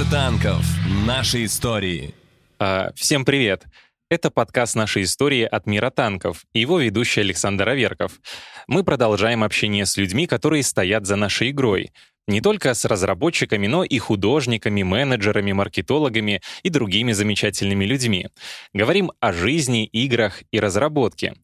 Мир 0.00 0.10
танков. 0.10 0.64
Наши 1.06 1.44
истории. 1.44 2.14
А, 2.58 2.90
Всем 2.94 3.26
привет! 3.26 3.66
Это 4.08 4.30
подкаст 4.30 4.74
«Наши 4.74 5.02
истории» 5.02 5.42
от 5.42 5.66
мира 5.66 5.90
танков 5.90 6.46
и 6.54 6.60
его 6.60 6.78
ведущий 6.78 7.20
Александр 7.20 7.68
Аверков. 7.68 8.12
Мы 8.66 8.82
продолжаем 8.82 9.44
общение 9.44 9.84
с 9.84 9.98
людьми, 9.98 10.26
которые 10.26 10.62
стоят 10.62 11.04
за 11.04 11.16
нашей 11.16 11.50
игрой. 11.50 11.90
Не 12.26 12.40
только 12.40 12.72
с 12.72 12.86
разработчиками, 12.86 13.66
но 13.66 13.84
и 13.84 13.98
художниками, 13.98 14.82
менеджерами, 14.82 15.52
маркетологами 15.52 16.40
и 16.62 16.70
другими 16.70 17.12
замечательными 17.12 17.84
людьми. 17.84 18.28
Говорим 18.72 19.12
о 19.20 19.34
жизни, 19.34 19.84
играх 19.84 20.42
и 20.50 20.60
разработке. 20.60 21.34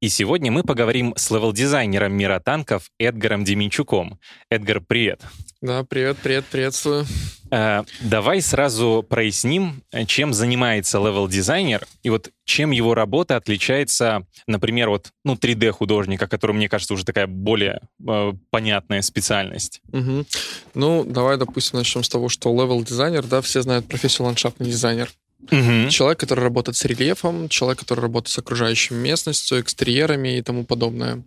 И 0.00 0.08
сегодня 0.08 0.52
мы 0.52 0.62
поговорим 0.62 1.14
с 1.16 1.30
левел-дизайнером 1.30 2.12
мира 2.12 2.40
танков 2.44 2.90
Эдгаром 2.98 3.44
Деменчуком. 3.44 4.18
Эдгар, 4.50 4.80
привет! 4.80 5.22
Да, 5.62 5.82
привет, 5.82 6.18
привет, 6.22 6.44
приветствую. 6.44 7.06
Э, 7.50 7.84
давай 8.02 8.42
сразу 8.42 9.02
проясним, 9.08 9.82
чем 10.06 10.34
занимается 10.34 10.98
левел-дизайнер 10.98 11.86
и 12.02 12.10
вот 12.10 12.30
чем 12.44 12.70
его 12.70 12.94
работа 12.94 13.36
отличается, 13.36 14.26
например, 14.46 14.90
вот 14.90 15.10
ну 15.24 15.34
3D-художника, 15.34 16.26
который, 16.26 16.52
мне 16.52 16.68
кажется, 16.68 16.92
уже 16.92 17.04
такая 17.06 17.26
более 17.26 17.80
э, 18.06 18.32
понятная 18.50 19.00
специальность. 19.00 19.80
Мгм. 19.90 20.26
Ну, 20.74 21.04
давай, 21.04 21.38
допустим, 21.38 21.78
начнем 21.78 22.02
с 22.02 22.08
того, 22.10 22.28
что 22.28 22.50
левел-дизайнер, 22.52 23.24
да, 23.24 23.40
все 23.40 23.62
знают 23.62 23.88
профессию 23.88 24.26
ландшафтный 24.26 24.66
дизайнер. 24.66 25.08
Мгм. 25.50 25.88
Человек, 25.90 26.20
который 26.20 26.40
работает 26.40 26.76
с 26.76 26.84
рельефом, 26.84 27.48
человек, 27.48 27.80
который 27.80 28.00
работает 28.00 28.32
с 28.32 28.38
окружающей 28.38 28.94
местностью, 28.94 29.60
экстерьерами 29.60 30.38
и 30.38 30.42
тому 30.42 30.64
подобное. 30.64 31.22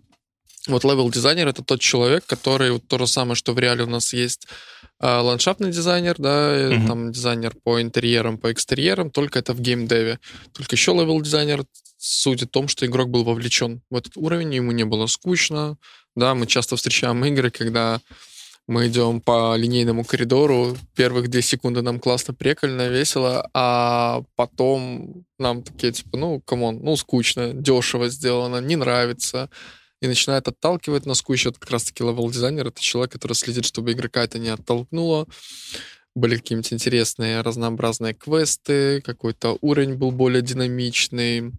Вот 0.66 0.84
левел-дизайнер— 0.84 1.48
это 1.48 1.64
тот 1.64 1.80
человек, 1.80 2.26
который 2.26 2.72
вот 2.72 2.86
то 2.86 2.98
же 2.98 3.06
самое, 3.06 3.36
что 3.36 3.54
в 3.54 3.58
реале 3.58 3.84
у 3.84 3.88
нас 3.88 4.12
есть 4.12 4.46
а, 5.00 5.22
ландшафтный 5.22 5.70
дизайнер, 5.70 6.16
да, 6.18 6.70
Мгм. 6.72 6.86
там 6.86 7.12
дизайнер 7.12 7.54
по 7.62 7.80
интерьерам, 7.80 8.36
по 8.36 8.52
экстерьерам, 8.52 9.10
только 9.10 9.38
это 9.38 9.54
в 9.54 9.60
геймдеве. 9.60 10.18
Только 10.52 10.74
еще 10.74 10.92
левел-дизайнер 10.92 11.64
суть 11.96 12.42
в 12.42 12.48
том, 12.48 12.68
что 12.68 12.84
игрок 12.84 13.08
был 13.08 13.24
вовлечен 13.24 13.80
в 13.90 13.96
этот 13.96 14.16
уровень, 14.16 14.54
ему 14.54 14.72
не 14.72 14.84
было 14.84 15.06
скучно. 15.06 15.76
Да, 16.16 16.34
мы 16.34 16.46
часто 16.46 16.76
встречаем 16.76 17.24
игры, 17.24 17.50
когда 17.50 18.00
мы 18.68 18.88
идем 18.88 19.22
по 19.22 19.56
линейному 19.56 20.04
коридору, 20.04 20.76
первых 20.94 21.28
две 21.28 21.40
секунды 21.40 21.80
нам 21.80 21.98
классно, 21.98 22.34
прикольно, 22.34 22.88
весело, 22.88 23.48
а 23.54 24.22
потом 24.36 25.24
нам 25.38 25.62
такие, 25.62 25.90
типа, 25.90 26.18
ну, 26.18 26.40
come 26.42 26.64
on, 26.64 26.80
ну, 26.82 26.94
скучно, 26.96 27.54
дешево 27.54 28.10
сделано, 28.10 28.60
не 28.60 28.76
нравится, 28.76 29.48
и 30.02 30.06
начинает 30.06 30.48
отталкивать 30.48 31.04
куча. 31.24 31.48
Вот 31.48 31.58
как 31.58 31.70
раз-таки 31.70 32.04
левел-дизайнер— 32.04 32.66
это 32.68 32.80
человек, 32.80 33.12
который 33.12 33.32
следит, 33.32 33.64
чтобы 33.64 33.92
игрока 33.92 34.22
это 34.22 34.38
не 34.38 34.50
оттолкнуло, 34.50 35.26
были 36.14 36.36
какие-нибудь 36.36 36.72
интересные 36.74 37.40
разнообразные 37.40 38.12
квесты, 38.12 39.00
какой-то 39.00 39.56
уровень 39.62 39.94
был 39.94 40.10
более 40.10 40.42
динамичный, 40.42 41.52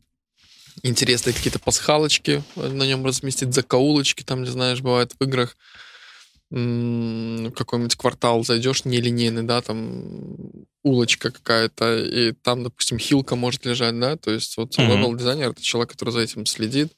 интересные 0.84 1.34
какие-то 1.34 1.58
пасхалочки 1.58 2.44
на 2.56 2.84
нем 2.84 3.04
разместить, 3.04 3.52
закоулочки, 3.52 4.24
там, 4.24 4.44
не 4.44 4.50
знаешь, 4.52 4.82
бывает 4.82 5.14
в 5.20 5.24
играх, 5.24 5.58
в 6.52 7.52
какой-нибудь 7.52 7.96
квартал 7.96 8.44
зайдешь, 8.44 8.86
нелинейный, 8.86 9.44
да, 9.44 9.62
там 9.62 10.50
улочка 10.84 11.32
какая-то, 11.32 12.00
и 12.00 12.32
там, 12.32 12.64
допустим, 12.64 12.98
хилка 12.98 13.36
может 13.36 13.66
лежать, 13.66 14.00
да, 14.00 14.16
то 14.18 14.32
есть 14.32 14.58
вот 14.58 14.76
Мгм. 14.78 14.88
левел-дизайнер— 14.90 15.50
это 15.52 15.62
человек, 15.62 15.92
который 15.92 16.12
за 16.12 16.22
этим 16.22 16.46
следит, 16.48 16.94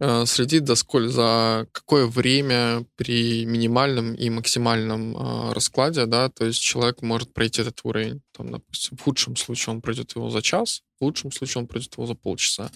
э, 0.00 0.26
следит 0.26 0.66
за, 0.66 0.74
сколь, 0.74 1.08
за 1.08 1.66
какое 1.72 2.06
время 2.06 2.84
при 2.96 3.46
минимальном 3.46 4.14
и 4.14 4.28
максимальном 4.28 5.16
э, 5.16 5.52
раскладе, 5.52 6.04
да, 6.06 6.28
то 6.28 6.44
есть 6.44 6.60
человек 6.60 7.00
может 7.00 7.32
пройти 7.32 7.62
этот 7.62 7.80
уровень, 7.84 8.20
там, 8.36 8.50
допустим, 8.50 8.98
в 8.98 9.00
худшем 9.00 9.36
случае 9.36 9.74
он 9.74 9.80
пройдет 9.80 10.14
его 10.16 10.28
за 10.28 10.42
час, 10.42 10.82
в 11.00 11.04
лучшем 11.04 11.32
случае 11.32 11.62
он 11.62 11.68
пройдет 11.68 11.94
его 11.94 12.06
за 12.06 12.14
полчаса. 12.14 12.70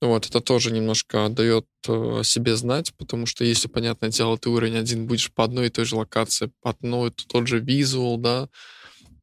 Вот, 0.00 0.26
это 0.26 0.40
тоже 0.40 0.70
немножко 0.70 1.28
дает 1.28 1.66
э, 1.88 2.20
себе 2.22 2.54
знать, 2.54 2.94
потому 2.96 3.26
что 3.26 3.44
если, 3.44 3.66
понятное 3.66 4.10
дело, 4.10 4.38
ты 4.38 4.48
уровень 4.48 4.76
один 4.76 5.06
будешь 5.06 5.32
по 5.32 5.42
одной 5.42 5.66
и 5.66 5.70
той 5.70 5.84
же 5.84 5.96
локации, 5.96 6.52
по 6.62 6.70
одной 6.70 7.10
и 7.10 7.12
тот 7.12 7.48
же 7.48 7.58
визуал, 7.58 8.16
да, 8.16 8.48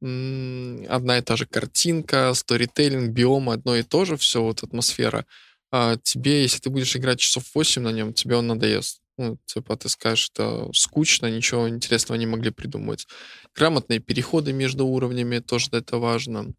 одна 0.02 1.18
и 1.18 1.22
та 1.22 1.38
же 1.38 1.46
картинка, 1.46 2.34
сторителлинг, 2.34 3.12
биом, 3.12 3.50
одно 3.50 3.75
и 3.75 3.84
то 3.84 4.03
же, 4.03 4.18
все, 4.18 4.44
вот 4.44 4.64
атмосфера, 4.64 5.25
а 5.72 5.97
тебе, 6.03 6.41
если 6.41 6.59
ты 6.59 6.69
будешь 6.69 6.96
играть 6.96 7.19
часов 7.19 7.44
8 7.53 7.81
на 7.81 7.91
нем, 7.91 8.14
тебе 8.14 8.35
он 8.35 8.47
надоест. 8.47 9.02
Ну, 9.18 9.38
типа, 9.46 9.78
ты 9.78 9.88
скажешь, 9.88 10.30
это 10.34 10.69
скучно, 10.74 11.28
ничего 11.28 11.69
интересного 11.69 12.18
не 12.18 12.25
могли 12.25 12.52
придумать. 12.52 13.08
Грамотные 13.56 14.00
переходы 14.00 14.52
между 14.52 14.85
уровнями, 14.85 15.40
тоже 15.40 15.69
это 15.72 15.97
важно. 15.97 16.53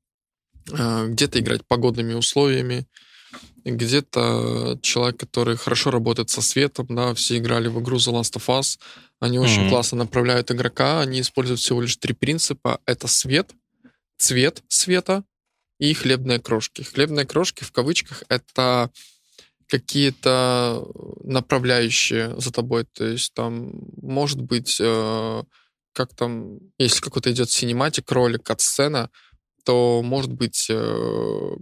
А, 0.72 1.06
Где-то 1.06 1.38
играть 1.38 1.66
погодными 1.66 2.14
условиями, 2.14 2.86
где-то 3.64 4.78
человек, 4.82 5.18
который 5.18 5.56
хорошо 5.56 5.90
работает 5.90 6.30
со 6.30 6.40
светом, 6.40 6.86
да, 6.90 7.14
все 7.14 7.36
играли 7.38 7.68
в 7.68 7.80
игру 7.80 7.96
The 7.96 8.12
Last 8.12 8.36
of 8.36 8.46
Us, 8.46 8.78
они 9.20 9.38
очень 9.38 9.62
Мгм. 9.62 9.70
классно 9.70 9.98
направляют 9.98 10.50
игрока, 10.50 11.00
они 11.00 11.20
используют 11.20 11.60
всего 11.60 11.80
лишь 11.80 11.96
три 11.96 12.12
принципа. 12.14 12.80
Это 12.86 13.08
свет, 13.08 13.50
цвет 14.18 14.62
света 14.68 15.24
и 15.78 15.94
хлебные 15.94 16.38
крошки. 16.38 16.82
Хлебные 16.82 17.26
крошки 17.26 17.64
в 17.64 17.72
кавычках 17.72 18.24
это 18.28 18.90
какие-то 19.68 20.86
направляющие 21.24 22.38
за 22.38 22.52
тобой. 22.52 22.84
То 22.92 23.04
есть 23.04 23.34
там 23.34 23.72
может 24.00 24.40
быть, 24.40 24.78
э, 24.80 25.42
как 25.92 26.14
там, 26.14 26.58
если 26.78 27.00
какой-то 27.00 27.32
идет 27.32 27.50
синематик, 27.50 28.10
ролик 28.12 28.48
от 28.50 28.60
сцена, 28.60 29.10
то 29.64 30.02
может 30.04 30.32
быть 30.32 30.66
э, 30.70 31.56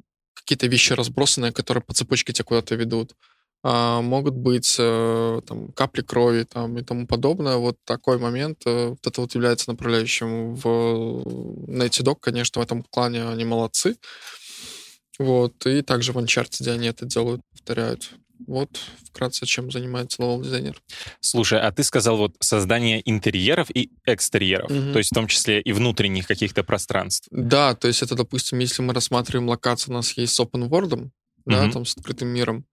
какие-то 0.45 0.67
вещи 0.67 0.93
разбросанные, 0.93 1.53
которые 1.53 1.83
по 1.83 1.95
цепочке 1.95 2.33
тебя 2.33 2.45
куда-то 2.45 2.75
ведут. 2.75 3.15
А, 3.67 4.03
могут 4.03 4.35
быть 4.35 4.77
э, 4.79 5.41
там 5.47 5.73
капли 5.73 6.03
крови 6.03 6.45
там, 6.45 6.77
и 6.77 6.83
тому 6.83 7.07
подобное. 7.07 7.57
Вот 7.57 7.79
такой 7.85 8.19
момент, 8.19 8.59
э, 8.67 8.89
вот 8.89 9.07
это 9.07 9.21
вот 9.23 9.35
является 9.35 9.71
направляющим 9.71 10.55
в 10.55 10.67
Naughty 11.67 12.03
Dog, 12.05 12.17
конечно, 12.21 12.61
в 12.61 12.65
этом 12.65 12.83
плане 12.83 13.27
они 13.27 13.47
молодцы. 13.47 13.97
Вот, 15.19 15.65
и 15.65 15.81
также 15.81 16.13
в 16.13 16.19
Uncharted 16.19 16.71
они 16.71 16.89
это 16.89 17.07
делают, 17.07 17.41
повторяют. 17.53 18.11
Вот 18.47 18.79
вкратце, 19.09 19.47
чем 19.47 19.71
занимается 19.71 20.21
левел-дизайнер. 20.23 20.81
Слушай, 21.21 21.61
а 21.61 21.71
ты 21.73 21.83
сказал 21.85 22.17
вот 22.17 22.35
создание 22.41 23.01
интерьеров 23.09 23.69
и 23.73 23.91
экстерьеров, 24.05 24.71
Мгм. 24.71 24.93
то 24.93 24.99
есть 24.99 25.11
в 25.13 25.15
том 25.15 25.29
числе 25.29 25.61
и 25.61 25.73
внутренних 25.73 26.27
каких-то 26.27 26.65
пространств. 26.65 27.29
Да, 27.31 27.75
то 27.75 27.87
есть 27.89 28.03
это, 28.03 28.15
допустим, 28.17 28.59
если 28.59 28.83
мы 28.83 28.93
рассматриваем 28.93 29.49
локацию, 29.49 29.93
у 29.95 29.97
нас 29.97 30.13
есть 30.19 30.35
с 30.35 30.41
open 30.41 30.69
world, 30.69 31.11
да, 31.47 31.63
Мгм. 31.63 31.71
там 31.73 31.85
с 31.87 31.97
открытым 31.97 32.29
миром. 32.29 32.65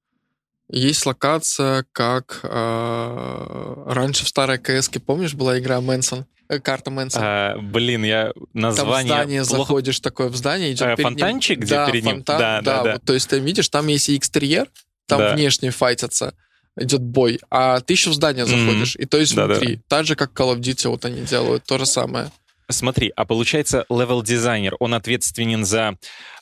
Есть 0.74 1.06
локация, 1.06 1.86
как 1.92 2.40
э, 2.44 3.84
раньше 3.88 4.26
в 4.26 4.30
старой 4.30 4.58
CS 4.58 4.90
помнишь, 5.06 5.34
была 5.34 5.60
игра 5.60 5.82
Mansion, 5.82 6.26
э, 6.50 6.60
карта 6.60 6.92
Mansion. 6.92 7.22
А, 7.24 7.58
блин, 7.58 8.04
я 8.04 8.32
Там 8.34 8.44
в 8.54 8.56
название 8.56 9.14
здание 9.14 9.42
плохо- 9.44 9.58
заходишь, 9.64 10.00
такое 10.00 10.30
в 10.30 10.36
здание, 10.36 10.72
идет 10.72 10.82
Э, 10.82 10.96
перед 10.96 11.00
ним- 11.00 11.20
фонтанчик, 11.20 11.60
где 11.60 11.76
да, 11.76 11.86
перед 11.88 12.04
ним? 12.06 12.16
фонтан, 12.18 12.40
Да, 12.40 12.62
да, 12.62 12.84
да. 12.84 12.94
вот, 12.94 13.04
то 13.04 13.14
есть 13.14 13.30
ты 13.30 13.40
видишь, 13.40 13.70
там 13.70 13.88
есть 13.88 14.10
и 14.10 14.18
экстерьер, 14.18 14.70
там 15.08 15.20
Да. 15.20 15.36
внешне 15.36 15.72
файтятся, 15.72 16.34
идет 16.78 17.02
бой, 17.02 17.40
а 17.50 17.80
ты 17.82 17.94
еще 17.94 18.10
в 18.10 18.14
здание 18.14 18.46
заходишь, 18.46 18.96
и 18.96 19.06
то 19.06 19.18
есть 19.18 19.36
Да-да. 19.36 19.56
внутри. 19.56 19.82
Так 19.88 20.06
же, 20.06 20.16
как 20.16 20.32
Call 20.32 20.56
of 20.56 20.60
Duty 20.60 20.90
вот 20.90 21.06
они 21.06 21.22
делают, 21.22 21.64
то 21.66 21.78
же 21.78 21.86
самое. 21.86 22.32
Смотри, 22.70 23.12
а 23.16 23.26
получается, 23.26 23.86
левел-дизайнер, 23.90 24.76
он 24.80 24.94
ответственен 24.94 25.66
за 25.66 25.98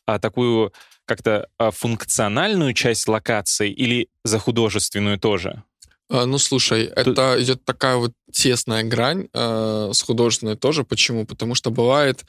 а, 0.06 0.20
такую 0.20 0.72
как-то 1.06 1.48
а, 1.58 1.72
функциональную 1.72 2.74
часть 2.74 3.08
локации 3.08 3.72
или 3.72 4.10
за 4.24 4.38
художественную 4.38 5.18
тоже? 5.20 5.64
А, 6.10 6.26
Ну, 6.26 6.38
слушай, 6.38 6.86
это 6.86 7.36
идет 7.40 7.66
такая 7.66 7.96
вот 7.96 8.12
тесная 8.32 8.84
грань 8.84 9.28
э, 9.34 9.90
с 9.92 10.02
художественной 10.04 10.56
тоже. 10.56 10.84
Почему? 10.84 11.26
Потому 11.26 11.56
что 11.56 11.72
бывает 11.72 12.24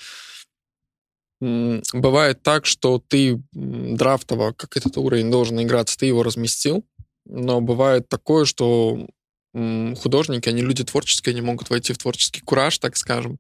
бывает 1.41 2.43
так, 2.43 2.67
что 2.67 3.03
ты 3.07 3.43
драфтово, 3.53 4.53
как 4.53 4.77
этот 4.77 4.97
уровень 4.99 5.31
должен 5.31 5.61
играться, 5.63 5.99
ты 5.99 6.07
его 6.07 6.23
разместил, 6.23 6.85
но 7.25 7.61
бывает 7.61 8.09
такое, 8.09 8.45
что 8.45 9.07
художники, 9.53 10.49
они 10.49 10.63
люди 10.63 10.85
творческие, 10.85 11.33
они 11.33 11.41
могут 11.41 11.71
войти 11.71 11.93
в 11.93 11.99
творческий 11.99 12.41
кураж, 12.41 12.79
так 12.79 12.97
скажем. 12.97 13.39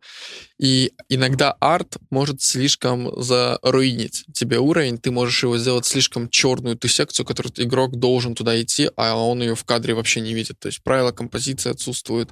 И 0.59 0.93
иногда 1.09 1.53
арт 1.61 1.99
может 2.11 2.43
слишком 2.43 3.11
заруинить 3.23 4.25
тебе 4.35 4.59
уровень, 4.59 4.99
ты 4.99 5.13
можешь 5.13 5.43
его 5.43 5.57
сделать 5.57 5.87
слишком 5.87 6.29
черную 6.29 6.77
ту 6.77 6.89
секцию, 6.89 7.25
которую 7.25 7.53
игрок 7.57 7.97
должен 7.97 8.35
туда 8.35 8.61
идти, 8.61 8.91
а 8.97 9.17
он 9.17 9.41
ее 9.41 9.55
в 9.55 9.65
кадре 9.65 9.95
вообще 9.95 10.21
не 10.21 10.35
видит. 10.35 10.59
То 10.59 10.67
есть 10.67 10.83
правила 10.83 11.13
композиции 11.13 11.71
отсутствуют, 11.71 12.31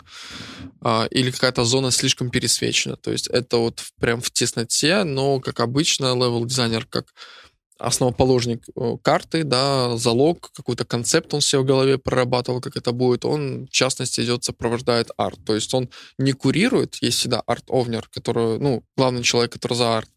а, 0.80 1.06
или 1.10 1.30
какая-то 1.30 1.64
зона 1.64 1.90
слишком 1.90 2.30
пересвечена. 2.30 2.96
То 2.96 3.12
есть 3.12 3.28
это 3.28 3.58
вот 3.58 3.82
прям 4.00 4.20
в 4.20 4.30
тесноте, 4.30 5.04
но, 5.04 5.38
как 5.40 5.60
обычно, 5.60 6.14
левел-дизайнер 6.14 6.84
как 6.86 7.06
основоположник 7.78 8.64
э, 8.76 8.96
карты, 9.02 9.44
да, 9.44 9.96
залог, 9.96 10.50
какой-то 10.52 10.84
концепт 10.84 11.32
он 11.32 11.40
себе 11.40 11.60
в 11.60 11.64
голове 11.64 11.98
прорабатывал, 11.98 12.60
как 12.60 12.76
это 12.76 12.92
будет, 12.92 13.25
он, 13.25 13.66
в 13.66 13.70
частности, 13.70 14.20
идет, 14.20 14.44
сопровождает 14.44 15.10
арт. 15.16 15.38
То 15.44 15.54
есть 15.54 15.72
он 15.75 15.88
не 16.19 16.32
курирует, 16.32 16.96
есть 16.96 17.19
всегда 17.19 17.42
art 17.46 17.67
owner, 17.67 18.08
который, 18.10 18.58
ну, 18.58 18.82
главный 18.96 19.22
человек, 19.22 19.52
который 19.52 19.75
за 19.75 19.98
арт, 19.98 20.10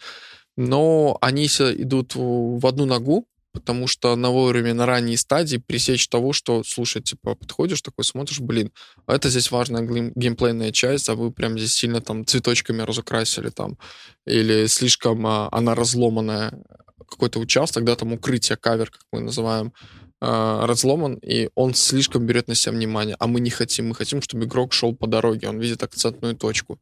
но 0.58 1.18
они 1.22 1.46
идут 1.46 2.13
в 2.16 2.66
одну 2.66 2.86
ногу, 2.86 3.25
потому 3.54 3.88
что 3.88 4.16
на 4.16 4.30
вовремя, 4.30 4.74
на 4.74 4.86
ранней 4.86 5.18
стадии 5.18 5.58
пресечь 5.58 6.08
того, 6.08 6.34
что, 6.34 6.63
слушай, 6.63 7.02
типа, 7.02 7.36
подходишь 7.36 7.81
такой, 7.81 8.06
смотришь, 8.06 8.40
блин, 8.40 8.72
а 9.06 9.16
это 9.16 9.30
здесь 9.30 9.52
важная 9.52 9.81
геймплейная 10.16 10.72
часть, 10.72 11.10
а 11.10 11.16
вы 11.16 11.31
прям 11.31 11.58
здесь 11.58 11.74
сильно 11.74 12.02
там 12.02 12.25
цветочками 12.25 12.81
разукрасили 12.81 13.50
там, 13.50 13.78
или 14.25 14.68
слишком 14.68 15.25
а, 15.28 15.50
она 15.52 15.75
разломанная, 15.75 16.54
какой-то 17.12 17.40
участок, 17.40 17.84
да, 17.84 17.96
там 17.96 18.13
укрытие, 18.13 18.58
кавер, 18.58 18.90
как 18.90 19.02
мы 19.12 19.19
называем, 19.19 19.74
а, 20.19 20.66
разломан, 20.68 21.16
и 21.16 21.50
он 21.56 21.74
слишком 21.74 22.25
берет 22.25 22.48
на 22.48 22.56
себя 22.56 22.74
внимание, 22.74 23.16
а 23.19 23.28
мы 23.28 23.40
не 23.40 23.50
хотим, 23.50 23.90
мы 23.90 23.96
хотим, 23.96 24.22
чтобы 24.22 24.46
игрок 24.46 24.74
шел 24.74 24.96
по 24.96 25.08
дороге, 25.08 25.50
он 25.50 25.60
видит 25.60 25.84
акцентную 25.84 26.36
точку. 26.36 26.80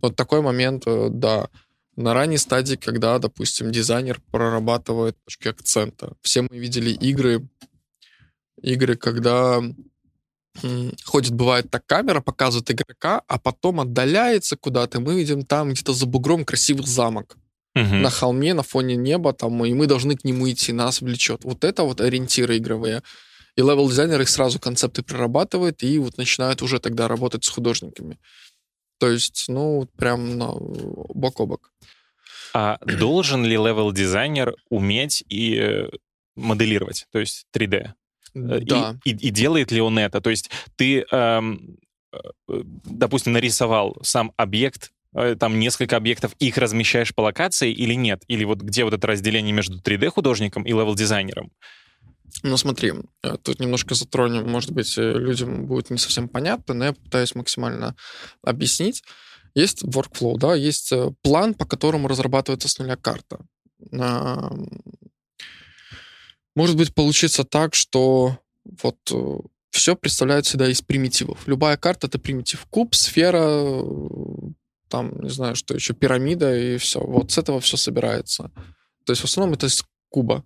Вот 0.00 0.16
такой 0.16 0.42
момент, 0.42 0.84
э, 0.86 1.08
да, 1.10 1.48
на 1.96 2.14
ранней 2.14 2.38
стадии, 2.38 2.76
когда, 2.76 3.18
допустим, 3.18 3.72
дизайнер 3.72 4.20
прорабатывает 4.30 5.16
точки 5.24 5.48
акцента. 5.48 6.12
Все 6.22 6.42
мы 6.42 6.56
видели 6.56 6.90
игры, 6.90 7.48
игры, 8.62 8.96
когда 8.96 9.60
ходит, 11.04 11.32
бывает 11.32 11.70
так, 11.70 11.84
камера 11.86 12.20
показывает 12.20 12.70
игрока, 12.70 13.22
а 13.26 13.38
потом 13.38 13.80
отдаляется 13.80 14.56
куда-то, 14.56 15.00
мы 15.00 15.14
видим 15.16 15.44
там 15.44 15.70
где-то 15.70 15.92
за 15.92 16.06
бугром 16.06 16.44
красивый 16.44 16.86
замок. 16.86 17.36
Угу. 17.78 17.94
На 17.96 18.10
холме, 18.10 18.54
на 18.54 18.62
фоне 18.62 18.96
неба, 18.96 19.32
там, 19.32 19.64
и 19.64 19.72
мы 19.74 19.86
должны 19.86 20.16
к 20.16 20.24
нему 20.24 20.50
идти, 20.50 20.72
нас 20.72 21.00
влечет. 21.00 21.44
Вот 21.44 21.64
это 21.64 21.84
вот 21.84 22.00
ориентиры 22.00 22.56
игровые. 22.56 23.02
И 23.56 23.60
левел-дизайнер 23.60 24.20
их 24.20 24.28
сразу 24.28 24.58
концепты 24.58 25.02
прорабатывает 25.02 25.82
и 25.82 25.98
вот 25.98 26.16
начинают 26.16 26.62
уже 26.62 26.78
тогда 26.78 27.08
работать 27.08 27.44
с 27.44 27.48
художниками. 27.48 28.18
То 28.98 29.10
есть, 29.10 29.44
ну, 29.48 29.88
прям 29.96 30.38
на, 30.38 30.52
бок 30.52 31.40
о 31.40 31.46
бок. 31.46 31.72
А 32.54 32.78
должен 32.84 33.44
ли 33.44 33.56
левел-дизайнер 33.56 34.54
уметь 34.70 35.24
и 35.28 35.56
э, 35.56 35.88
моделировать, 36.36 37.06
то 37.12 37.18
есть 37.18 37.46
3D? 37.54 37.92
Э, 38.34 38.60
да. 38.60 38.98
И, 39.04 39.10
и, 39.10 39.28
и 39.28 39.30
делает 39.30 39.70
ли 39.70 39.80
он 39.80 39.98
это? 39.98 40.20
То 40.20 40.30
есть 40.30 40.50
ты, 40.76 41.04
эм, 41.10 41.78
э, 42.12 42.18
допустим, 42.84 43.34
нарисовал 43.34 43.96
сам 44.02 44.32
объект, 44.36 44.92
там 45.38 45.58
несколько 45.58 45.96
объектов, 45.96 46.34
их 46.38 46.58
размещаешь 46.58 47.14
по 47.14 47.22
локации 47.22 47.72
или 47.72 47.94
нет? 47.94 48.22
Или 48.28 48.44
вот 48.44 48.60
где 48.60 48.84
вот 48.84 48.94
это 48.94 49.06
разделение 49.06 49.52
между 49.52 49.78
3D-художником 49.80 50.64
и 50.64 50.70
левел-дизайнером? 50.70 51.50
Ну, 52.42 52.56
смотри, 52.56 52.92
тут 53.42 53.58
немножко 53.58 53.94
затронем, 53.94 54.48
может 54.48 54.70
быть, 54.70 54.96
людям 54.96 55.66
будет 55.66 55.90
не 55.90 55.98
совсем 55.98 56.28
понятно, 56.28 56.74
но 56.74 56.84
я 56.86 56.92
попытаюсь 56.92 57.34
максимально 57.34 57.96
объяснить. 58.42 59.02
Есть 59.54 59.82
workflow, 59.82 60.36
да, 60.36 60.54
есть 60.54 60.92
э, 60.92 61.10
план, 61.22 61.54
по 61.54 61.64
которому 61.64 62.06
разрабатывается 62.06 62.68
с 62.68 62.78
нуля 62.78 62.96
карта. 62.96 63.40
Может 66.54 66.76
быть, 66.76 66.94
получится 66.94 67.44
так, 67.44 67.74
что 67.74 68.38
вот 68.82 68.98
э, 69.10 69.38
все 69.70 69.96
представляет 69.96 70.46
всегда 70.46 70.68
из 70.68 70.82
примитивов. 70.82 71.46
Любая 71.46 71.76
карта— 71.76 72.06
это 72.08 72.18
примитив. 72.18 72.66
Куб, 72.70 72.94
сфера, 72.94 73.82
там, 74.88 75.20
не 75.20 75.30
знаю, 75.30 75.54
что 75.54 75.74
еще, 75.74 75.94
пирамида 75.94 76.56
и 76.56 76.76
все. 76.78 77.00
Вот 77.00 77.32
с 77.32 77.38
этого 77.38 77.60
все 77.60 77.76
собирается. 77.76 78.50
То 79.04 79.12
есть 79.12 79.22
в 79.22 79.24
основном 79.24 79.54
это 79.54 79.66
из 79.66 79.84
куба. 80.08 80.44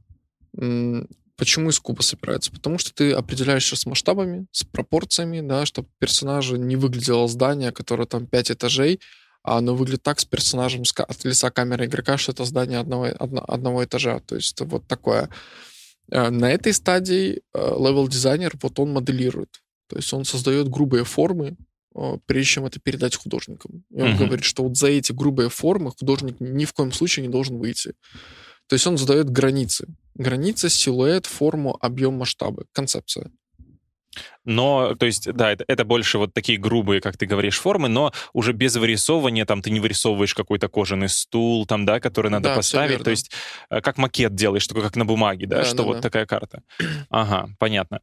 Почему 1.37 1.71
из 1.71 1.79
куба 1.81 2.03
собирается? 2.03 2.53
Потому 2.53 2.79
что 2.79 2.95
ты 2.95 3.13
определяешься 3.13 3.75
с 3.75 3.87
масштабами, 3.87 4.47
с 4.53 4.65
пропорциями, 4.65 5.41
да, 5.41 5.67
чтобы 5.67 5.89
персонажа 5.99 6.59
не 6.59 6.77
выглядело 6.77 7.27
здание, 7.27 7.73
которое 7.73 8.07
там 8.07 8.27
5 8.27 8.53
этажей, 8.53 9.01
а 9.43 9.59
оно 9.59 9.75
выглядит 9.75 10.03
так 10.03 10.21
с 10.21 10.25
персонажем 10.25 10.85
от 10.97 11.25
лица 11.25 11.51
камеры 11.51 11.87
игрока, 11.87 12.17
что 12.17 12.33
это 12.33 12.45
здание 12.45 12.79
одного, 12.79 13.07
одного 13.49 13.85
этажа. 13.85 14.21
То 14.21 14.37
есть 14.37 14.61
вот 14.61 14.87
такое. 14.87 15.31
Э, 16.11 16.31
на 16.31 16.51
этой 16.51 16.73
стадии 16.73 17.43
левел-дизайнер, 17.55 18.53
вот 18.63 18.79
он 18.79 18.93
моделирует. 18.93 19.63
То 19.89 19.97
есть 19.97 20.13
он 20.13 20.25
создает 20.25 20.69
грубые 20.69 21.05
формы, 21.05 21.49
э, 21.49 21.72
прежде 22.27 22.53
чем 22.53 22.67
это 22.67 22.81
передать 22.81 23.17
художникам. 23.17 23.85
И 23.91 24.01
он 24.01 24.13
uh-huh. 24.13 24.19
говорит, 24.19 24.45
что 24.45 24.65
вот 24.65 24.77
за 24.77 24.89
эти 24.89 25.13
грубые 25.13 25.49
формы 25.49 25.91
художник 25.91 26.37
ни 26.41 26.65
в 26.65 26.73
коем 26.73 26.93
случае 26.93 27.27
не 27.27 27.33
должен 27.33 27.59
выйти. 27.59 27.95
То 28.69 28.75
есть 28.75 28.87
он 28.87 28.97
задает 28.97 29.29
границы. 29.31 29.87
Граница, 30.15 30.69
силуэт, 30.69 31.27
форму, 31.27 31.77
объем, 31.81 32.15
масштабы. 32.15 32.65
Концепция. 32.73 33.31
Но, 34.45 34.95
то 34.95 35.07
есть, 35.07 35.33
да, 35.33 35.53
это, 35.53 35.65
это 35.69 35.85
больше 35.85 36.19
вот 36.19 36.35
такие 36.35 36.59
грубые, 36.59 37.01
как 37.01 37.17
ты 37.17 37.27
говоришь, 37.27 37.59
формы, 37.59 37.89
но 37.89 38.13
уже 38.33 38.53
без 38.53 38.77
вырисовывания, 38.77 39.45
там, 39.45 39.63
ты 39.63 39.71
не 39.71 39.81
вырисовываешь 39.81 40.35
какой-то 40.35 40.69
кожаный 40.69 41.09
стул, 41.09 41.67
там, 41.67 41.87
да, 41.87 42.01
который 42.01 42.31
надо 42.31 42.51
да, 42.51 42.57
поставить. 42.57 43.03
То 43.05 43.11
есть, 43.11 43.31
э, 43.71 43.81
как 43.81 43.99
макет 43.99 44.35
делаешь, 44.35 44.67
только 44.67 44.83
как 44.83 44.97
на 44.97 45.05
бумаге, 45.05 45.47
да, 45.47 45.59
да 45.59 45.65
что 45.65 45.77
да, 45.79 45.83
вот 45.85 45.97
да. 45.97 46.01
такая 46.03 46.27
карта. 46.27 46.63
Ага, 47.09 47.51
понятно. 47.59 48.01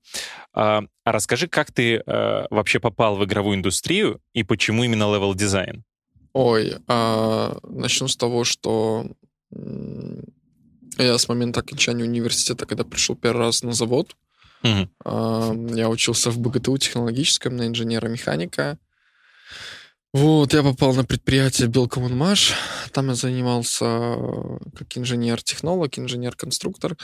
А, 0.54 0.84
а 1.04 1.12
расскажи, 1.12 1.48
как 1.48 1.72
ты 1.72 1.98
а, 2.06 2.48
вообще 2.50 2.80
попал 2.80 3.16
в 3.16 3.26
игровую 3.26 3.58
индустрию 3.58 4.22
и 4.34 4.44
почему 4.44 4.84
именно 4.84 5.14
level 5.14 5.34
design? 5.36 5.84
Ой, 6.34 6.76
а, 6.88 7.58
начну 7.64 8.08
с 8.08 8.16
того, 8.16 8.44
что 8.44 9.08
я 10.98 11.18
с 11.18 11.28
момента 11.28 11.62
окончания 11.62 12.04
университета, 12.04 12.66
когда 12.66 12.84
пришел 12.84 13.16
первый 13.16 13.48
раз 13.48 13.64
на 13.64 13.74
завод, 13.74 14.16
uh-huh. 14.64 15.76
я 15.76 15.90
учился 15.90 16.32
в 16.32 16.40
БГТУ 16.40 16.78
технологическом 16.78 17.56
на 17.58 17.68
инженера-механика. 17.68 18.78
Вот, 20.12 20.54
я 20.54 20.64
попал 20.64 20.96
на 20.96 21.06
предприятие 21.06 21.68
Белкоммунмаш. 21.68 22.54
Там 22.92 23.10
я 23.10 23.16
занимался 23.16 23.86
как 24.76 24.98
инженер-технолог, 24.98 26.00
инженер-конструктор. 26.00 26.98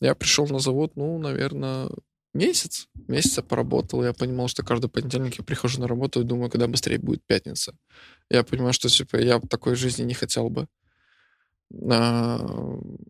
Я 0.00 0.14
пришел 0.16 0.46
на 0.48 0.58
завод, 0.58 0.92
ну, 0.96 1.18
наверное, 1.18 1.88
месяц. 2.34 2.88
Месяц 3.06 3.36
я 3.36 3.42
поработал. 3.44 4.02
Я 4.04 4.12
понимал, 4.12 4.48
что 4.48 4.64
каждый 4.64 4.90
понедельник 4.90 5.38
я 5.38 5.44
прихожу 5.44 5.80
на 5.80 5.86
работу 5.86 6.20
и 6.20 6.24
думаю, 6.24 6.50
когда 6.50 6.66
быстрее 6.66 6.98
будет 6.98 7.24
пятница. 7.26 7.74
Я 8.28 8.42
понимаю, 8.42 8.72
что 8.72 8.88
типа, 8.88 9.16
я 9.16 9.40
такой 9.40 9.76
жизни 9.76 10.02
не 10.02 10.14
хотел 10.14 10.50
бы. 10.50 10.66
А, 11.90 12.38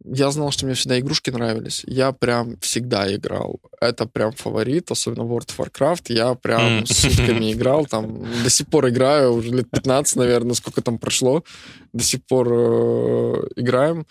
я 0.05 0.31
знал, 0.31 0.51
что 0.51 0.67
мне 0.67 0.75
всегда 0.75 0.99
игрушки 0.99 1.31
нравились. 1.31 1.83
Я 1.87 2.13
прям 2.13 2.59
всегда 2.61 3.15
играл. 3.15 3.61
Это 3.81 4.07
прям 4.07 4.33
фаворит, 4.33 4.91
особенно 4.91 5.23
World 5.23 5.49
of 5.49 5.59
Warcraft. 5.59 6.13
Я 6.13 6.35
прям 6.35 6.81
mm. 6.81 6.87
сутками 6.87 7.53
играл, 7.53 7.87
там 7.87 8.25
до 8.43 8.51
сих 8.51 8.67
пор 8.67 8.89
играю, 8.89 9.35
уже 9.35 9.51
лет 9.51 9.71
15, 9.71 10.17
наверное, 10.17 10.55
сколько 10.55 10.83
там 10.83 10.99
прошло. 10.99 11.45
До 11.93 12.03
сих 12.03 12.25
пор 12.27 12.49
э, 12.51 13.49
играем. 13.57 14.07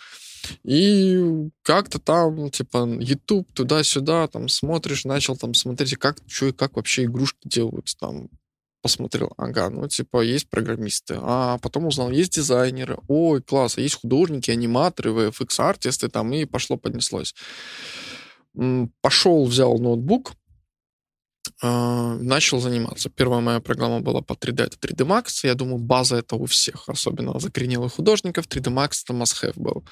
И 0.64 1.50
как-то 1.62 1.98
там, 1.98 2.50
типа, 2.50 2.88
YouTube 3.00 3.52
туда-сюда, 3.52 4.28
там 4.28 4.48
смотришь, 4.48 5.04
начал 5.04 5.36
там 5.36 5.52
смотреть, 5.52 5.96
как, 5.96 6.18
что 6.26 6.46
и 6.46 6.52
как 6.52 6.76
вообще 6.76 7.04
игрушки 7.04 7.40
делаются, 7.44 7.96
там 7.98 8.28
посмотрел, 8.82 9.32
ага, 9.36 9.70
ну, 9.70 9.88
типа, 9.88 10.22
есть 10.22 10.48
программисты. 10.50 11.18
А 11.20 11.58
потом 11.58 11.86
узнал, 11.86 12.10
есть 12.10 12.34
дизайнеры. 12.34 12.98
Ой, 13.08 13.42
класс, 13.42 13.78
а 13.78 13.80
есть 13.80 14.00
художники, 14.00 14.50
аниматоры, 14.50 15.10
VFX-артисты, 15.10 16.08
там, 16.08 16.32
и 16.32 16.44
пошло, 16.44 16.76
поднеслось. 16.76 17.34
Пошел, 19.02 19.44
взял 19.46 19.78
ноутбук, 19.78 20.32
а, 21.60 22.14
начал 22.16 22.60
заниматься. 22.60 23.10
Первая 23.10 23.40
моя 23.40 23.60
программа 23.60 24.00
была 24.00 24.20
по 24.20 24.34
3D, 24.34 24.64
это 24.64 24.76
3D 24.78 25.06
Max. 25.06 25.40
Я 25.42 25.54
думаю, 25.54 25.78
база 25.78 26.16
это 26.16 26.36
у 26.36 26.46
всех, 26.46 26.88
особенно 26.88 27.38
закоренелых 27.38 27.94
художников. 27.94 28.46
3D 28.46 28.72
Max 28.72 29.02
это 29.04 29.12
must-have 29.12 29.54
был. 29.56 29.84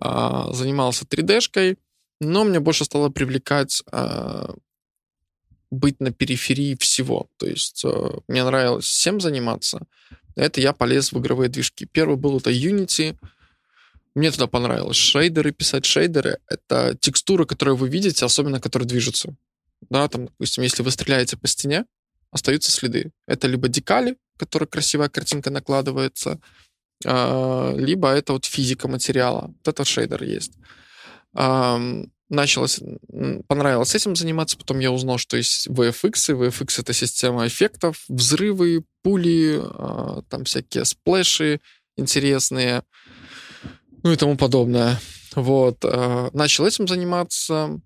А, 0.00 0.52
занимался 0.52 1.04
3D-шкой, 1.04 1.78
но 2.20 2.44
мне 2.44 2.60
больше 2.60 2.84
стало 2.84 3.08
привлекать 3.08 3.82
а, 3.92 4.54
быть 5.70 6.00
на 6.00 6.12
периферии 6.12 6.76
всего. 6.78 7.28
То 7.38 7.46
есть 7.46 7.84
э, 7.84 8.10
мне 8.28 8.44
нравилось 8.44 8.84
всем 8.84 9.20
заниматься. 9.20 9.86
Это 10.34 10.60
я 10.60 10.72
полез 10.72 11.12
в 11.12 11.18
игровые 11.18 11.48
движки. 11.48 11.86
Первый 11.86 12.16
был 12.16 12.38
это 12.38 12.50
Unity. 12.50 13.16
Мне 14.14 14.30
туда 14.30 14.46
понравилось 14.46 14.96
шейдеры 14.96 15.52
писать. 15.52 15.84
Шейдеры— 15.84 16.38
это 16.48 16.96
текстуры, 17.00 17.46
которые 17.46 17.76
вы 17.76 17.88
видите, 17.88 18.24
особенно 18.24 18.60
которые 18.60 18.88
движутся. 18.88 19.34
Да, 19.90 20.08
там, 20.08 20.26
допустим, 20.26 20.62
если 20.62 20.82
вы 20.82 20.90
стреляете 20.90 21.36
по 21.36 21.46
стене, 21.46 21.84
остаются 22.30 22.70
следы. 22.70 23.12
Это 23.26 23.46
либо 23.46 23.68
декали, 23.68 24.16
которые 24.38 24.68
красивая 24.68 25.08
картинка 25.08 25.50
накладывается, 25.50 26.40
э, 27.04 27.74
либо 27.76 28.08
это 28.10 28.32
вот 28.32 28.44
физика 28.44 28.88
материала. 28.88 29.48
Вот 29.48 29.68
этот 29.68 29.86
шейдер 29.86 30.22
есть 30.22 30.52
началось, 32.28 32.80
понравилось 33.46 33.94
этим 33.94 34.16
заниматься, 34.16 34.56
потом 34.56 34.78
я 34.80 34.90
узнал, 34.90 35.18
что 35.18 35.36
есть 35.36 35.68
VFX, 35.68 36.32
и 36.32 36.34
VFX— 36.34 36.74
это 36.80 36.92
система 36.92 37.46
эффектов, 37.46 38.04
взрывы, 38.08 38.84
пули, 39.02 39.60
а, 39.62 40.22
там 40.28 40.44
всякие 40.44 40.84
сплэши 40.84 41.60
интересные, 41.96 42.82
ну 44.02 44.12
и 44.12 44.16
тому 44.16 44.36
подобное. 44.36 45.00
Вот, 45.34 45.84
э, 45.84 46.30
начал 46.32 46.66
этим 46.66 46.88
заниматься. 46.88 47.80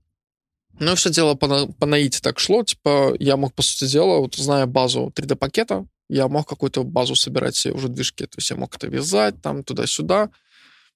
Ну, 0.78 0.94
все 0.94 1.10
дело 1.10 1.34
по, 1.34 1.66
по 1.66 1.86
наите 1.86 2.20
так 2.20 2.38
шло. 2.38 2.62
Типа, 2.62 3.14
я 3.18 3.36
мог, 3.36 3.54
по 3.54 3.62
сути 3.62 3.90
дела, 3.90 4.18
вот 4.18 4.36
зная 4.36 4.66
базу 4.66 5.12
3D-пакета, 5.14 5.86
я 6.08 6.28
мог 6.28 6.48
какую-то 6.48 6.84
базу 6.84 7.14
собирать 7.14 7.56
себе 7.56 7.74
уже 7.74 7.88
движки. 7.88 8.26
То 8.26 8.38
есть 8.38 8.50
я 8.50 8.56
мог 8.56 8.74
это 8.76 8.86
вязать 8.86 9.42
там 9.42 9.64
туда-сюда. 9.64 10.30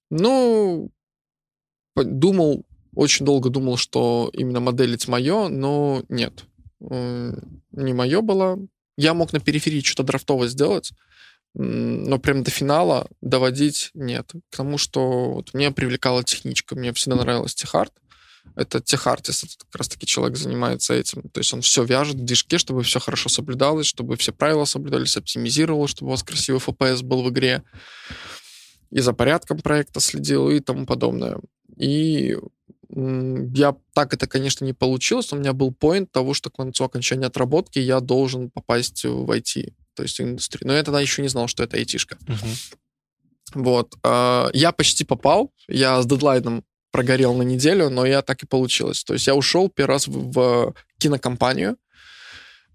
Ну, 0.09 0.91
думал, 1.95 2.65
очень 2.95 3.25
долго 3.25 3.49
думал, 3.49 3.77
что 3.77 4.29
именно 4.33 4.59
моделить 4.59 5.07
мое, 5.07 5.47
но 5.49 6.03
нет. 6.09 6.45
Не 6.79 7.93
мое 7.93 8.21
было. 8.21 8.57
Я 8.97 9.13
мог 9.13 9.33
на 9.33 9.39
периферии 9.39 9.81
что-то 9.81 10.03
драфтово 10.03 10.47
сделать, 10.47 10.91
но 11.53 12.17
прям 12.19 12.43
до 12.43 12.51
финала 12.51 13.07
доводить 13.21 13.91
нет. 13.93 14.31
К 14.49 14.57
тому, 14.57 14.77
что 14.77 15.33
вот 15.33 15.53
меня 15.53 15.71
привлекала 15.71 16.23
техничка, 16.23 16.75
мне 16.75 16.93
всегда 16.93 17.17
нравилась 17.17 17.55
техарт. 17.55 17.93
Это 18.55 18.79
техартист, 18.79 19.43
это 19.43 19.55
как 19.65 19.75
раз-таки 19.75 20.05
человек 20.05 20.37
занимается 20.37 20.93
этим. 20.93 21.23
То 21.29 21.39
есть 21.39 21.53
он 21.53 21.61
все 21.61 21.83
вяжет 21.83 22.15
в 22.15 22.23
движке, 22.23 22.57
чтобы 22.57 22.83
все 22.83 22.99
хорошо 22.99 23.27
соблюдалось, 23.27 23.87
чтобы 23.87 24.15
все 24.17 24.31
правила 24.31 24.65
соблюдались, 24.65 25.17
оптимизировал, 25.17 25.87
чтобы 25.87 26.09
у 26.09 26.11
вас 26.11 26.23
красивый 26.23 26.61
FPS 26.61 27.03
был 27.03 27.23
в 27.23 27.29
игре. 27.29 27.63
И 28.91 28.99
за 28.99 29.13
порядком 29.13 29.59
проекта 29.59 29.99
следил 29.99 30.49
и 30.49 30.59
тому 30.59 30.85
подобное. 30.85 31.39
И 31.75 32.37
я 32.89 33.75
так 33.93 34.13
это, 34.13 34.27
конечно, 34.27 34.65
не 34.65 34.73
получилось. 34.73 35.31
У 35.33 35.37
меня 35.37 35.53
был 35.53 35.73
поинт 35.73 36.11
того, 36.11 36.33
что 36.33 36.49
к 36.49 36.55
концу 36.55 36.83
окончания 36.83 37.27
отработки 37.27 37.79
я 37.79 37.99
должен 37.99 38.49
попасть 38.49 39.03
в 39.03 39.29
IT, 39.29 39.73
то 39.95 40.03
есть 40.03 40.19
в 40.19 40.23
индустрию. 40.23 40.67
Но 40.67 40.73
я 40.73 40.83
тогда 40.83 41.01
еще 41.01 41.21
не 41.21 41.27
знал, 41.27 41.47
что 41.47 41.63
это 41.63 41.77
айтишка. 41.77 42.17
Вот. 43.53 43.95
а, 44.03 44.49
Я 44.53 44.71
почти 44.71 45.03
попал. 45.03 45.51
Я 45.67 46.01
с 46.01 46.05
дедлайном 46.05 46.63
прогорел 46.91 47.33
на 47.35 47.43
неделю, 47.43 47.89
но 47.89 48.05
я 48.05 48.21
так 48.21 48.43
и 48.43 48.47
получилось. 48.47 49.03
То 49.03 49.13
есть 49.13 49.27
я 49.27 49.35
ушел 49.35 49.69
первый 49.69 49.91
раз 49.91 50.07
в, 50.07 50.31
в 50.31 50.73
кинокомпанию. 50.97 51.77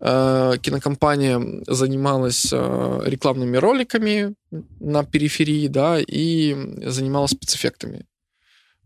Э, 0.00 0.54
Кинокомпания 0.60 1.62
занималась 1.66 2.48
э, 2.52 3.00
рекламными 3.04 3.56
роликами 3.58 4.34
на 4.80 5.04
периферии, 5.04 5.68
да, 5.68 5.98
и 6.00 6.56
занималась 6.86 7.32
спецэффектами. 7.32 8.06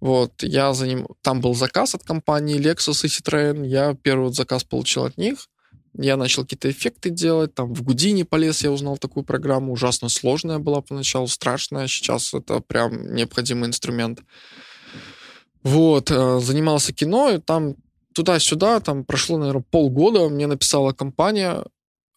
Вот, 0.01 0.43
я 0.43 0.75
за 0.75 0.87
ним... 0.87 1.07
Там 1.23 1.41
был 1.41 1.55
заказ 1.55 1.95
от 1.95 2.05
компании 2.05 2.61
Lexus 2.61 3.05
и 3.05 3.09
Citroën. 3.09 3.67
Я 3.67 3.95
первый 3.95 4.25
вот 4.25 4.35
заказ 4.35 4.65
получил 4.65 5.05
от 5.05 5.17
них. 5.17 5.49
Я 5.97 6.17
начал 6.17 6.43
какие-то 6.43 6.71
эффекты 6.71 7.11
делать. 7.11 7.55
Там 7.55 7.73
в 7.73 7.83
Гудини 7.83 8.25
полез, 8.25 8.63
я 8.63 8.73
узнал 8.73 8.99
такую 8.99 9.25
программу. 9.25 9.73
Ужасно 9.73 10.09
сложная 10.09 10.59
была 10.59 10.81
поначалу, 10.81 11.29
страшная. 11.29 11.87
Сейчас 11.87 12.35
это 12.35 12.61
прям 12.61 13.15
необходимый 13.15 13.69
инструмент. 13.69 14.21
Вот, 15.63 16.11
э, 16.11 16.41
занимался 16.41 16.93
кино, 16.93 17.31
и 17.31 17.39
там 17.39 17.77
туда-сюда, 18.13 18.81
там 18.81 19.05
прошло, 19.05 19.39
наверное, 19.39 19.65
полгода, 19.71 20.29
мне 20.29 20.47
написала 20.47 20.93
компания, 20.93 21.65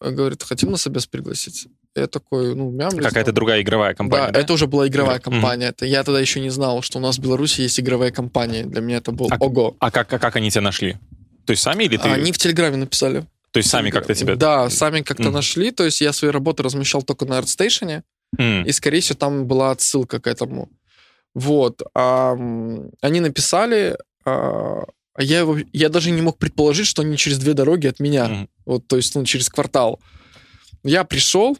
э, 0.00 0.10
говорит, 0.10 0.42
хотим 0.42 0.70
на 0.70 0.76
собес 0.76 1.06
пригласить. 1.06 1.66
Я 1.96 2.06
такой, 2.06 2.54
ну, 2.54 2.70
мямлю. 2.70 3.02
Какая-то 3.02 3.32
другая 3.32 3.62
игровая 3.62 3.94
компания, 3.94 4.26
Да, 4.26 4.32
да? 4.32 4.40
это 4.40 4.52
уже 4.52 4.66
была 4.66 4.86
игровая 4.86 5.18
компания. 5.18 5.68
Это 5.68 5.84
я 5.86 6.04
тогда 6.04 6.20
еще 6.20 6.40
не 6.40 6.50
знал, 6.50 6.82
что 6.82 6.98
у 6.98 7.00
нас 7.00 7.18
в 7.18 7.20
Беларуси 7.22 7.62
есть 7.62 7.80
игровые 7.80 8.12
компании. 8.12 8.62
Для 8.62 8.80
меня 8.80 8.98
это 8.98 9.10
был 9.10 9.28
А- 9.30 9.36
ого. 9.38 9.76
А 9.80 9.90
как, 9.90 10.12
а 10.12 10.18
как 10.18 10.36
они 10.36 10.50
тебя 10.50 10.60
нашли? 10.62 10.96
То 11.44 11.52
есть 11.52 11.62
сами 11.62 11.84
или 11.84 11.96
ты? 11.96 12.08
Они 12.08 12.30
в 12.32 12.38
Телеграме 12.38 12.76
написали. 12.76 13.24
То 13.50 13.58
есть 13.58 13.70
сами 13.70 13.90
как-то 13.90 14.14
тебя... 14.14 14.36
Да, 14.36 14.68
сами 14.70 15.00
как-то 15.00 15.24
Мгм. 15.24 15.32
нашли. 15.34 15.70
То 15.70 15.84
есть 15.84 16.00
я 16.00 16.12
свои 16.12 16.30
работы 16.30 16.62
размещал 16.62 17.02
только 17.02 17.24
на 17.24 17.38
ArtStation, 17.40 18.02
М, 18.38 18.64
и, 18.66 18.72
скорее 18.72 19.00
всего, 19.00 19.16
там 19.16 19.46
была 19.46 19.70
отсылка 19.70 20.20
к 20.20 20.26
этому. 20.26 20.68
Вот. 21.34 21.80
А, 21.94 22.34
они 23.00 23.20
написали, 23.20 23.96
а, 24.26 24.82
а 25.14 25.22
я, 25.22 25.38
его, 25.40 25.56
я 25.72 25.88
даже 25.88 26.10
не 26.10 26.20
мог 26.20 26.36
предположить, 26.38 26.86
что 26.86 27.00
они 27.02 27.16
через 27.16 27.38
две 27.38 27.54
дороги 27.54 27.86
от 27.86 27.98
меня. 28.00 28.28
Мгм. 28.28 28.48
Вот, 28.66 28.86
то 28.86 28.96
есть, 28.96 29.14
ну, 29.14 29.24
через 29.24 29.48
квартал. 29.48 29.98
Я 30.84 31.04
пришел, 31.04 31.56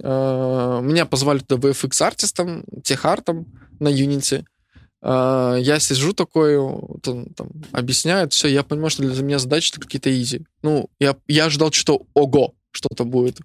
меня 0.00 1.06
позвали 1.06 1.40
туда 1.40 1.68
VFX-артистом, 1.68 2.64
техартом 2.82 3.46
на 3.78 3.88
Unity. 3.88 4.44
Э, 5.02 5.56
я 5.60 5.78
сижу 5.80 6.12
такой, 6.12 6.56
он 6.56 7.26
там 7.34 7.48
объясняет, 7.72 8.32
все, 8.32 8.48
я 8.48 8.62
понимаю, 8.62 8.90
что 8.90 9.02
для 9.02 9.22
меня 9.22 9.38
задачи 9.38 9.72
какие-то 9.72 10.10
изи. 10.10 10.44
Ну, 10.62 10.88
я, 11.00 11.16
я 11.28 11.46
ожидал 11.46 11.72
что 11.72 12.06
ого, 12.14 12.54
что-то 12.70 13.04
будет. 13.04 13.38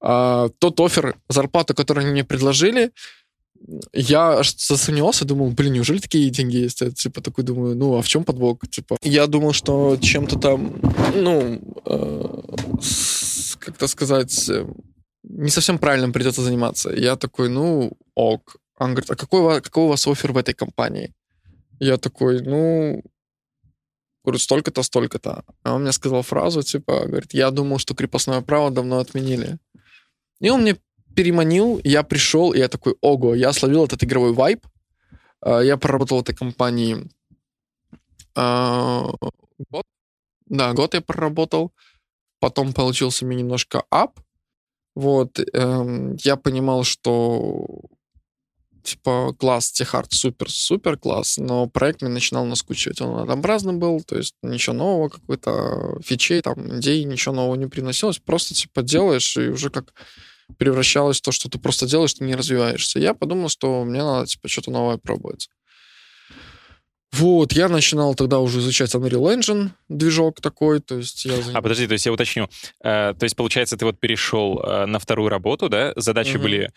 А, 0.00 0.48
тот 0.58 0.78
офер, 0.80 1.16
зарплату, 1.28 1.74
которую 1.74 2.04
они 2.04 2.12
мне 2.12 2.24
предложили, 2.24 2.92
я 3.92 4.38
аж 4.38 4.54
засомневался, 4.56 5.24
думал, 5.24 5.50
блин, 5.50 5.72
неужели 5.72 5.98
такие 5.98 6.30
деньги 6.30 6.56
есть? 6.56 6.80
Я, 6.82 6.90
типа, 6.90 7.20
такой 7.20 7.42
думаю, 7.42 7.74
ну, 7.74 7.96
а 7.96 8.02
в 8.02 8.08
чем 8.08 8.22
подвох? 8.22 8.58
Типа, 8.70 8.96
я 9.02 9.26
думал, 9.26 9.52
что 9.52 9.96
чем-то 9.96 10.38
там, 10.38 10.78
ну, 11.14 11.60
э, 11.86 12.40
как-то 13.58 13.86
сказать, 13.86 14.48
э, 14.50 14.66
не 15.28 15.50
совсем 15.50 15.78
правильным 15.78 16.12
придется 16.12 16.42
заниматься. 16.42 16.90
Я 16.90 17.16
такой, 17.16 17.48
ну, 17.48 17.92
ок. 18.14 18.56
Он 18.78 18.90
говорит, 18.90 19.10
а 19.10 19.16
какой, 19.16 19.60
какой 19.60 19.84
у 19.84 19.88
вас 19.88 20.06
офер 20.06 20.32
в 20.32 20.36
этой 20.36 20.54
компании? 20.54 21.14
Я 21.80 21.96
такой, 21.96 22.42
ну, 22.42 23.02
говорю, 24.24 24.38
столько-то, 24.38 24.82
столько-то. 24.82 25.44
А 25.62 25.74
он 25.74 25.82
мне 25.82 25.92
сказал 25.92 26.22
фразу, 26.22 26.62
типа, 26.62 27.06
говорит, 27.06 27.34
я 27.34 27.50
думал, 27.50 27.78
что 27.78 27.94
крепостное 27.94 28.40
право 28.40 28.70
давно 28.70 28.98
отменили. 28.98 29.58
И 30.40 30.50
он 30.50 30.62
мне 30.62 30.76
переманил, 31.14 31.80
я 31.84 32.02
пришел, 32.02 32.52
и 32.52 32.58
я 32.58 32.68
такой, 32.68 32.94
ого, 33.00 33.34
я 33.34 33.52
словил 33.52 33.84
этот 33.84 34.04
игровой 34.04 34.32
вайп. 34.32 34.66
А, 35.40 35.60
Я 35.60 35.76
проработал 35.76 36.18
в 36.18 36.22
этой 36.22 36.34
компании 36.34 37.08
а, 38.34 39.10
год. 39.70 39.84
Да, 40.46 40.72
год 40.72 40.94
я 40.94 41.00
проработал. 41.00 41.72
Потом 42.38 42.72
получился 42.72 43.24
мне 43.24 43.36
немножко 43.36 43.84
ап. 43.90 44.20
Вот, 44.96 45.38
эм, 45.38 46.16
я 46.24 46.36
понимал, 46.36 46.82
что 46.82 47.66
типа 48.82 49.34
класс, 49.38 49.70
техарт 49.70 50.12
супер-супер 50.12 50.96
класс, 50.96 51.36
но 51.36 51.66
проект 51.66 52.00
мне 52.00 52.10
начинал 52.10 52.46
наскучивать. 52.46 53.02
Он 53.02 53.18
однообразный 53.18 53.74
был, 53.74 54.00
то 54.00 54.16
есть 54.16 54.34
ничего 54.42 54.74
нового, 54.74 55.10
какой-то 55.10 56.00
фичей, 56.02 56.40
там, 56.40 56.78
идей, 56.78 57.04
ничего 57.04 57.34
нового 57.34 57.56
не 57.56 57.66
приносилось. 57.66 58.20
Просто 58.20 58.54
типа 58.54 58.82
делаешь, 58.82 59.36
и 59.36 59.48
уже 59.48 59.68
как 59.68 59.92
превращалось 60.56 61.18
в 61.18 61.22
то, 61.22 61.32
что 61.32 61.50
ты 61.50 61.58
просто 61.58 61.86
делаешь, 61.86 62.14
ты 62.14 62.24
не 62.24 62.34
развиваешься. 62.34 62.98
Я 62.98 63.12
подумал, 63.12 63.50
что 63.50 63.84
мне 63.84 64.02
надо 64.02 64.26
типа 64.26 64.48
что-то 64.48 64.70
новое 64.70 64.96
пробовать. 64.96 65.50
Вот, 67.12 67.52
я 67.52 67.68
начинал 67.68 68.14
тогда 68.14 68.40
уже 68.40 68.58
изучать 68.58 68.94
Unreal 68.94 69.38
Engine, 69.38 69.70
движок 69.88 70.40
такой, 70.40 70.80
то 70.80 70.96
есть 70.96 71.24
я... 71.24 71.34
А 71.54 71.62
подожди, 71.62 71.86
то 71.86 71.92
есть 71.92 72.04
я 72.04 72.12
уточню. 72.12 72.48
Э, 72.84 73.14
то 73.18 73.24
есть, 73.24 73.36
получается, 73.36 73.76
ты 73.76 73.84
вот 73.84 73.98
перешел 73.98 74.60
э, 74.60 74.86
на 74.86 74.98
вторую 74.98 75.28
работу, 75.28 75.68
да? 75.68 75.92
Задачи 75.96 76.34
Мгм. 76.34 76.42
были 76.42 76.70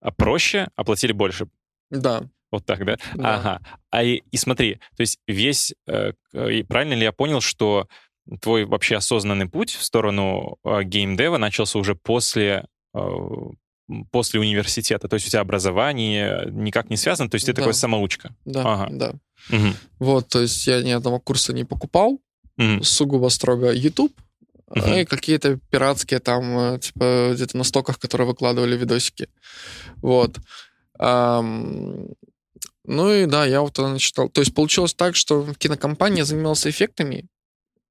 а, 0.00 0.10
проще, 0.12 0.68
оплатили 0.76 1.12
больше. 1.12 1.48
Да, 1.90 2.22
Вот 2.52 2.64
так, 2.66 2.84
да? 2.84 2.98
Да. 3.14 3.36
Ага. 3.36 3.60
А 3.90 4.02
и, 4.04 4.22
и 4.30 4.36
смотри, 4.36 4.76
то 4.96 5.00
есть 5.00 5.18
весь... 5.26 5.74
э, 5.88 6.12
и 6.34 6.62
правильно 6.62 6.94
ли 6.94 7.02
я 7.02 7.12
понял, 7.12 7.40
что 7.40 7.88
твой 8.40 8.64
вообще 8.64 8.96
осознанный 8.96 9.48
путь 9.48 9.70
в 9.70 9.82
сторону 9.82 10.58
э, 10.64 10.82
геймдева 10.84 11.36
начался 11.38 11.78
уже 11.78 11.94
после 11.94 12.66
э, 12.94 13.00
после 14.10 14.40
университета, 14.40 15.08
то 15.08 15.14
есть 15.14 15.26
у 15.26 15.30
тебя 15.30 15.40
образование 15.40 16.46
никак 16.50 16.90
не 16.90 16.96
связано, 16.96 17.28
то 17.30 17.36
есть 17.36 17.46
ты 17.46 17.52
Да. 17.52 17.56
такой 17.62 17.74
самоучка. 17.74 18.34
да, 18.44 18.62
Ага. 18.64 18.88
да. 18.90 19.12
Мгм. 19.50 19.74
Вот, 19.98 20.28
то 20.28 20.40
есть 20.40 20.66
я 20.66 20.82
ни 20.82 20.90
одного 20.90 21.18
курса 21.20 21.52
не 21.52 21.64
покупал, 21.64 22.18
Мгм. 22.56 22.82
сугубо 22.82 23.28
строго 23.30 23.72
YouTube, 23.72 24.12
Мгм. 24.68 24.92
и 24.94 25.04
какие-то 25.04 25.58
пиратские 25.70 26.20
там, 26.20 26.58
э, 26.58 26.78
типа, 26.78 27.30
где-то 27.34 27.56
на 27.56 27.64
стоках, 27.64 27.98
которые 27.98 28.28
выкладывали 28.28 28.76
видосики. 28.76 29.28
Вот. 30.02 30.38
Ам, 30.98 32.08
Ну 32.86 33.12
и 33.12 33.26
да, 33.26 33.44
я 33.46 33.60
вот 33.60 33.74
тогда 33.74 33.90
начитал. 33.92 34.28
То 34.30 34.40
есть 34.40 34.54
получилось 34.54 34.94
так, 34.94 35.14
что 35.14 35.42
в 35.42 35.54
кинокомпании 35.54 36.18
я 36.18 36.24
занимался 36.24 36.70
эффектами, 36.70 37.26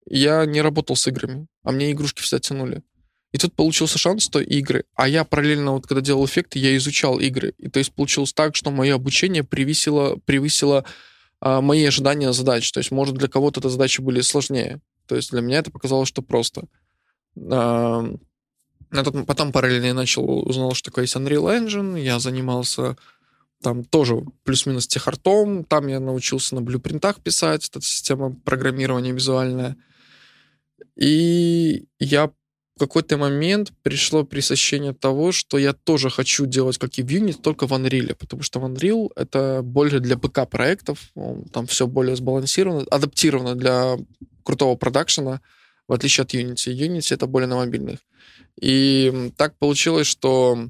я 0.09 0.45
не 0.45 0.61
работал 0.61 0.95
с 0.95 1.07
играми, 1.07 1.47
а 1.63 1.71
мне 1.71 1.91
игрушки 1.91 2.21
всегда 2.21 2.39
тянули. 2.41 2.81
И 3.31 3.37
тут 3.37 3.53
получился 3.53 3.99
шанс, 3.99 4.23
что 4.23 4.39
игры. 4.39 4.85
А 4.95 5.07
я 5.07 5.23
параллельно, 5.23 5.73
вот 5.73 5.85
когда 5.85 6.01
делал 6.01 6.25
эффекты, 6.25 6.57
я 6.57 6.75
изучал 6.77 7.19
игры. 7.19 7.53
И 7.57 7.69
то 7.69 7.77
есть 7.77 7.93
получилось 7.93 8.33
так, 8.33 8.55
что 8.55 8.71
мое 8.71 8.95
обучение 8.95 9.43
превысило, 9.43 10.15
превысило 10.25 10.83
а, 11.39 11.61
мои 11.61 11.85
ожидания 11.85 12.33
задач. 12.33 12.71
То 12.71 12.79
есть, 12.79 12.91
может, 12.91 13.15
для 13.15 13.27
кого-то 13.27 13.59
эти 13.59 13.67
задачи 13.67 14.01
были 14.01 14.21
сложнее. 14.21 14.81
То 15.05 15.15
есть 15.15 15.31
для 15.31 15.41
меня 15.41 15.59
это 15.59 15.69
показалось, 15.69 16.09
что 16.09 16.21
просто. 16.23 16.63
А, 17.51 18.03
на 18.89 19.03
тот- 19.03 19.25
потом 19.27 19.51
параллельно 19.51 19.85
я 19.85 19.93
начал, 19.93 20.27
узнал, 20.47 20.73
что 20.73 20.89
такое 20.89 21.03
есть 21.03 21.15
Unreal 21.15 21.63
Engine, 21.63 21.99
я 22.01 22.19
занимался 22.19 22.97
там 23.61 23.83
тоже 23.83 24.23
плюс-минус 24.43 24.87
техартом, 24.87 25.65
там 25.65 25.87
я 25.87 25.99
научился 25.99 26.55
на 26.55 26.61
блюпринтах 26.61 27.21
писать, 27.21 27.67
это 27.67 27.81
система 27.81 28.33
программирования 28.33 29.11
визуальная. 29.11 29.75
И 30.95 31.85
я 31.99 32.31
какой-то 32.79 33.17
момент 33.17 33.71
пришло 33.83 34.23
пресыщение 34.23 34.93
того, 34.93 35.31
что 35.31 35.57
я 35.57 35.73
тоже 35.73 36.09
хочу 36.09 36.45
делать, 36.45 36.77
как 36.77 36.97
и 36.97 37.03
в 37.03 37.07
Unity, 37.07 37.39
только 37.41 37.67
в 37.67 37.73
Unreal, 37.73 38.15
потому 38.15 38.41
что 38.41 38.59
в 38.59 38.65
Unreal 38.65 39.11
это 39.15 39.61
больше 39.63 39.99
для 39.99 40.17
ПК-проектов, 40.17 41.11
там 41.53 41.67
все 41.67 41.85
более 41.85 42.15
сбалансировано, 42.15 42.85
адаптировано 42.89 43.55
для 43.55 43.97
крутого 44.43 44.75
продакшена, 44.75 45.41
в 45.87 45.93
отличие 45.93 46.23
от 46.23 46.33
Unity. 46.33 46.73
Unity 46.73 47.13
это 47.13 47.27
более 47.27 47.47
на 47.47 47.57
мобильных. 47.57 47.99
И 48.59 49.31
так 49.37 49.57
получилось, 49.57 50.07
что 50.07 50.69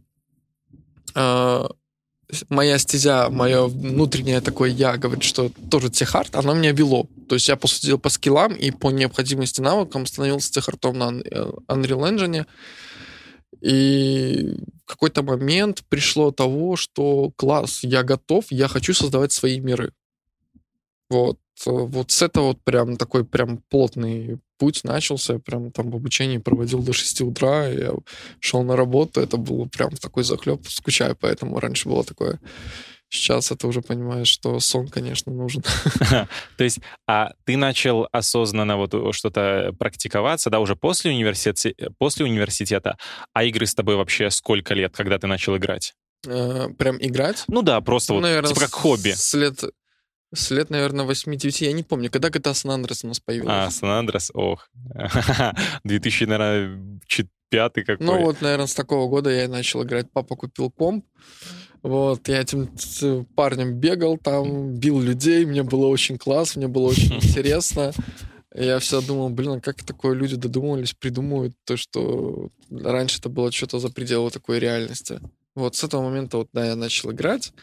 э, 1.16 1.64
моя 2.50 2.78
стезя, 2.78 3.30
мое 3.30 3.68
внутреннее 3.68 4.42
такое 4.42 4.70
я, 4.70 4.98
говорит, 4.98 5.24
что 5.24 5.52
тоже 5.70 5.90
техард, 5.90 6.36
оно 6.36 6.54
меня 6.54 6.72
вело. 6.72 7.08
То 7.28 7.36
есть 7.36 7.48
я 7.48 7.56
посудил 7.56 8.00
по 8.00 8.10
скиллам 8.10 8.54
и 8.54 8.72
по 8.72 8.92
необходимости 8.92 9.62
навыкам 9.62 10.06
становился 10.06 10.52
техартом 10.52 10.98
на 10.98 11.10
Unreal 11.10 12.10
Engine. 12.10 12.46
И 13.62 14.56
в 14.84 14.86
какой-то 14.86 15.24
момент 15.24 15.84
пришло 15.90 16.32
того, 16.32 16.76
что 16.76 17.32
класс, 17.36 17.80
я 17.84 18.04
готов, 18.04 18.46
я 18.52 18.68
хочу 18.68 18.94
создавать 18.94 19.32
свои 19.32 19.60
миры. 19.60 19.94
Вот. 21.10 21.40
Вот 21.66 22.12
с 22.12 22.22
этого 22.22 22.48
вот 22.48 22.62
прям 22.64 22.96
такой 22.96 23.26
прям 23.26 23.58
плотный 23.70 24.40
путь 24.60 24.84
начался. 24.84 25.40
Прям 25.40 25.72
там 25.72 25.90
в 25.90 25.96
обучении 25.96 26.38
проводил 26.38 26.84
до 26.84 26.94
6 26.94 27.22
утра. 27.22 27.68
Я 27.68 27.94
шел 28.40 28.64
на 28.64 28.76
работу. 28.76 29.22
Это 29.22 29.38
было 29.38 29.66
прям 29.66 29.90
такой 29.92 30.24
захлеб. 30.24 30.68
Скучаю, 30.68 31.18
поэтому 31.20 31.60
раньше 31.60 31.90
было 31.90 32.04
такое. 32.04 32.40
Сейчас 33.12 33.52
это 33.52 33.68
уже 33.68 33.82
понимаешь, 33.82 34.28
что 34.28 34.60
сон, 34.60 34.88
конечно, 34.88 35.32
нужен. 35.32 35.64
То 36.58 36.64
есть, 36.64 36.80
а 37.08 37.32
ты 37.44 37.58
начал 37.58 38.08
осознанно 38.12 38.78
вот 38.78 39.16
что-то 39.16 39.74
практиковаться, 39.80 40.52
да, 40.52 40.60
уже 40.60 40.76
после 40.76 41.10
университета, 41.10 41.92
после 41.98 42.26
университета, 42.26 42.98
а 43.34 43.44
игры 43.46 43.66
с 43.66 43.74
тобой 43.74 43.96
вообще 43.96 44.30
сколько 44.30 44.76
лет, 44.76 44.96
когда 44.96 45.18
ты 45.18 45.26
начал 45.26 45.58
играть? 45.58 45.96
Э, 46.28 46.68
прям 46.78 46.98
играть? 47.00 47.46
Ну 47.48 47.64
да, 47.64 47.82
просто 47.82 48.14
ну, 48.14 48.20
вот, 48.20 48.24
наверное, 48.24 48.50
типа 48.50 48.62
как 48.62 48.72
хобби. 48.72 49.14
С 49.16 49.34
лет 49.34 49.64
с 50.34 50.52
лет, 50.52 50.70
наверное, 50.70 51.06
8-9, 51.06 51.66
я 51.66 51.74
не 51.74 51.84
помню, 51.84 52.12
когда 52.12 52.30
GTA 52.30 52.54
San 52.54 52.76
Andreas 52.76 53.02
у 53.04 53.08
нас 53.08 53.20
появился. 53.20 53.66
А, 53.66 53.68
San 53.68 54.08
Andreas, 54.08 54.30
ох. 54.34 54.70
2000, 55.84 56.24
наверное, 56.26 57.00
пятый 57.50 57.84
какой. 57.84 58.06
Ну 58.06 58.20
вот, 58.22 58.42
наверное, 58.42 58.68
с 58.68 58.74
такого 58.74 59.10
года 59.10 59.30
я 59.30 59.48
начал 59.48 59.84
играть. 59.84 60.12
Папа 60.12 60.36
купил 60.36 60.72
комп. 60.72 61.06
Вот, 61.82 62.28
я 62.28 62.42
этим 62.42 62.70
парнем 63.36 63.80
бегал 63.80 64.18
там, 64.18 64.76
бил 64.76 65.00
людей, 65.00 65.46
мне 65.46 65.64
было 65.64 65.88
очень 65.88 66.18
классно, 66.18 66.60
мне 66.60 66.68
было 66.68 66.90
очень 66.90 67.16
интересно. 67.22 67.94
Я 68.54 68.80
всегда 68.80 69.06
думал, 69.06 69.30
блин, 69.30 69.52
а 69.52 69.62
как 69.62 69.84
такое 69.84 70.14
люди 70.14 70.36
додумывались, 70.36 70.94
придумывают 70.94 71.56
то, 71.66 71.78
что 71.78 72.50
раньше 72.70 73.20
это 73.20 73.30
было 73.30 73.52
что-то 73.52 73.80
за 73.80 73.90
пределы 73.90 74.30
такой 74.32 74.60
реальности. 74.60 75.22
Вот 75.56 75.76
с 75.76 75.84
этого 75.84 76.04
момента 76.04 76.38
вот, 76.38 76.50
да, 76.52 76.66
я 76.66 76.76
начал 76.76 77.12
играть. 77.12 77.54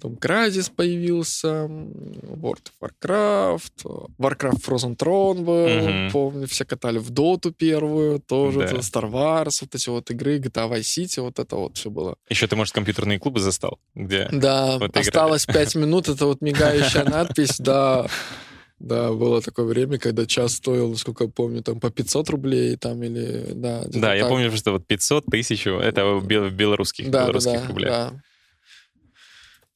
Там 0.00 0.12
Crysis 0.12 0.70
появился, 0.74 1.66
World 1.66 2.70
of 2.80 2.90
Warcraft, 3.02 4.08
Warcraft 4.18 4.64
Frozen 4.64 4.96
Throne 4.96 5.42
был, 5.42 5.66
mm-hmm. 5.66 6.10
помню, 6.12 6.46
все 6.46 6.64
катали 6.64 6.98
в 6.98 7.10
Доту 7.10 7.52
первую, 7.52 8.20
тоже 8.20 8.60
да. 8.60 8.66
Star 8.76 9.10
Wars, 9.10 9.58
вот 9.60 9.74
эти 9.74 9.88
вот 9.88 10.10
игры, 10.10 10.38
GTA 10.38 10.70
Vice 10.70 10.80
City, 10.80 11.20
вот 11.20 11.38
это 11.38 11.56
вот 11.56 11.76
все 11.76 11.90
было. 11.90 12.16
Еще 12.28 12.46
ты, 12.46 12.56
может, 12.56 12.74
компьютерные 12.74 13.18
клубы 13.18 13.40
застал, 13.40 13.78
где 13.94 14.28
Да, 14.32 14.78
вот 14.78 14.96
осталось 14.96 15.46
пять 15.46 15.74
минут, 15.74 16.08
это 16.08 16.26
вот 16.26 16.40
мигающая 16.40 17.04
надпись, 17.04 17.58
да, 17.58 18.06
да, 18.78 19.12
было 19.12 19.42
такое 19.42 19.66
время, 19.66 19.98
когда 19.98 20.24
час 20.26 20.54
стоил, 20.54 20.90
насколько 20.90 21.24
я 21.24 21.30
помню, 21.30 21.62
там 21.62 21.80
по 21.80 21.90
500 21.90 22.30
рублей, 22.30 22.76
там 22.76 23.02
или, 23.02 23.52
да. 23.52 23.84
Да, 23.88 24.14
я 24.14 24.26
помню, 24.26 24.54
что 24.56 24.72
вот 24.72 24.86
500, 24.86 25.26
тысячу, 25.26 25.70
это 25.70 26.04
в 26.04 26.24
белорусских, 26.24 27.10
да, 27.10 27.24
белорусских 27.24 27.62
да, 27.62 27.66
рублях. 27.66 27.90
Да, 27.90 28.20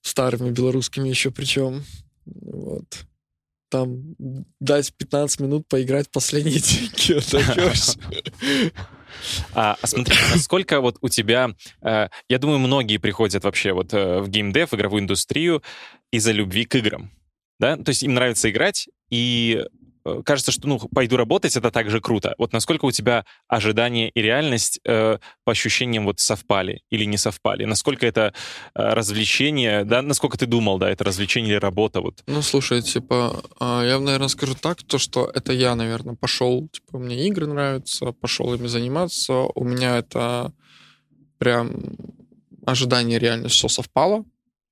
старыми 0.02 0.50
белорусскими 0.50 1.09
еще 1.09 1.30
причем. 1.30 1.85
Вот. 2.26 3.06
Там 3.71 4.14
дать 4.61 4.92
15 4.94 5.40
минут 5.40 5.66
поиграть 5.68 6.11
последние 6.11 6.61
деньги. 6.61 7.19
А, 9.54 9.76
а 9.80 9.86
смотри, 9.86 10.17
насколько 10.32 10.80
вот 10.80 10.97
у 11.02 11.08
тебя, 11.08 11.50
э, 11.82 12.08
я 12.28 12.38
думаю, 12.38 12.58
многие 12.58 12.97
приходят 12.97 13.45
вообще 13.45 13.73
вот 13.73 13.93
э, 13.93 14.21
в 14.21 14.28
геймдев, 14.28 14.73
игровую 14.73 15.02
индустрию 15.02 15.62
из-за 16.10 16.32
любви 16.32 16.65
к 16.65 16.75
играм, 16.76 17.10
да? 17.60 17.76
То 17.76 17.91
есть 17.91 18.02
им 18.02 18.15
нравится 18.15 18.50
играть, 18.50 18.88
и 19.10 19.62
кажется, 20.25 20.52
что, 20.52 20.69
ну, 20.69 20.78
пойду 20.78 21.17
работать, 21.17 21.56
это 21.56 21.71
также 21.71 22.00
круто. 22.00 22.34
Вот 22.38 22.52
насколько 22.52 22.84
у 22.84 22.91
тебя 22.91 23.25
ожидания 23.49 24.08
и 24.10 24.23
реальность 24.23 24.80
э, 24.84 25.19
по 25.45 25.52
ощущениям 25.52 26.04
вот 26.04 26.21
совпали 26.21 26.82
или 26.91 27.04
не 27.04 27.17
совпали? 27.17 27.65
Насколько 27.65 28.06
это 28.06 28.32
э, 28.75 28.95
развлечение, 28.95 29.84
да, 29.84 30.02
насколько 30.02 30.38
ты 30.38 30.47
думал, 30.47 30.78
да, 30.78 30.91
это 30.91 31.04
развлечение 31.04 31.52
или 31.52 31.58
работа 31.58 32.00
вот? 32.00 32.23
Ну, 32.26 32.43
слушай, 32.43 32.82
типа, 32.82 33.43
э, 33.60 33.82
я, 33.86 33.99
наверное, 33.99 34.28
скажу 34.28 34.54
так, 34.54 34.82
то, 34.82 34.99
что 34.99 35.30
это 35.32 35.52
я, 35.52 35.75
наверное, 35.75 36.15
пошел, 36.15 36.69
типа, 36.69 36.99
мне 36.99 37.26
игры 37.28 37.47
нравятся, 37.47 38.12
пошел 38.12 38.52
ими 38.54 38.67
заниматься, 38.67 39.32
у 39.54 39.65
меня 39.65 39.99
это 39.99 40.52
прям 41.38 41.73
ожидание 42.67 43.19
реальность 43.19 43.56
все 43.56 43.69
совпало, 43.69 44.25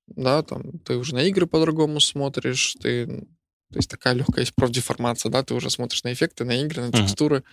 да, 0.07 0.41
там, 0.43 0.79
ты 0.79 0.97
уже 0.97 1.15
на 1.15 1.23
игры 1.23 1.47
по-другому 1.47 1.99
смотришь, 1.99 2.75
ты 2.81 3.27
то 3.71 3.77
есть 3.77 3.89
такая 3.89 4.13
легкая 4.13 4.41
есть 4.41 4.53
профдеформация, 4.53 5.29
да, 5.29 5.43
ты 5.43 5.53
уже 5.53 5.69
смотришь 5.69 6.03
на 6.03 6.11
эффекты, 6.11 6.43
на 6.43 6.61
игры, 6.61 6.81
на 6.83 6.91
текстуры. 6.91 7.37
Uh-huh. 7.37 7.43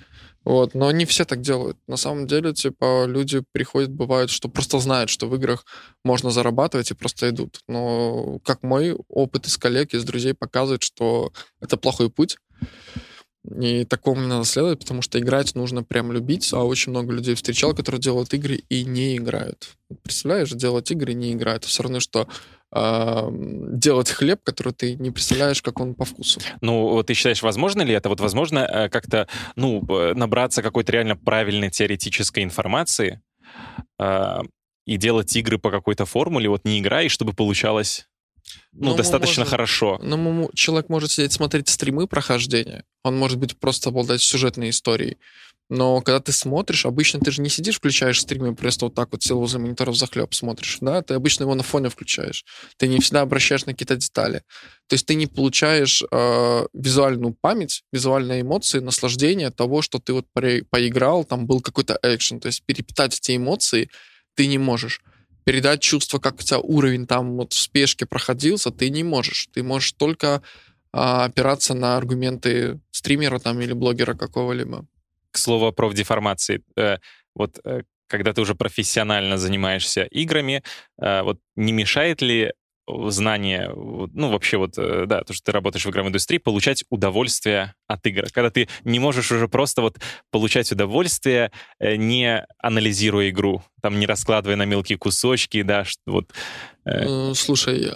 Вот, 0.44 0.74
но 0.74 0.90
не 0.90 1.04
все 1.04 1.24
так 1.24 1.40
делают. 1.40 1.76
На 1.87 1.96
самом 1.96 2.26
деле, 2.26 2.52
типа, 2.52 3.04
люди 3.07 3.44
приходят, 3.52 3.90
бывают, 3.90 4.31
что 4.31 4.48
просто 4.48 4.81
знают, 4.81 5.11
что 5.11 5.28
в 5.28 5.37
играх 5.37 5.64
можно 6.04 6.31
зарабатывать 6.31 6.90
и 6.90 6.94
просто 6.94 7.31
идут. 7.31 7.61
Но 7.68 8.40
как 8.44 8.64
мой 8.64 8.96
опыт 9.09 9.46
из 9.46 9.57
коллег, 9.59 9.94
из 9.94 10.02
друзей 10.04 10.35
показывает, 10.35 10.83
что 10.83 11.33
это 11.61 11.76
плохой 11.76 12.11
путь. 12.11 12.37
И 13.61 13.85
такому 13.85 14.20
не 14.20 14.26
надо 14.26 14.44
следовать, 14.44 14.81
потому 14.81 15.00
что 15.00 15.18
играть 15.20 15.54
нужно 15.54 15.85
прям 15.85 16.11
любить. 16.12 16.52
А 16.52 16.64
очень 16.64 16.90
много 16.90 17.12
людей 17.12 17.37
встречал, 17.37 17.74
которые 17.74 18.00
делают 18.00 18.35
игры 18.35 18.57
и 18.68 18.85
не 18.85 19.16
играют. 19.16 19.76
Представляешь, 20.02 20.50
делать 20.50 20.90
игры 20.90 21.12
и 21.12 21.14
не 21.14 21.33
играют. 21.33 21.62
Это 21.62 21.68
все 21.68 21.85
равно, 21.85 22.00
что 22.00 22.28
делать 22.70 24.11
хлеб, 24.11 24.40
который 24.42 24.74
ты 24.74 24.94
не 24.96 25.11
представляешь, 25.11 25.62
как 25.62 25.81
он 25.81 25.94
по 25.94 26.04
вкусу. 26.04 26.40
Ну, 26.61 27.02
ты 27.02 27.14
считаешь, 27.14 27.42
возможно 27.42 27.81
ли 27.83 27.94
это? 27.94 28.11
Вот 28.11 28.20
возможно 28.20 28.59
э, 28.59 28.88
как-то, 28.90 29.26
ну, 29.57 29.83
набраться 30.14 30.62
какой-то 30.62 30.92
реально 30.92 31.16
правильной 31.16 31.70
теоретической 31.70 32.44
информации 32.44 33.22
э, 33.98 34.38
и 34.87 34.96
делать 34.96 35.35
игры 35.37 35.59
по 35.59 35.70
какой-то 35.70 36.04
формуле, 36.04 36.48
вот 36.48 36.64
не 36.64 36.81
играя, 36.81 37.09
чтобы 37.09 37.33
получалось 37.33 38.07
ну, 38.72 38.90
ну 38.90 38.96
достаточно 38.96 39.42
может, 39.42 39.50
хорошо. 39.50 39.98
Ну, 40.02 40.50
человек 40.54 40.88
может 40.88 41.11
сидеть 41.11 41.33
смотреть 41.33 41.68
стримы 41.68 42.07
прохождения, 42.07 42.85
он 43.02 43.16
может 43.18 43.38
быть 43.38 43.59
просто 43.59 43.90
обладать 43.90 44.22
сюжетной 44.22 44.70
историей. 44.70 45.18
Но 45.70 46.00
когда 46.00 46.20
ты 46.20 46.33
смотришь, 46.33 46.87
обычно 46.87 47.20
ты 47.20 47.31
же 47.31 47.42
не 47.42 47.50
сидишь, 47.50 47.76
включаешь 47.76 48.20
стримы, 48.20 48.54
просто 48.54 48.87
вот 48.87 48.94
так 48.94 49.09
вот 49.12 49.22
сел 49.22 49.38
возле 49.38 49.61
монитора 49.61 49.92
захлеб 49.92 50.33
смотришь, 50.35 50.78
да? 50.81 51.02
Ты 51.02 51.14
обычно 51.14 51.42
его 51.42 51.54
на 51.54 51.62
фоне 51.62 51.90
включаешь. 51.90 52.44
Ты 52.78 52.88
не 52.88 53.00
всегда 53.00 53.20
обращаешь 53.20 53.66
на 53.66 53.72
какие-то 53.72 53.96
детали. 53.96 54.42
То 54.87 54.94
есть 54.94 55.04
ты 55.04 55.14
не 55.14 55.26
получаешь 55.26 56.02
э, 56.11 56.66
визуальную 56.72 57.37
память, 57.38 57.83
визуальные 57.92 58.40
эмоции, 58.40 58.78
наслаждение 58.78 59.50
того, 59.50 59.83
что 59.83 59.98
ты 59.98 60.14
вот 60.14 60.26
поиграл, 60.33 61.24
там 61.24 61.46
был 61.46 61.61
какой-то 61.61 61.98
экшен. 62.02 62.40
То 62.40 62.46
есть 62.46 62.62
перепитать 62.64 63.18
эти 63.18 63.37
эмоции 63.37 63.90
ты 64.35 64.46
не 64.46 64.57
можешь 64.59 65.02
передать 65.48 65.81
чувство, 65.81 66.18
как 66.18 66.40
у 66.40 66.42
тебя 66.42 66.59
уровень 66.59 67.07
там 67.07 67.37
вот 67.37 67.54
в 67.54 67.59
спешке 67.59 68.04
проходился, 68.04 68.70
ты 68.70 68.90
не 68.90 69.02
можешь. 69.02 69.48
Ты 69.54 69.62
можешь 69.62 69.92
только 69.92 70.42
а, 70.92 71.24
опираться 71.24 71.72
на 71.72 71.96
аргументы 71.96 72.81
стримера 72.90 73.38
там 73.38 73.59
или 73.61 73.72
блогера 73.72 74.12
какого-либо. 74.12 74.87
К 75.38 75.40
слову 75.40 75.66
о 75.66 75.72
профдеформации. 75.72 76.62
Э, 76.77 76.96
вот 77.33 77.61
э, 77.64 77.83
когда 78.09 78.33
ты 78.33 78.40
уже 78.40 78.57
профессионально 78.57 79.38
занимаешься 79.38 80.03
играми, 80.03 80.64
э, 81.01 81.22
вот 81.22 81.38
не 81.55 81.72
мешает 81.72 82.22
ли 82.22 82.53
знание, 83.09 83.70
ну, 83.72 84.31
вообще 84.31 84.57
вот, 84.57 84.72
да, 84.74 85.22
то, 85.22 85.33
что 85.33 85.44
ты 85.44 85.53
работаешь 85.53 85.85
в 85.85 85.90
игровой 85.90 86.09
индустрии, 86.09 86.38
получать 86.38 86.85
удовольствие 86.90 87.74
от 87.87 88.05
игр. 88.07 88.24
Когда 88.33 88.51
ты 88.51 88.66
не 88.83 88.98
можешь 88.98 89.31
уже 89.31 89.46
просто 89.46 89.83
вот 89.83 89.98
получать 90.31 90.72
удовольствие, 90.72 91.53
не 91.79 92.46
анализируя 92.59 93.29
игру, 93.29 93.62
там, 93.83 94.01
не 94.01 94.07
раскладывая 94.07 94.57
на 94.57 94.64
мелкие 94.64 94.96
кусочки, 94.96 95.61
да, 95.61 95.85
вот. 96.07 96.33
Слушай, 97.35 97.92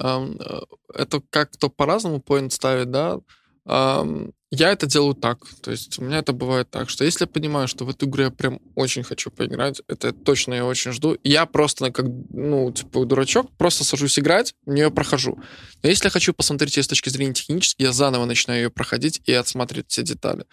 это 0.95 1.23
как 1.31 1.53
кто 1.53 1.71
по-разному 1.71 2.21
поинт 2.21 2.53
ставит, 2.53 2.91
да, 2.91 3.19
я 3.65 4.73
это 4.73 4.87
делаю 4.87 5.15
так. 5.15 5.39
То 5.63 5.71
есть 5.71 5.99
у 5.99 6.05
меня 6.05 6.19
это 6.19 6.33
бывает 6.33 6.71
так, 6.71 6.91
что 6.91 7.05
если 7.05 7.25
я 7.25 7.29
понимаю, 7.29 7.69
что 7.69 7.85
в 7.85 7.91
эту 7.91 8.07
игру 8.07 8.25
я 8.25 8.31
прям 8.31 8.61
очень 8.75 9.03
хочу 9.03 9.31
поиграть, 9.31 9.81
это 9.89 10.13
точно 10.13 10.55
я 10.55 10.67
очень 10.67 10.93
жду, 10.93 11.17
я 11.25 11.47
просто 11.47 11.91
как, 11.91 12.07
ну, 12.31 12.71
типа, 12.73 13.05
дурачок, 13.07 13.51
просто 13.57 13.85
сажусь 13.85 14.19
играть, 14.19 14.55
в 14.67 14.71
нее 14.71 14.91
прохожу. 14.91 15.39
Но 15.83 15.89
если 15.89 16.07
я 16.07 16.11
хочу 16.11 16.35
посмотреть 16.35 16.77
ее 16.77 16.83
с 16.83 16.89
точки 16.89 17.09
зрения 17.09 17.35
технической, 17.35 17.87
я 17.87 17.93
заново 17.93 18.27
начинаю 18.27 18.63
ее 18.65 18.71
проходить 18.71 19.23
и 19.25 19.33
отсматривать 19.33 19.91
все 19.91 20.03
детали. 20.03 20.45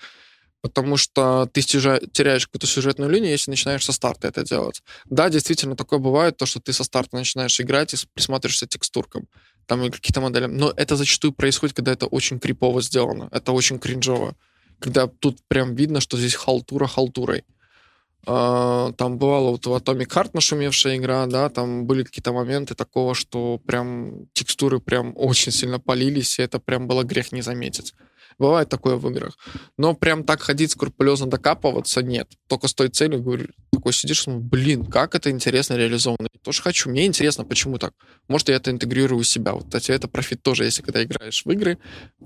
потому 0.61 0.97
что 0.97 1.49
ты 1.53 1.61
теряешь 1.61 2.45
какую-то 2.45 2.67
сюжетную 2.67 3.09
линию, 3.09 3.31
если 3.31 3.51
начинаешь 3.51 3.85
со 3.85 3.93
старта 3.93 4.27
это 4.27 4.43
делать. 4.43 4.81
Да, 5.05 5.29
действительно, 5.29 5.75
такое 5.75 5.99
бывает, 5.99 6.37
то, 6.37 6.45
что 6.45 6.59
ты 6.59 6.73
со 6.73 6.83
старта 6.83 7.15
начинаешь 7.15 7.59
играть 7.61 7.93
и 7.93 7.97
присматриваешься 8.13 8.67
к 8.67 8.69
текстуркам, 8.69 9.27
там 9.69 9.83
и 9.83 9.91
какие-то 9.91 10.19
модели. 10.19 10.47
Но 10.47 10.73
это 10.75 10.95
зачастую 10.95 11.31
происходит, 11.31 11.75
когда 11.75 11.91
это 11.91 12.07
очень 12.07 12.39
крипово 12.39 12.81
сделано, 12.81 13.29
это 13.31 13.51
очень 13.51 13.77
кринжово. 13.77 14.35
Когда 14.79 15.07
тут 15.07 15.37
прям 15.47 15.75
видно, 15.75 16.01
что 16.01 16.17
здесь 16.17 16.33
халтура 16.33 16.87
халтурой. 16.87 17.43
А, 18.25 18.91
там 18.93 19.19
бывало 19.19 19.51
вот 19.51 19.67
в 19.67 19.73
Atomic 19.75 20.07
Heart 20.07 20.31
нашумевшая 20.33 20.97
игра, 20.97 21.27
да, 21.27 21.49
там 21.49 21.85
были 21.85 22.03
какие-то 22.03 22.33
моменты 22.33 22.73
такого, 22.73 23.13
что 23.13 23.59
прям 23.59 24.25
текстуры 24.33 24.79
прям 24.79 25.13
очень 25.15 25.51
сильно 25.51 25.79
полились, 25.79 26.39
и 26.39 26.41
это 26.41 26.59
прям 26.59 26.87
было 26.87 27.03
грех 27.03 27.31
не 27.31 27.41
заметить. 27.43 27.93
Бывает 28.39 28.69
такое 28.69 28.95
в 28.95 29.07
играх. 29.09 29.37
Но 29.77 29.93
прям 29.93 30.23
так 30.23 30.41
ходить 30.41 30.71
скрупулезно 30.71 31.27
докапываться 31.27 32.01
нет. 32.01 32.27
Только 32.47 32.67
с 32.67 32.73
той 32.73 32.87
целью, 32.87 33.21
говорю, 33.21 33.47
такой 33.71 33.93
сидишь, 33.93 34.21
смотришь, 34.23 34.45
блин, 34.45 34.85
как 34.85 35.13
это 35.13 35.29
интересно 35.29 35.75
реализовано. 35.75 36.29
Я 36.33 36.39
тоже 36.41 36.61
хочу. 36.61 36.89
Мне 36.89 37.05
интересно, 37.05 37.43
почему 37.43 37.77
так. 37.77 37.93
Может, 38.27 38.49
я 38.49 38.55
это 38.55 38.71
интегрирую 38.71 39.19
у 39.19 39.23
себя. 39.23 39.53
Вот, 39.53 39.65
кстати, 39.65 39.91
это 39.91 40.07
профит 40.07 40.41
тоже, 40.41 40.63
если 40.63 40.81
когда 40.81 41.03
играешь 41.03 41.43
в 41.45 41.51
игры, 41.51 41.77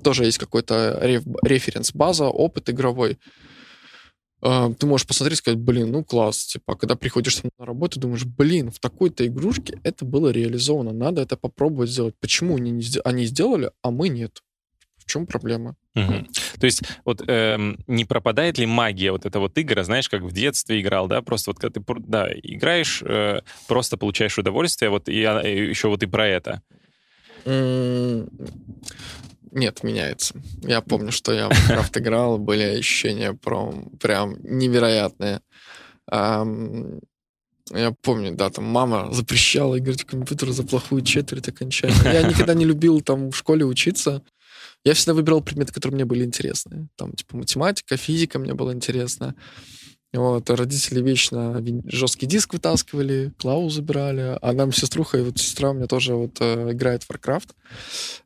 тоже 0.04 0.26
есть 0.26 0.38
какой-то 0.38 1.00
реф- 1.02 1.26
референс-база, 1.44 2.26
опыт 2.26 2.70
игровой 2.70 3.18
а, 4.46 4.74
ты 4.74 4.86
можешь 4.86 5.08
посмотреть 5.08 5.40
и 5.40 5.42
сказать, 5.42 5.60
блин, 5.60 5.92
ну 5.92 6.04
класс, 6.04 6.46
типа, 6.46 6.74
а 6.74 6.76
когда 6.76 6.98
приходишь 6.98 7.42
на 7.44 7.66
работу, 7.66 7.98
думаешь, 7.98 8.26
блин, 8.26 8.72
в 8.72 8.80
такой-то 8.80 9.26
игрушке 9.26 9.80
это 9.84 10.04
было 10.04 10.30
реализовано, 10.30 10.92
надо 10.92 11.22
это 11.22 11.38
попробовать 11.38 11.90
сделать. 11.90 12.16
Почему 12.20 12.58
они, 12.58 12.72
не, 12.72 12.84
они 13.06 13.26
сделали, 13.26 13.72
а 13.82 13.90
мы 13.90 14.10
нет? 14.10 14.42
В 15.06 15.12
чем 15.12 15.26
проблема? 15.26 15.76
Угу. 15.96 16.26
То 16.60 16.66
есть 16.66 16.82
вот 17.06 17.24
эм, 17.28 17.78
не 17.88 18.06
пропадает 18.06 18.58
ли 18.58 18.66
магия 18.66 19.12
вот 19.12 19.26
эта 19.26 19.40
вот 19.40 19.58
игра, 19.58 19.84
знаешь, 19.84 20.10
как 20.10 20.22
в 20.22 20.32
детстве 20.32 20.80
играл, 20.80 21.08
да, 21.08 21.22
просто 21.22 21.52
вот 21.52 21.60
когда 21.60 21.80
ты 21.80 21.86
да, 22.08 22.30
играешь, 22.32 23.04
э, 23.06 23.42
просто 23.68 23.98
получаешь 23.98 24.38
удовольствие, 24.38 24.90
вот 24.90 25.10
и, 25.10 25.14
и 25.14 25.70
еще 25.70 25.90
вот 25.90 26.04
и 26.04 26.06
про 26.06 26.28
это. 26.28 26.62
Нет, 27.46 28.30
меняется. 29.84 30.42
Я 30.64 30.82
помню, 30.82 31.12
что 31.12 31.34
я 31.34 31.50
в 31.50 31.52
Minecraft 31.52 32.00
играл, 32.00 32.38
были 32.40 32.80
ощущения 32.80 33.34
прям, 33.34 33.90
прям 34.00 34.38
невероятные. 34.42 35.42
Я 37.72 37.92
помню, 38.02 38.36
да, 38.36 38.50
там 38.50 38.66
мама 38.66 39.12
запрещала 39.14 39.80
играть 39.80 40.02
в 40.02 40.06
компьютер 40.06 40.52
за 40.52 40.64
плохую 40.64 41.02
четверть 41.02 41.48
окончания. 41.48 41.96
Я 42.14 42.24
никогда 42.24 42.54
не 42.54 42.66
любил 42.66 43.02
там 43.02 43.32
в 43.32 43.38
школе 43.38 43.66
учиться. 43.66 44.22
Я 44.84 44.94
всегда 44.94 45.14
выбирал 45.14 45.42
предметы, 45.42 45.72
которые 45.72 45.96
мне 45.96 46.06
были 46.06 46.26
интересны. 46.26 46.90
Там, 46.98 47.14
типа, 47.14 47.38
математика, 47.38 47.96
физика 47.96 48.38
мне 48.38 48.54
было 48.54 48.74
интересно. 48.74 49.36
Вот, 50.14 50.48
родители 50.52 51.02
вечно 51.02 51.64
жесткий 51.86 52.28
диск 52.28 52.54
вытаскивали, 52.54 53.34
клаву 53.40 53.72
забирали, 53.72 54.38
а 54.44 54.54
нам 54.54 54.72
сеструха, 54.72 55.18
и 55.18 55.24
вот 55.24 55.40
сестра 55.40 55.72
у 55.72 55.74
меня 55.74 55.88
тоже 55.88 56.14
вот 56.14 56.38
э, 56.40 56.72
играет 56.72 57.02
в 57.02 57.10
Warcraft, 57.10 57.50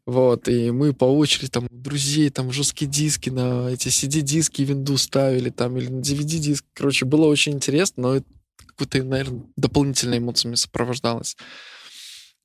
вот, 0.06 0.50
и 0.50 0.70
мы 0.72 0.92
по 0.92 1.06
очереди 1.06 1.48
там 1.48 1.70
друзей 1.72 2.30
там 2.30 2.52
жесткие 2.52 2.92
диски 2.92 3.30
на 3.30 3.70
эти 3.70 3.88
CD-диски 3.88 4.64
винду 4.64 4.98
ставили 4.98 5.50
там 5.50 5.78
или 5.78 5.88
на 5.88 6.02
DVD-диск, 6.02 6.66
короче, 6.74 7.06
было 7.06 7.28
очень 7.28 7.54
интересно, 7.54 8.04
но 8.04 8.16
это 8.16 8.28
какой-то, 8.66 9.04
наверное, 9.04 9.44
дополнительными 9.56 10.20
эмоциями 10.20 10.56
сопровождалось. 10.56 11.36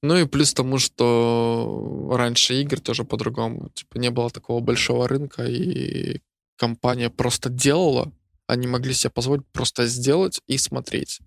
Ну 0.03 0.17
и 0.17 0.27
плюс 0.27 0.53
тому, 0.53 0.79
что 0.79 2.11
раньше 2.13 2.61
игр 2.61 2.81
тоже 2.81 3.05
по-другому, 3.05 3.71
типа 3.71 3.99
не 3.99 4.11
было 4.11 4.31
такого 4.31 4.61
большого 4.61 5.07
рынка, 5.07 5.45
и 5.45 6.21
компания 6.57 7.09
просто 7.09 7.49
делала, 7.51 8.13
они 8.47 8.67
могли 8.67 8.95
себе 8.95 9.11
позволить 9.11 9.47
просто 9.53 9.87
сделать 9.87 10.41
и 10.49 10.59
смотреть. 10.59 11.21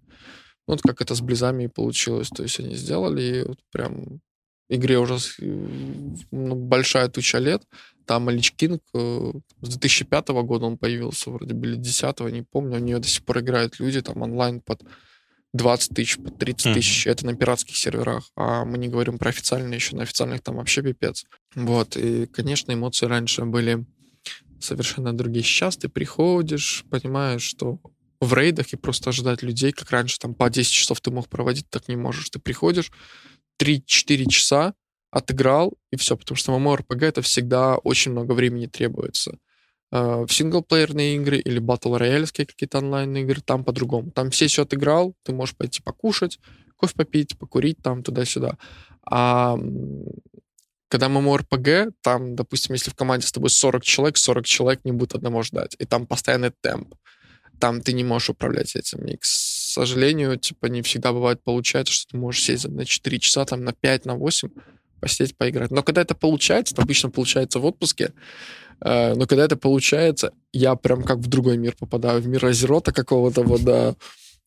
Вот 0.67 0.81
как 0.81 1.01
это 1.01 1.15
с 1.15 1.21
Близами 1.21 1.65
и 1.65 1.67
получилось. 1.67 2.29
То 2.29 2.43
есть 2.43 2.59
они 2.59 2.75
сделали, 2.75 3.21
и 3.21 3.43
вот 3.43 3.59
прям 3.71 4.19
игре 4.69 4.99
уже 4.99 5.17
ну, 6.31 6.55
большая 6.55 7.07
туча 7.09 7.37
лет. 7.37 7.63
Там 8.05 8.29
Лич 8.29 8.51
Кинг 8.51 8.81
э, 8.93 9.31
с 9.61 9.69
2005 9.69 10.27
года 10.29 10.65
он 10.65 10.77
появился, 10.77 11.31
вроде 11.31 11.53
бы, 11.53 11.67
или 11.67 11.75
10 11.75 12.19
не 12.31 12.43
помню. 12.43 12.77
У 12.77 12.79
нее 12.79 12.99
до 12.99 13.07
сих 13.07 13.23
пор 13.23 13.39
играют 13.39 13.79
люди 13.79 14.01
там 14.01 14.21
онлайн 14.21 14.61
под 14.61 14.83
20 15.53 15.95
тысяч, 15.95 16.17
под 16.17 16.37
30 16.37 16.73
тысяч. 16.73 17.07
Mm-hmm. 17.07 17.11
Это 17.11 17.25
на 17.25 17.35
пиратских 17.35 17.77
серверах. 17.77 18.29
А 18.35 18.65
мы 18.65 18.77
не 18.77 18.89
говорим 18.89 19.17
про 19.17 19.29
официальные 19.29 19.75
еще. 19.75 19.95
На 19.95 20.03
официальных 20.03 20.41
там 20.41 20.57
вообще 20.57 20.81
пипец. 20.81 21.25
Вот. 21.55 21.97
И, 21.97 22.27
конечно, 22.27 22.71
эмоции 22.73 23.05
раньше 23.05 23.45
были 23.45 23.85
совершенно 24.59 25.15
другие. 25.15 25.43
Сейчас 25.43 25.77
ты 25.77 25.89
приходишь, 25.89 26.83
понимаешь, 26.89 27.43
что 27.43 27.79
в 28.19 28.33
рейдах 28.33 28.73
и 28.73 28.77
просто 28.77 29.09
ожидать 29.09 29.43
людей, 29.43 29.71
как 29.71 29.91
раньше, 29.91 30.17
там 30.19 30.33
по 30.33 30.49
10 30.49 30.71
часов 30.71 31.01
ты 31.01 31.11
мог 31.11 31.27
проводить, 31.27 31.69
так 31.69 31.87
не 31.87 31.95
можешь. 31.95 32.29
Ты 32.29 32.39
приходишь, 32.39 32.91
3-4 33.59 34.29
часа 34.29 34.73
отыграл, 35.11 35.73
и 35.91 35.95
все, 35.95 36.17
потому 36.17 36.35
что 36.35 36.51
MMORPG 36.53 37.05
это 37.05 37.21
всегда 37.21 37.77
очень 37.77 38.11
много 38.11 38.33
времени 38.33 38.67
требуется. 38.67 39.37
А, 39.91 40.25
в 40.25 40.33
синглплеерные 40.33 41.15
игры 41.15 41.37
или 41.37 41.59
батл 41.59 41.95
рояльские 41.95 42.45
какие-то 42.45 42.79
онлайн-игры, 42.79 43.41
там 43.41 43.63
по-другому. 43.63 44.11
Там 44.11 44.29
все 44.29 44.47
все 44.47 44.63
отыграл, 44.63 45.15
ты 45.23 45.33
можешь 45.33 45.55
пойти 45.55 45.81
покушать, 45.81 46.39
кофе 46.75 46.95
попить, 46.95 47.37
покурить 47.37 47.77
там 47.81 48.03
туда-сюда. 48.03 48.57
А 49.09 49.57
когда 50.89 51.07
MMORPG, 51.07 51.93
там, 52.01 52.35
допустим, 52.35 52.73
если 52.73 52.91
в 52.91 52.95
команде 52.95 53.27
с 53.27 53.31
тобой 53.31 53.49
40 53.49 53.83
человек, 53.83 54.17
40 54.17 54.45
человек 54.45 54.85
не 54.85 54.91
будут 54.91 55.15
одного 55.15 55.41
ждать. 55.43 55.75
И 55.79 55.85
там 55.85 56.07
постоянный 56.07 56.51
темп. 56.61 56.95
Там 57.59 57.81
ты 57.81 57.93
не 57.93 58.03
можешь 58.03 58.29
управлять 58.29 58.75
этим. 58.75 59.05
И, 59.05 59.15
к 59.17 59.25
сожалению, 59.81 60.37
типа, 60.37 60.67
не 60.67 60.81
всегда 60.81 61.11
бывает 61.13 61.43
получается, 61.43 61.93
что 61.93 62.11
ты 62.11 62.17
можешь 62.17 62.43
сесть 62.43 62.67
на 62.67 62.85
4 62.85 63.19
часа, 63.19 63.45
там, 63.45 63.63
на 63.63 63.73
5, 63.73 64.05
на 64.05 64.15
8, 64.15 64.49
посидеть, 64.99 65.37
поиграть. 65.37 65.71
Но 65.71 65.83
когда 65.83 66.01
это 66.01 66.15
получается, 66.15 66.73
это 66.73 66.81
обычно 66.83 67.09
получается 67.09 67.59
в 67.59 67.65
отпуске, 67.65 68.13
э, 68.81 69.13
но 69.13 69.27
когда 69.27 69.45
это 69.45 69.57
получается, 69.57 70.31
я 70.53 70.75
прям 70.75 71.03
как 71.03 71.17
в 71.19 71.27
другой 71.27 71.57
мир 71.57 71.75
попадаю, 71.77 72.21
в 72.21 72.27
мир 72.27 72.45
Азерота 72.45 72.91
какого-то 72.91 73.43
вот, 73.43 73.63
да, 73.63 73.95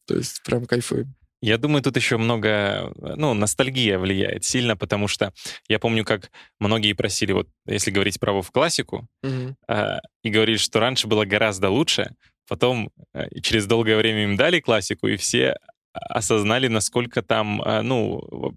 то 0.07 0.17
есть 0.17 0.43
прям 0.45 0.67
кайфую. 0.67 1.07
Я 1.41 1.57
думаю, 1.57 1.83
тут 1.83 1.97
еще 1.97 2.17
много, 2.17 2.93
ну, 2.97 3.33
ностальгия 3.33 3.99
влияет 3.99 4.45
сильно, 4.45 4.77
потому 4.77 5.07
что 5.07 5.33
я 5.69 5.79
помню, 5.79 6.05
как 6.05 6.33
многие 6.59 6.95
просили, 6.95 7.33
вот, 7.33 7.49
если 7.67 7.93
говорить 7.93 8.19
про 8.19 8.43
в 8.43 8.51
классику, 8.51 9.07
mm-hmm. 9.25 9.55
э, 9.69 9.99
и 10.25 10.31
говорили, 10.31 10.57
что 10.57 10.81
раньше 10.81 11.07
было 11.07 11.25
гораздо 11.25 11.71
лучше, 11.71 12.11
потом 12.49 12.91
э, 13.15 13.29
через 13.43 13.67
долгое 13.67 13.97
время 13.97 14.25
им 14.25 14.37
дали 14.37 14.61
классику, 14.61 15.09
и 15.09 15.17
все 15.17 15.57
осознали, 15.93 16.69
насколько 16.69 17.23
там, 17.23 17.61
э, 17.63 17.83
ну, 17.83 18.55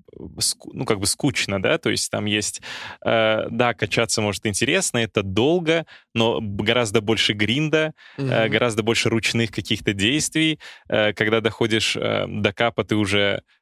ну, 0.73 0.85
как 0.85 0.99
бы 0.99 1.05
скучно, 1.05 1.61
да, 1.61 1.77
то 1.77 1.89
есть 1.89 2.11
там 2.11 2.25
есть, 2.25 2.61
э, 3.05 3.47
да, 3.49 3.73
качаться 3.73 4.21
может 4.21 4.45
интересно, 4.45 4.99
это 4.99 5.23
долго, 5.23 5.85
но 6.13 6.39
гораздо 6.41 7.01
больше 7.01 7.33
гринда, 7.33 7.93
mm-hmm. 8.17 8.49
гораздо 8.49 8.83
больше 8.83 9.09
ручных 9.09 9.51
каких-то 9.51 9.93
действий, 9.93 10.59
когда 10.87 11.41
доходишь 11.41 11.95
до 11.95 12.53
капа, 12.53 12.83
ты 12.83 12.95
уже 12.95 13.41
Э, 13.41 13.60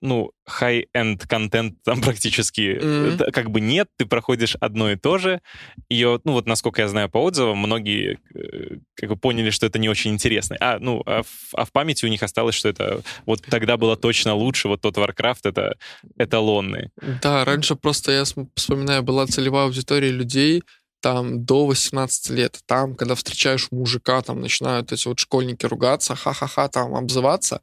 ну, 0.00 0.32
high-end 0.48 1.26
контент 1.26 1.82
там 1.84 2.00
практически 2.00 2.60
mm-hmm. 2.60 3.30
как 3.30 3.50
бы 3.50 3.60
нет, 3.60 3.88
ты 3.96 4.06
проходишь 4.06 4.56
одно 4.60 4.90
и 4.90 4.96
то 4.96 5.18
же. 5.18 5.40
И 5.88 6.04
ну 6.04 6.32
вот, 6.32 6.46
насколько 6.46 6.82
я 6.82 6.88
знаю 6.88 7.08
по 7.08 7.18
отзывам, 7.18 7.58
многие 7.58 8.18
э, 8.34 8.78
как 8.94 9.10
бы 9.10 9.16
поняли, 9.16 9.50
что 9.50 9.66
это 9.66 9.78
не 9.78 9.88
очень 9.88 10.12
интересно. 10.12 10.56
А, 10.60 10.78
ну, 10.78 11.02
а 11.06 11.22
в, 11.22 11.54
а 11.54 11.64
в 11.64 11.72
памяти 11.72 12.04
у 12.04 12.08
них 12.08 12.22
осталось, 12.22 12.54
что 12.54 12.68
это 12.68 13.02
вот 13.26 13.42
тогда 13.42 13.76
было 13.76 13.96
точно 13.96 14.34
лучше, 14.34 14.68
вот 14.68 14.80
тот 14.80 14.96
Warcraft— 14.96 15.40
это 15.44 15.76
эталонный. 16.18 16.90
Да, 17.22 17.44
раньше 17.44 17.74
просто, 17.76 18.12
я 18.12 18.24
вспоминаю, 18.54 19.02
была 19.02 19.26
целевая 19.26 19.64
аудитория 19.64 20.10
людей, 20.10 20.62
там 21.00 21.44
до 21.44 21.66
18 21.66 22.30
лет. 22.30 22.60
Там, 22.66 22.94
когда 22.94 23.14
встречаешь 23.14 23.68
мужика, 23.70 24.22
там 24.22 24.40
начинают 24.40 24.90
эти 24.90 25.06
вот 25.06 25.18
школьники 25.18 25.66
ругаться, 25.66 26.14
ха-ха-ха, 26.14 26.68
там 26.68 26.94
обзываться 26.94 27.60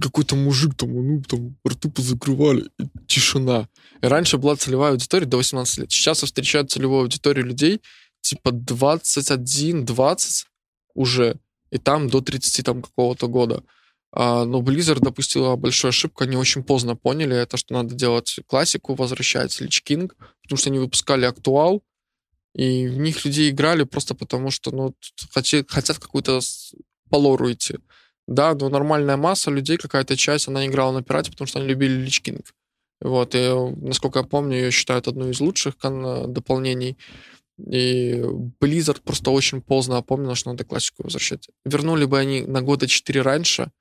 какой-то 0.00 0.36
мужик 0.36 0.74
там, 0.74 0.92
ну, 0.92 1.22
там, 1.22 1.56
рты 1.66 1.90
позакрывали, 1.90 2.70
и 2.78 2.84
тишина. 3.06 3.68
И 4.02 4.06
раньше 4.06 4.38
была 4.38 4.56
целевая 4.56 4.92
аудитория 4.92 5.26
до 5.26 5.36
18 5.36 5.78
лет. 5.78 5.92
Сейчас 5.92 6.22
я 6.22 6.26
встречаю 6.26 6.66
целевую 6.66 7.02
аудиторию 7.02 7.46
людей, 7.46 7.80
типа 8.20 8.50
21-20 8.50 10.44
уже, 10.94 11.36
и 11.70 11.78
там 11.78 12.08
до 12.08 12.20
30 12.20 12.64
там 12.64 12.82
какого-то 12.82 13.28
года. 13.28 13.62
А, 14.12 14.44
но 14.44 14.60
Blizzard 14.60 15.00
допустила 15.00 15.54
большую 15.56 15.90
ошибку, 15.90 16.24
они 16.24 16.36
очень 16.36 16.64
поздно 16.64 16.96
поняли 16.96 17.36
это, 17.36 17.56
что 17.56 17.74
надо 17.74 17.94
делать 17.94 18.40
классику, 18.46 18.94
возвращается 18.94 19.64
Лич 19.64 19.82
Кинг, 19.82 20.16
потому 20.42 20.58
что 20.58 20.70
они 20.70 20.78
выпускали 20.78 21.24
актуал, 21.24 21.82
и 22.54 22.88
в 22.88 22.98
них 22.98 23.24
люди 23.24 23.50
играли 23.50 23.84
просто 23.84 24.14
потому, 24.14 24.50
что 24.50 24.72
ну, 24.72 24.96
хотят, 25.30 25.70
хотят 25.70 25.98
какую-то 25.98 26.40
по 27.08 27.16
лору 27.16 27.52
идти. 27.52 27.76
Да, 28.30 28.54
но 28.54 28.68
нормальная 28.68 29.16
масса 29.16 29.50
людей, 29.50 29.76
какая-то 29.76 30.16
часть, 30.16 30.46
она 30.46 30.64
играла 30.64 30.92
на 30.92 31.02
пирате, 31.02 31.32
потому 31.32 31.48
что 31.48 31.58
они 31.58 31.66
любили 31.66 31.94
Лич 31.94 32.20
Кинг. 32.20 32.54
Вот, 33.00 33.34
и, 33.34 33.52
насколько 33.82 34.20
я 34.20 34.24
помню, 34.24 34.56
ее 34.56 34.70
считают 34.70 35.08
одной 35.08 35.32
из 35.32 35.40
лучших 35.40 35.74
дополнений. 35.82 36.96
И 37.58 38.22
Blizzard 38.60 39.00
просто 39.02 39.32
очень 39.32 39.60
поздно 39.60 39.96
опомнил, 39.96 40.36
что 40.36 40.50
надо 40.50 40.64
классику 40.64 41.02
возвращать. 41.02 41.48
Вернули 41.64 42.04
бы 42.04 42.20
они 42.20 42.42
на 42.42 42.62
года 42.62 42.86
4 42.86 43.20
раньше, 43.20 43.72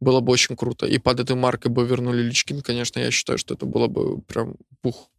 было 0.00 0.20
бы 0.20 0.32
очень 0.32 0.56
круто. 0.56 0.86
И 0.86 0.96
под 0.96 1.20
этой 1.20 1.36
маркой 1.36 1.70
бы 1.70 1.84
вернули 1.86 2.22
Личкин, 2.22 2.62
конечно, 2.62 3.00
я 3.00 3.10
считаю, 3.10 3.36
что 3.36 3.54
это 3.54 3.66
было 3.66 3.88
бы 3.88 4.22
прям 4.22 4.56
пух. 4.80 5.10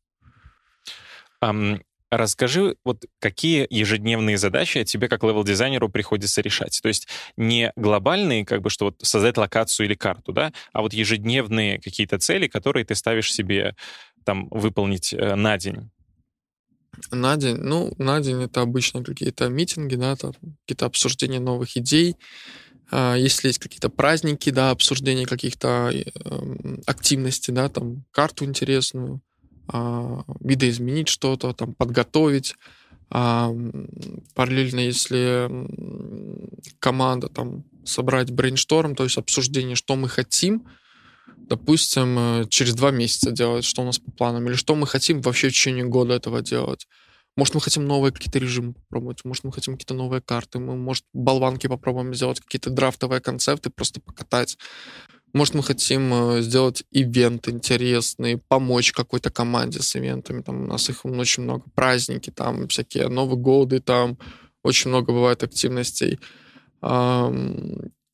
Эм, 1.44 1.80
расскажи, 2.12 2.76
вот 2.84 3.06
какие 3.20 3.68
ежедневные 3.70 4.38
задачи 4.38 4.84
тебе 4.84 5.08
как 5.08 5.24
левел-дизайнеру 5.24 5.90
приходится 5.90 6.42
решать? 6.42 6.80
То 6.82 6.88
есть 6.88 7.08
не 7.38 7.72
глобальные, 7.76 8.46
как 8.46 8.62
бы, 8.62 8.70
что 8.70 8.86
вот 8.86 8.96
создать 9.02 9.38
локацию 9.38 9.86
или 9.86 9.96
карту, 9.96 10.34
да, 10.34 10.52
а 10.74 10.82
вот 10.82 10.94
ежедневные 10.94 11.80
какие-то 11.80 12.20
цели, 12.20 12.48
которые 12.48 12.86
ты 12.86 12.96
ставишь 12.96 13.34
себе 13.34 13.76
там 14.26 14.48
выполнить 14.50 15.14
э, 15.14 15.36
на 15.36 15.58
день. 15.58 15.90
На 17.12 17.38
день, 17.38 17.58
ну, 17.58 17.94
на 17.98 18.20
день 18.20 18.44
это 18.44 18.62
обычно 18.62 19.04
какие-то 19.04 19.48
митинги, 19.48 19.96
да, 19.96 20.16
там, 20.16 20.34
какие-то 20.66 20.86
обсуждения 20.86 21.40
новых 21.40 21.78
идей. 21.78 22.16
А, 22.92 23.16
если 23.16 23.48
есть 23.48 23.60
какие-то 23.60 23.90
праздники, 23.90 24.50
да, 24.50 24.72
обсуждение 24.72 25.26
каких-то 25.26 25.92
э, 25.94 26.04
активностей, 26.86 27.54
да, 27.54 27.70
там, 27.70 28.06
карту 28.12 28.46
интересную, 28.46 29.22
видоизменить 30.40 31.08
что-то, 31.08 31.54
там, 31.54 31.74
подготовить. 31.74 32.56
А, 33.12 33.52
параллельно, 34.36 34.80
если 34.80 35.50
команда 36.80 37.28
там 37.28 37.64
собрать 37.84 38.32
brainstorm, 38.32 38.96
то 38.96 39.04
есть 39.04 39.18
обсуждение, 39.18 39.76
что 39.76 39.96
мы 39.96 40.08
хотим, 40.10 40.68
допустим, 41.38 42.20
э, 42.20 42.46
через 42.50 42.76
два 42.76 42.92
месяца 42.92 43.32
делать, 43.32 43.66
что 43.66 43.82
у 43.82 43.86
нас 43.86 43.98
по 43.98 44.12
планам, 44.12 44.48
или 44.48 44.54
что 44.54 44.76
мы 44.76 44.86
хотим 44.86 45.22
вообще 45.22 45.50
в 45.50 45.54
течение 45.54 45.86
года 45.86 46.14
этого 46.14 46.42
делать. 46.42 46.88
Может, 47.36 47.56
мы 47.56 47.62
хотим 47.62 47.86
новые 47.86 48.12
какие-то 48.12 48.38
режимы 48.38 48.74
попробовать, 48.74 49.24
может, 49.24 49.44
мы 49.44 49.52
хотим 49.52 49.74
какие-то 49.74 49.94
новые 49.94 50.22
карты, 50.22 50.60
мы, 50.60 50.76
может, 50.76 51.06
болванки 51.14 51.68
попробуем 51.68 52.14
сделать, 52.14 52.42
какие-то 52.42 52.70
драфтовые 52.70 53.22
концепты, 53.22 53.70
просто 53.70 54.02
покатать. 54.02 54.58
Может, 55.34 55.54
мы 55.54 55.64
хотим 55.64 56.14
э, 56.14 56.42
сделать 56.42 56.84
ивент 56.92 57.48
интересный, 57.48 58.38
помочь 58.38 58.92
какой-то 58.92 59.30
команде 59.30 59.82
с 59.82 59.96
ивентами. 59.96 60.42
Там 60.42 60.64
у 60.64 60.68
нас 60.68 60.90
их 60.90 61.06
очень 61.06 61.44
много. 61.44 61.64
Праздники, 61.76 62.30
там 62.30 62.68
всякие 62.68 63.08
Новые 63.10 63.38
годы, 63.38 63.80
там 63.80 64.18
очень 64.64 64.90
много 64.90 65.14
бывает 65.14 65.44
активностей 65.44 66.20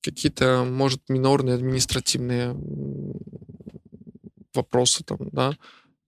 какие-то, 0.06 0.63
может, 0.63 1.01
минорные 1.10 1.56
административные 1.56 2.56
вопросы 4.54 5.04
там, 5.04 5.17
да, 5.32 5.58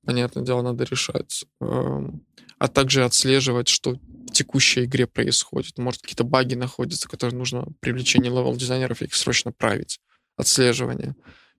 понятное 0.06 0.44
дело, 0.44 0.62
надо 0.62 0.84
решать. 0.86 1.46
А 1.60 2.68
также 2.68 3.04
отслеживать, 3.04 3.68
что 3.68 3.94
в 3.94 4.32
текущей 4.32 4.86
игре 4.86 5.06
происходит. 5.06 5.78
Может, 5.78 6.02
какие-то 6.02 6.24
баги 6.24 6.56
находятся, 6.56 7.08
которые 7.08 7.38
нужно 7.38 7.68
привлечение 7.80 8.32
левел-дизайнеров, 8.32 9.02
их 9.02 9.14
срочно 9.14 9.52
править. 9.52 10.00
Отслеживание. 10.38 11.16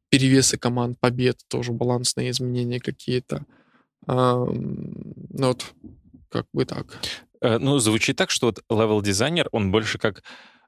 Перевесы 0.09 0.57
команд, 0.57 0.99
побед, 0.99 1.41
тоже 1.49 1.73
балансные 1.73 2.31
изменения 2.31 2.81
какие-то. 2.81 3.45
Ну 4.07 5.19
вот, 5.35 5.75
как 6.31 6.47
бы 6.53 6.65
так. 6.65 6.99
Э, 7.41 7.59
ну, 7.59 7.79
звучит 7.79 8.17
так, 8.17 8.31
что 8.31 8.47
вот 8.47 8.63
левел-дизайнер, 8.71 9.49
он 9.53 9.71
больше 9.71 9.99
как 9.99 10.23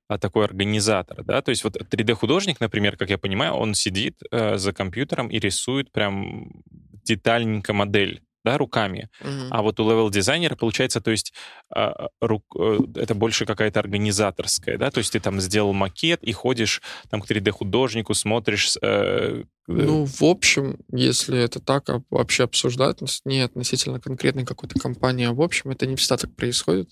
а, 0.09 0.19
такой 0.19 0.45
организатор, 0.45 1.25
да, 1.25 1.41
то 1.43 1.51
есть 1.51 1.65
вот 1.65 1.77
3D-художник, 1.77 2.61
например, 2.61 2.97
как 2.97 3.11
я 3.11 3.19
понимаю, 3.19 3.55
он 3.55 3.75
сидит 3.75 4.21
э, 4.31 4.57
за 4.59 4.73
компьютером 4.73 5.29
и 5.29 5.39
рисует 5.39 5.93
прям 5.93 6.63
детальненько 7.05 7.73
модель, 7.73 8.23
да, 8.45 8.59
руками. 8.59 9.09
Mm-hmm. 9.23 9.49
А 9.51 9.63
вот 9.63 9.81
у 9.81 9.89
левел-дизайнера 9.89 10.57
получается, 10.57 11.01
то 11.01 11.11
есть 11.11 11.33
э, 11.75 11.91
рук, 12.21 12.45
э, 12.59 12.79
это 12.97 13.15
больше 13.15 13.47
какая-то 13.47 13.81
организаторская, 13.81 14.79
да, 14.79 14.91
то 14.91 14.99
есть 14.99 15.13
ты 15.13 15.21
там 15.21 15.41
сделал 15.41 15.73
макет 15.73 16.23
и 16.23 16.33
ходишь 16.33 16.83
там 17.11 17.21
к 17.21 17.31
3D-художнику, 17.31 18.15
смотришь... 18.15 18.77
Э, 18.83 19.45
ну, 19.67 20.05
в 20.05 20.23
общем, 20.23 20.79
если 20.91 21.39
это 21.39 21.61
так 21.61 21.89
вообще 22.11 22.45
обсуждать, 22.45 22.99
не 23.25 23.41
относительно 23.41 24.01
конкретной 24.01 24.45
какой-то 24.45 24.81
компании, 24.81 25.27
а 25.27 25.33
в 25.33 25.41
общем, 25.41 25.71
это 25.71 25.87
не 25.87 25.95
всегда 25.95 26.17
так 26.17 26.35
происходит, 26.35 26.91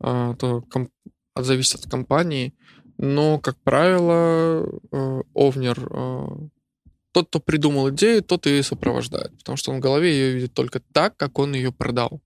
а, 0.00 0.34
то 0.34 0.62
комп 0.70 0.90
зависит 1.34 1.80
от 1.80 1.90
компании, 1.90 2.54
но, 2.98 3.38
как 3.38 3.56
правило, 3.62 4.66
э, 4.92 5.22
овнер, 5.34 5.88
э, 5.90 6.26
тот, 7.16 7.28
кто 7.28 7.40
придумал 7.40 7.88
идею, 7.88 8.22
тот 8.22 8.44
ее 8.44 8.62
сопровождает, 8.62 9.34
потому 9.38 9.56
что 9.56 9.70
он 9.70 9.78
в 9.78 9.80
голове 9.80 10.12
ее 10.12 10.34
видит 10.34 10.52
только 10.52 10.80
так, 10.92 11.16
как 11.16 11.38
он 11.38 11.54
ее 11.54 11.72
продал. 11.72 12.20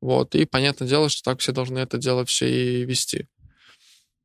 Вот, 0.00 0.34
и 0.34 0.46
понятное 0.46 0.88
дело, 0.88 1.10
что 1.10 1.22
так 1.22 1.40
все 1.40 1.52
должны 1.52 1.78
это 1.78 1.98
дело 1.98 2.24
все 2.24 2.48
и 2.48 2.84
вести. 2.86 3.28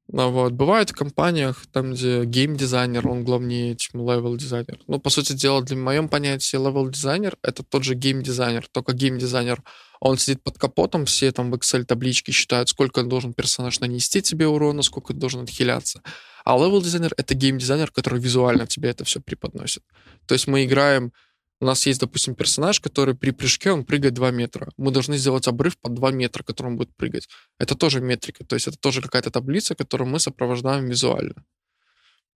Ну, 0.08 0.32
вот. 0.32 0.54
Бывает 0.54 0.90
в 0.90 0.96
компаниях, 0.96 1.66
там, 1.74 1.92
где 1.92 2.24
гейм-дизайнер, 2.24 3.08
он 3.10 3.26
главнее, 3.26 3.76
чем 3.76 4.02
левел-дизайнер. 4.10 4.80
Ну, 4.88 5.00
по 5.00 5.10
сути 5.10 5.34
дела, 5.34 5.62
в 5.62 5.76
моем 5.76 6.08
понятии 6.08 6.56
левел-дизайнер— 6.56 7.38
это 7.44 7.64
тот 7.64 7.84
же 7.84 7.94
гейм-дизайнер, 7.94 8.68
только 8.72 8.94
гейм-дизайнер— 8.94 9.62
он 10.00 10.18
сидит 10.18 10.42
под 10.44 10.58
капотом, 10.58 11.06
все 11.06 11.32
там 11.32 11.52
в 11.52 11.56
Excel 11.56 11.84
таблички 11.84 12.32
считают, 12.32 12.70
сколько 12.70 13.04
должен 13.04 13.34
персонаж 13.34 13.80
нанести 13.82 14.22
тебе 14.22 14.48
урона, 14.48 14.82
сколько 14.82 15.14
должен 15.14 15.42
отхиляться. 15.44 16.02
А 16.50 16.58
левел-дизайнер— 16.58 17.14
это 17.18 17.36
гейм-дизайнер, 17.36 17.92
который 17.92 18.20
визуально 18.20 18.66
тебе 18.66 18.90
это 18.90 19.06
все 19.06 19.22
преподносит. 19.22 19.84
То 20.26 20.34
есть 20.34 20.48
мы 20.48 20.66
играем 20.66 21.14
у 21.62 21.66
нас 21.66 21.86
есть, 21.86 22.00
допустим, 22.00 22.34
персонаж, 22.34 22.80
который 22.80 23.14
при 23.14 23.30
прыжке, 23.32 23.72
он 23.72 23.86
прыгает 23.86 24.16
2 24.16 24.32
метра. 24.32 24.72
Мы 24.78 24.92
должны 24.92 25.18
сделать 25.18 25.48
обрыв 25.48 25.78
под 25.78 25.94
2 25.94 26.12
метра, 26.12 26.42
который 26.42 26.70
он 26.70 26.78
будет 26.78 26.96
прыгать. 26.96 27.28
Это 27.60 27.76
тоже 27.76 28.02
метрика, 28.02 28.46
то 28.46 28.56
есть 28.56 28.68
это 28.68 28.78
тоже 28.80 29.02
какая-то 29.02 29.30
таблица, 29.30 29.76
которую 29.76 30.10
мы 30.10 30.20
сопровождаем 30.20 30.88
визуально. 30.88 31.36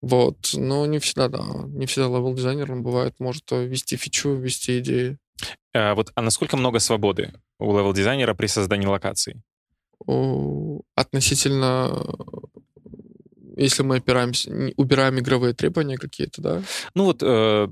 Вот, 0.02 0.50
но 0.52 0.84
не 0.84 0.98
всегда, 0.98 1.28
да, 1.28 1.44
не 1.68 1.86
всегда 1.86 2.08
левел 2.08 2.34
дизайнером 2.34 2.82
бывает, 2.82 3.14
может 3.18 3.50
вести 3.50 3.96
фичу, 3.96 4.34
вести 4.34 4.80
идеи. 4.80 5.16
А, 5.72 5.94
вот, 5.94 6.12
а 6.14 6.20
насколько 6.20 6.58
много 6.58 6.80
свободы 6.80 7.32
у 7.58 7.74
левел-дизайнера 7.74 8.34
при 8.34 8.48
создании 8.48 8.86
локаций? 8.86 9.40
Относительно 10.96 12.04
если 13.62 13.82
мы 13.82 13.96
опираемся, 13.96 14.72
убираем 14.76 15.18
игровые 15.18 15.54
требования 15.54 15.96
какие-то, 15.96 16.42
да? 16.42 16.62
Ну 16.94 17.04
вот, 17.04 17.22
э, 17.22 17.68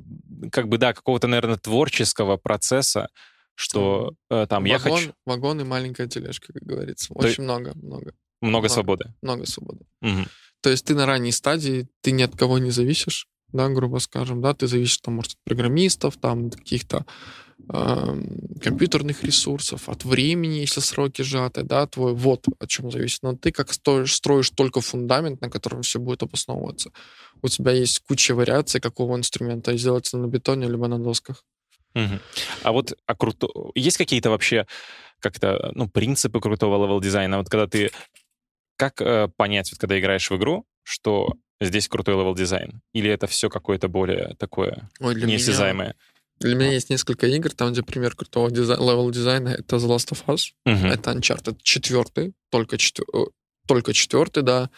как 0.50 0.68
бы, 0.68 0.78
да, 0.78 0.92
какого-то, 0.92 1.26
наверное, 1.26 1.56
творческого 1.56 2.36
процесса, 2.36 3.08
что 3.54 4.14
э, 4.30 4.46
там 4.48 4.64
вагон, 4.64 4.66
я 4.66 4.78
хочу... 4.78 5.12
Вагон 5.26 5.60
и 5.60 5.64
маленькая 5.64 6.06
тележка, 6.08 6.52
как 6.52 6.62
говорится. 6.62 7.12
Очень 7.14 7.36
То... 7.36 7.42
много, 7.42 7.72
много. 7.74 8.14
Много, 8.40 8.68
свободы. 8.68 9.12
Много 9.20 9.46
свободы. 9.46 9.84
Угу. 10.00 10.24
То 10.62 10.70
есть 10.70 10.84
ты 10.86 10.94
на 10.94 11.06
ранней 11.06 11.32
стадии, 11.32 11.88
ты 12.00 12.12
ни 12.12 12.22
от 12.22 12.36
кого 12.36 12.58
не 12.58 12.70
зависишь, 12.70 13.28
да, 13.52 13.68
грубо 13.68 13.98
скажем, 13.98 14.40
да, 14.40 14.54
ты 14.54 14.66
зависишь 14.66 14.98
там, 14.98 15.14
может, 15.14 15.32
от 15.32 15.38
программистов, 15.44 16.16
там, 16.16 16.50
каких-то 16.50 17.04
компьютерных 17.68 19.24
ресурсов, 19.24 19.88
от 19.88 20.04
времени, 20.04 20.60
если 20.60 20.80
сроки 20.80 21.22
сжаты, 21.22 21.62
да, 21.62 21.86
твой 21.86 22.14
вот 22.14 22.44
о 22.58 22.66
чем 22.66 22.90
зависит. 22.90 23.22
Но 23.22 23.36
ты 23.36 23.52
как 23.52 23.72
строишь, 23.72 24.14
строишь 24.14 24.50
только 24.50 24.80
фундамент, 24.80 25.40
на 25.40 25.50
котором 25.50 25.82
все 25.82 25.98
будет 25.98 26.22
обосновываться. 26.22 26.90
У 27.42 27.48
тебя 27.48 27.72
есть 27.72 28.00
куча 28.00 28.34
вариаций, 28.34 28.80
какого 28.80 29.16
инструмента 29.16 29.76
сделать 29.76 30.12
на 30.12 30.26
бетоне 30.26 30.68
либо 30.68 30.88
на 30.88 30.98
досках. 30.98 31.44
Угу. 31.94 32.18
А 32.62 32.72
вот 32.72 32.92
а 33.06 33.14
круто... 33.14 33.48
есть 33.74 33.96
какие-то 33.96 34.30
вообще 34.30 34.66
как-то 35.20 35.72
ну, 35.74 35.88
принципы 35.88 36.40
крутого 36.40 36.84
левел-дизайна? 36.84 37.38
Вот 37.38 37.48
когда 37.48 37.66
ты... 37.66 37.90
Как 38.76 39.00
э, 39.02 39.28
понять, 39.36 39.70
вот 39.70 39.78
когда 39.78 39.98
играешь 39.98 40.30
в 40.30 40.36
игру, 40.36 40.64
что 40.82 41.34
здесь 41.60 41.88
крутой 41.88 42.14
левел-дизайн? 42.14 42.80
Или 42.94 43.10
это 43.10 43.26
все 43.26 43.50
какое-то 43.50 43.88
более 43.88 44.34
такое 44.38 44.88
Ой, 45.00 45.14
для 45.14 45.26
неосязаемое? 45.26 45.88
Меня 45.88 45.94
для 46.40 46.56
меня 46.56 46.72
есть 46.72 46.90
несколько 46.90 47.26
игр, 47.26 47.50
там, 47.50 47.72
где 47.72 47.82
пример 47.82 48.16
крутого 48.16 48.50
дизайн, 48.50 48.80
левел-дизайна— 48.80 49.48
это 49.58 49.76
The 49.76 49.88
Last 49.88 50.10
of 50.12 50.24
Us, 50.26 50.52
uh-huh. 50.66 50.88
это 50.88 51.10
Uncharted 51.10 51.58
4, 51.62 52.32
только, 52.50 52.78
четвер... 52.78 53.06
только 53.66 53.92
четвертый, 53.92 54.42
да, 54.42 54.70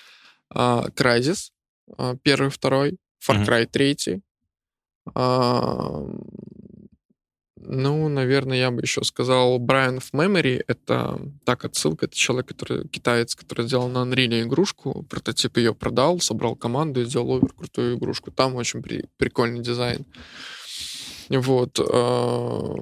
uh, 0.52 0.92
Crysis, 0.94 1.50
uh, 1.96 2.18
первый, 2.22 2.50
второй, 2.50 2.98
Far 3.24 3.46
Cry 3.46 3.64
uh-huh. 3.64 3.94
3, 4.06 4.22
uh, 5.14 6.22
ну, 7.64 8.08
наверное, 8.08 8.58
я 8.58 8.70
бы 8.72 8.82
еще 8.82 9.04
сказал 9.04 9.60
Brian 9.60 9.98
of 9.98 10.10
Memory. 10.12 10.64
Это 10.66 11.20
так 11.44 11.64
отсылка. 11.64 12.06
Это 12.06 12.16
человек, 12.16 12.48
который 12.48 12.88
китаец, 12.88 13.36
который 13.36 13.66
сделал 13.66 13.88
на 13.88 13.98
Unreal 13.98 14.42
игрушку, 14.42 15.04
прототип 15.08 15.56
ее 15.58 15.72
продал, 15.72 16.18
собрал 16.18 16.56
команду 16.56 17.00
и 17.00 17.04
сделал 17.04 17.36
овер 17.36 17.52
крутую 17.52 17.96
игрушку. 17.98 18.32
Там 18.32 18.56
очень 18.56 18.82
при, 18.82 19.04
прикольный 19.16 19.62
дизайн. 19.62 20.04
Вот. 21.38 21.78
А, 21.80 22.74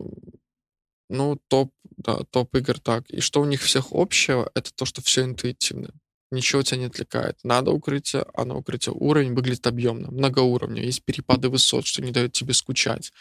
ну, 1.08 1.38
топ, 1.48 1.72
да, 1.96 2.20
топ 2.30 2.54
игр 2.56 2.78
так. 2.78 3.08
И 3.10 3.20
что 3.20 3.40
у 3.40 3.44
них 3.44 3.62
всех 3.62 3.86
общего, 3.92 4.50
это 4.54 4.72
то, 4.74 4.84
что 4.84 5.02
все 5.02 5.24
интуитивно. 5.24 5.90
Ничего 6.32 6.62
тебя 6.62 6.78
не 6.78 6.84
отвлекает. 6.86 7.38
Надо 7.42 7.72
укрытие, 7.72 8.24
а 8.34 8.44
на 8.44 8.56
укрытие 8.56 8.94
уровень 8.94 9.34
выглядит 9.34 9.66
объемно, 9.66 10.10
многоуровневый. 10.12 10.86
Есть 10.86 11.04
перепады 11.04 11.48
высот, 11.48 11.86
что 11.86 12.02
не 12.02 12.12
дает 12.12 12.32
тебе 12.32 12.54
скучать. 12.54 13.12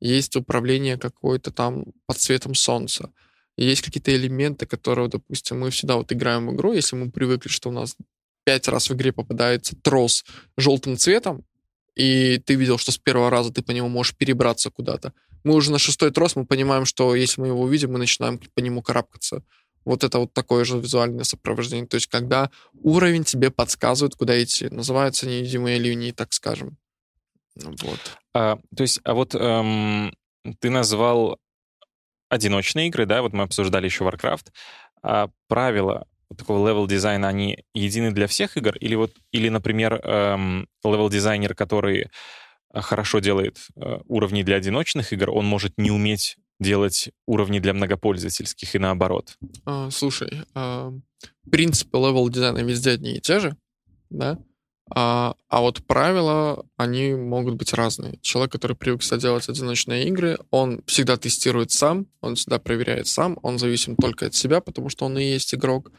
Есть 0.00 0.36
управление 0.36 0.96
какое-то 0.96 1.50
там 1.50 1.84
под 2.06 2.18
цветом 2.18 2.54
солнца. 2.54 3.12
Есть 3.56 3.82
какие-то 3.82 4.14
элементы, 4.14 4.66
которые, 4.66 5.08
допустим, 5.08 5.60
мы 5.60 5.70
всегда 5.70 5.96
вот 5.96 6.12
играем 6.12 6.48
в 6.48 6.54
игру, 6.54 6.72
если 6.72 6.96
мы 6.96 7.10
привыкли, 7.10 7.48
что 7.48 7.68
у 7.68 7.72
нас 7.72 7.96
пять 8.44 8.66
раз 8.68 8.90
в 8.90 8.94
игре 8.94 9.12
попадается 9.12 9.76
трос 9.76 10.24
желтым 10.56 10.96
цветом, 10.96 11.44
и 11.94 12.38
ты 12.38 12.54
видел, 12.54 12.78
что 12.78 12.92
с 12.92 12.98
первого 12.98 13.30
раза 13.30 13.52
ты 13.52 13.62
по 13.62 13.70
нему 13.70 13.88
можешь 13.88 14.16
перебраться 14.16 14.70
куда-то. 14.70 15.12
Мы 15.44 15.54
уже 15.54 15.70
на 15.70 15.78
шестой 15.78 16.10
трос, 16.10 16.36
мы 16.36 16.46
понимаем, 16.46 16.84
что 16.84 17.14
если 17.14 17.40
мы 17.40 17.48
его 17.48 17.60
увидим, 17.60 17.92
мы 17.92 17.98
начинаем 17.98 18.38
по 18.38 18.60
нему 18.60 18.82
карабкаться. 18.82 19.42
Вот 19.84 20.02
это 20.02 20.18
вот 20.18 20.32
такое 20.32 20.64
же 20.64 20.78
визуальное 20.78 21.24
сопровождение. 21.24 21.86
То 21.86 21.96
есть, 21.96 22.06
когда 22.06 22.50
уровень 22.72 23.24
тебе 23.24 23.50
подсказывает, 23.50 24.14
куда 24.14 24.42
идти. 24.42 24.68
Называются 24.70 25.26
невидимые 25.26 25.78
линии, 25.78 26.12
так 26.12 26.32
скажем. 26.32 26.78
Вот. 27.54 28.00
А, 28.32 28.58
то 28.74 28.82
есть, 28.82 29.00
а 29.04 29.12
вот 29.12 29.34
эм, 29.34 30.14
ты 30.58 30.70
назвал 30.70 31.38
одиночные 32.30 32.88
игры, 32.88 33.04
да, 33.04 33.20
вот 33.20 33.34
мы 33.34 33.44
обсуждали 33.44 33.84
еще 33.84 34.04
Warcraft. 34.04 34.46
А 35.02 35.28
правила 35.48 36.06
такого 36.36 36.66
левел 36.66 36.86
дизайна, 36.86 37.28
они 37.28 37.64
едины 37.74 38.12
для 38.12 38.26
всех 38.26 38.56
игр? 38.56 38.76
Или 38.76 38.94
вот, 38.94 39.12
или, 39.32 39.48
например, 39.48 39.94
эм, 39.94 40.68
левел 40.84 41.08
дизайнер, 41.08 41.54
который 41.54 42.08
э, 42.72 42.80
хорошо 42.80 43.20
делает 43.20 43.58
э, 43.76 43.98
уровни 44.06 44.42
для 44.42 44.56
одиночных 44.56 45.12
игр, 45.12 45.30
он 45.30 45.46
может 45.46 45.78
не 45.78 45.90
уметь 45.90 46.36
делать 46.60 47.10
уровни 47.26 47.58
для 47.58 47.74
многопользовательских 47.74 48.74
и 48.74 48.78
наоборот? 48.78 49.36
А, 49.64 49.90
слушай, 49.90 50.42
а, 50.54 50.92
принципы 51.50 51.98
левел 51.98 52.28
дизайна 52.28 52.58
везде 52.58 52.92
одни 52.92 53.16
и 53.16 53.20
те 53.20 53.40
же, 53.40 53.56
да? 54.10 54.38
А, 54.90 55.34
а 55.48 55.60
вот 55.60 55.84
правила, 55.86 56.66
они 56.76 57.14
могут 57.14 57.54
быть 57.54 57.72
разные. 57.72 58.18
Человек, 58.20 58.52
который 58.52 58.76
привык 58.76 59.02
делать 59.18 59.48
одиночные 59.48 60.06
игры, 60.08 60.38
он 60.50 60.82
всегда 60.86 61.16
тестирует 61.16 61.70
сам, 61.70 62.06
он 62.20 62.34
всегда 62.34 62.58
проверяет 62.58 63.06
сам, 63.06 63.38
он 63.42 63.58
зависим 63.58 63.96
только 63.96 64.26
от 64.26 64.34
себя, 64.34 64.60
потому 64.60 64.90
что 64.90 65.06
он 65.06 65.18
и 65.18 65.24
есть 65.24 65.54
игрок. 65.54 65.90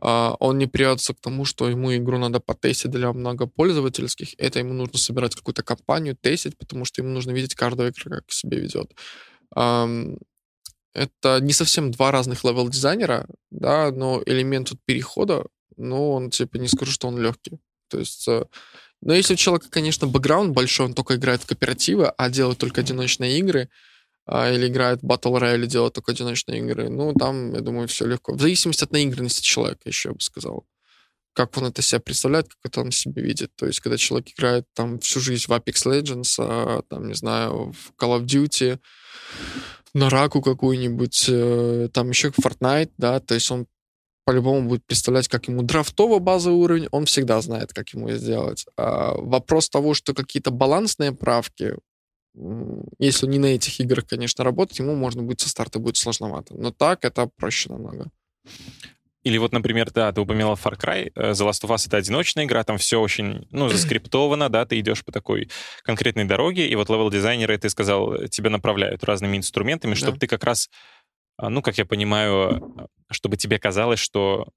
А, 0.00 0.36
он 0.38 0.58
не 0.58 0.66
придется 0.66 1.14
к 1.14 1.20
тому, 1.20 1.44
что 1.44 1.68
ему 1.68 1.94
игру 1.96 2.18
надо 2.18 2.40
потестить 2.40 2.90
для 2.90 3.12
многопользовательских. 3.12 4.34
Это 4.38 4.60
ему 4.60 4.74
нужно 4.74 4.98
собирать 4.98 5.34
какую-то 5.34 5.62
компанию, 5.62 6.16
тестить, 6.16 6.56
потому 6.56 6.84
что 6.84 7.02
ему 7.02 7.12
нужно 7.12 7.32
видеть 7.32 7.54
каждого 7.54 7.88
игрока, 7.88 8.20
как 8.20 8.32
себя 8.32 8.58
ведет. 8.58 8.92
Это 10.94 11.38
не 11.40 11.52
совсем 11.52 11.90
два 11.90 12.10
разных 12.10 12.44
левел 12.44 12.68
дизайнера, 12.68 13.26
да, 13.50 13.92
но 13.92 14.22
элемент 14.26 14.70
вот 14.70 14.80
перехода, 14.84 15.44
ну, 15.76 16.10
он, 16.12 16.30
типа, 16.30 16.56
не 16.56 16.68
скажу, 16.68 16.90
что 16.90 17.08
он 17.08 17.18
легкий. 17.18 17.58
То 17.88 17.98
есть, 17.98 18.26
э, 18.26 18.44
но 19.00 19.14
если 19.14 19.34
у 19.34 19.36
человека, 19.36 19.68
конечно, 19.70 20.06
бэкграунд 20.06 20.52
большой, 20.52 20.86
он 20.86 20.94
только 20.94 21.14
играет 21.14 21.42
в 21.42 21.46
кооперативы, 21.46 22.08
а 22.08 22.30
делает 22.30 22.58
только 22.58 22.80
одиночные 22.80 23.38
игры, 23.38 23.68
или 24.30 24.68
играет 24.68 25.02
Battle 25.02 25.40
Royale, 25.40 25.66
делает 25.66 25.94
только 25.94 26.12
одиночные 26.12 26.60
игры, 26.60 26.88
ну, 26.88 27.14
там, 27.14 27.54
я 27.54 27.60
думаю, 27.60 27.88
все 27.88 28.06
легко. 28.06 28.34
В 28.34 28.40
зависимости 28.40 28.84
от 28.84 28.92
наигранности 28.92 29.42
человека, 29.42 29.80
еще 29.86 30.10
я 30.10 30.14
бы 30.14 30.20
сказал. 30.20 30.66
Как 31.32 31.56
он 31.56 31.66
это 31.66 31.82
себя 31.82 32.00
представляет, 32.00 32.48
как 32.48 32.58
это 32.64 32.80
он 32.80 32.90
себе 32.90 33.22
видит. 33.22 33.52
То 33.56 33.66
есть, 33.66 33.80
когда 33.80 33.96
человек 33.96 34.28
играет 34.36 34.66
там 34.74 34.98
всю 34.98 35.20
жизнь 35.20 35.44
в 35.46 35.50
Apex 35.50 35.86
Legends, 35.86 36.34
а, 36.38 36.82
там, 36.88 37.08
не 37.08 37.14
знаю, 37.14 37.72
в 37.72 37.92
Call 38.02 38.20
of 38.20 38.24
Duty, 38.24 38.78
на 39.94 40.10
раку 40.10 40.42
какую-нибудь, 40.42 41.26
э, 41.28 41.88
там 41.92 42.10
еще 42.10 42.28
Fortnite, 42.28 42.90
да, 42.98 43.20
то 43.20 43.34
есть 43.34 43.50
он 43.50 43.66
по-любому 44.24 44.68
будет 44.68 44.84
представлять, 44.84 45.26
как 45.26 45.48
ему 45.48 45.62
драфтово 45.62 46.18
базовый 46.18 46.58
уровень, 46.58 46.88
он 46.90 47.06
всегда 47.06 47.40
знает, 47.40 47.72
как 47.72 47.88
ему 47.94 48.10
сделать. 48.10 48.66
А 48.76 49.14
вопрос 49.14 49.70
того, 49.70 49.94
что 49.94 50.12
какие-то 50.12 50.50
балансные 50.50 51.12
правки, 51.12 51.76
если 52.98 53.26
не 53.26 53.38
на 53.38 53.46
этих 53.46 53.80
играх, 53.80 54.06
конечно, 54.06 54.44
работать, 54.44 54.78
ему 54.78 54.94
можно 54.94 55.22
будет 55.22 55.40
со 55.40 55.48
старта 55.48 55.78
будет 55.78 55.96
сложновато. 55.96 56.54
Но 56.56 56.70
так 56.70 57.04
это 57.04 57.28
проще 57.36 57.70
намного. 57.70 58.10
Или 59.24 59.36
вот, 59.38 59.52
например, 59.52 59.90
да, 59.90 60.12
ты 60.12 60.20
упоминал 60.20 60.54
Far 60.54 60.78
Cry, 60.78 61.10
э, 61.14 61.32
The 61.32 61.48
Last 61.48 61.64
of 61.64 61.70
Us— 61.70 61.86
это 61.86 61.96
одиночная 61.96 62.44
игра, 62.44 62.62
там 62.62 62.78
все 62.78 63.00
очень, 63.00 63.46
ну, 63.50 63.68
заскриптовано, 63.68 64.48
да, 64.48 64.64
ты 64.64 64.78
идешь 64.78 65.04
по 65.04 65.12
такой 65.12 65.50
конкретной 65.82 66.24
дороге, 66.24 66.68
и 66.68 66.74
вот 66.76 66.88
левел-дизайнеры, 66.88 67.58
ты 67.58 67.68
сказал, 67.68 68.26
тебя 68.28 68.48
направляют 68.50 69.04
разными 69.04 69.36
инструментами, 69.36 69.94
чтобы 69.94 70.12
да. 70.12 70.20
ты 70.20 70.26
как 70.28 70.44
раз 70.44 70.70
а, 71.38 71.50
ну, 71.50 71.62
как 71.62 71.78
я 71.78 71.86
понимаю, 71.86 72.88
чтобы 73.10 73.36
тебе 73.36 73.58
казалось, 73.58 74.00
что 74.00 74.48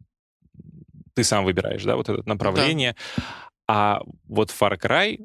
ты 1.14 1.24
сам 1.24 1.46
выбираешь, 1.46 1.84
да, 1.84 1.96
вот 1.96 2.10
это 2.10 2.28
направление. 2.28 2.96
Да. 3.18 3.24
А 3.68 4.02
вот 4.28 4.50
Far 4.50 4.80
Cry, 4.80 5.20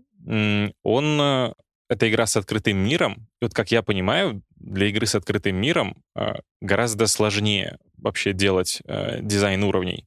он 0.82 1.20
э, 1.20 1.54
это 1.88 2.08
игра 2.08 2.26
с 2.26 2.36
открытым 2.36 2.78
миром. 2.78 3.28
И 3.40 3.44
вот, 3.44 3.54
как 3.54 3.70
я 3.70 3.82
понимаю, 3.82 4.42
для 4.56 4.88
игры 4.88 5.06
с 5.06 5.14
открытым 5.14 5.56
миром 5.56 6.02
э, 6.16 6.34
гораздо 6.60 7.06
сложнее 7.06 7.78
вообще 7.96 8.32
делать 8.32 8.80
э, 8.86 9.20
дизайн 9.20 9.62
уровней 9.62 10.06